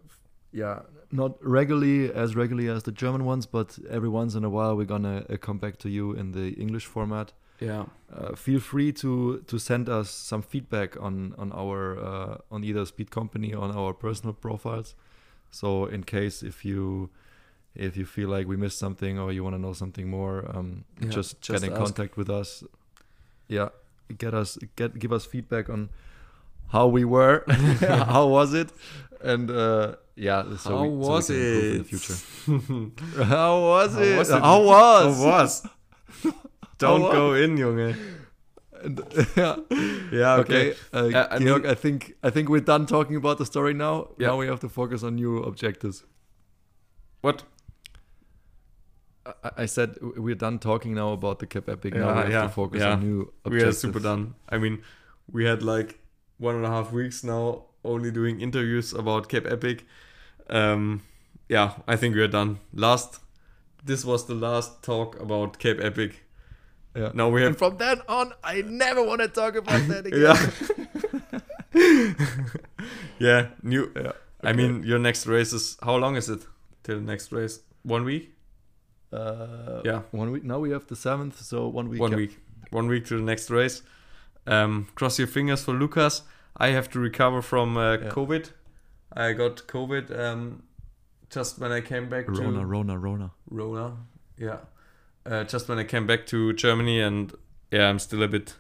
[0.53, 0.81] yeah,
[1.13, 4.85] not regularly as regularly as the German ones, but every once in a while we're
[4.87, 7.33] gonna uh, come back to you in the English format.
[7.61, 7.85] Yeah.
[8.13, 12.85] Uh, feel free to to send us some feedback on on our uh, on either
[12.87, 14.95] Speed Company or on our personal profiles.
[15.51, 17.11] So in case if you
[17.75, 20.85] if you feel like we missed something or you want to know something more, um,
[21.01, 21.85] Yeah, just, just get in ask.
[21.85, 22.65] contact with us.
[23.47, 23.69] Yeah,
[24.19, 25.91] get us get give us feedback on
[26.73, 27.45] how we were,
[27.81, 28.71] how was it,
[29.23, 33.25] and uh, yeah, so How we, so we was improve in the future.
[33.25, 34.19] how was How it?
[34.19, 34.43] was it?
[34.43, 35.17] How was?
[35.19, 35.67] How was?
[36.79, 37.13] Don't was?
[37.13, 37.97] go in, Junge.
[38.83, 39.01] And,
[39.37, 39.57] yeah.
[40.11, 43.37] Yeah, Okay, uh, Yeah, I Georg, mean- I think I think we're done talking about
[43.39, 44.09] the story now.
[44.19, 44.29] Yeah.
[44.29, 46.05] Now we have to focus on new objectives.
[47.21, 47.43] What?
[49.27, 51.95] I, I said we're done talking now about the Cape Epic.
[51.95, 52.93] now Yeah, we have yeah, to focus yeah.
[52.93, 54.35] on new We are super done.
[54.49, 54.83] I mean,
[55.31, 55.99] we had like
[56.39, 59.85] one and a half weeks now only doing interviews about Cape Epic.
[60.48, 61.02] Um,
[61.48, 62.59] yeah, I think we are done.
[62.74, 63.20] Last,
[63.85, 66.24] this was the last talk about Cape Epic.
[66.97, 67.11] Yeah.
[67.15, 67.59] Now we And have.
[67.59, 70.20] from then on, I never want to talk about that again.
[71.73, 72.11] Yeah.
[73.19, 73.90] yeah, new.
[73.97, 74.12] Yeah,
[74.43, 76.44] I mean, your next race is how long is it
[76.82, 77.61] till the next race?
[77.82, 78.35] One week?
[79.12, 80.02] Uh, Yeah.
[80.11, 80.44] One week.
[80.44, 82.01] Now we have the seventh, so one week.
[82.01, 82.16] one yeah.
[82.16, 82.39] week
[82.70, 83.82] one week to the next race
[84.47, 86.23] um cross your fingers for lukas
[86.57, 88.09] i have to recover from uh, Yeah.
[88.11, 88.51] covid
[89.13, 90.63] i got covid um
[91.31, 93.31] just when i came back Rona, to Rona, Rona.
[93.51, 93.97] rona
[94.39, 94.59] yeah
[95.27, 97.33] uh, just when i came back to germany and
[97.71, 98.57] yeah i'm still a bit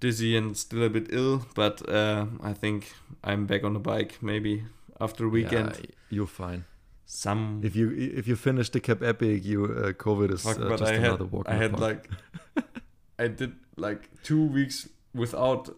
[0.00, 2.92] dizzy and still a bit ill but uh, i think
[3.22, 4.64] i'm back on the bike maybe
[5.00, 6.64] after a weekend Yeah, you're fine.
[7.06, 10.68] some If you if you finish the Cape Epic, you uh, COVID is Fuck, uh,
[10.76, 11.46] just I another had walk.
[11.48, 11.82] I had park.
[11.88, 12.10] like
[13.18, 15.68] I did like two weeks without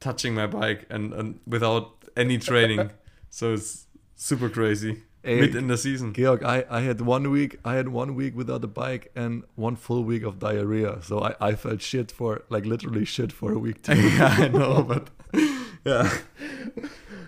[0.00, 2.90] touching my bike and, and without any training.
[3.30, 3.86] so it's
[4.16, 5.02] super crazy.
[5.22, 6.14] Hey, Mid in the season.
[6.14, 9.76] Georg, I, I had one week I had one week without a bike and one
[9.76, 11.02] full week of diarrhea.
[11.02, 14.00] So I, I felt shit for like literally shit for a week too.
[14.16, 15.10] yeah, I know, but
[15.84, 16.10] yeah.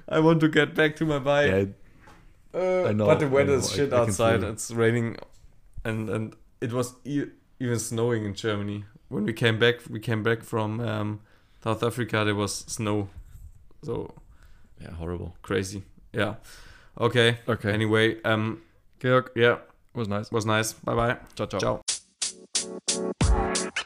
[0.09, 1.51] I want to get back to my bike.
[1.51, 1.65] yeah,
[2.61, 4.43] Uh, I know, but the weather is shit I outside.
[4.43, 4.49] it.
[4.49, 5.17] It's raining,
[5.85, 7.31] and and it was e-
[7.61, 9.77] even snowing in Germany when we came back.
[9.91, 11.21] We came back from um,
[11.63, 13.09] South Africa, there was snow.
[13.85, 14.13] So.
[14.81, 15.37] Yeah, horrible.
[15.43, 15.83] Crazy.
[16.13, 16.35] Yeah.
[16.99, 17.39] Okay.
[17.49, 17.73] Okay.
[17.73, 18.63] Anyway, um,
[19.01, 19.31] Georg.
[19.37, 19.59] Yeah.
[19.95, 20.33] Was nice.
[20.33, 20.73] Was nice.
[20.73, 21.17] Bye bye.
[21.37, 21.83] Ciao, ciao.
[23.21, 23.83] Ciao.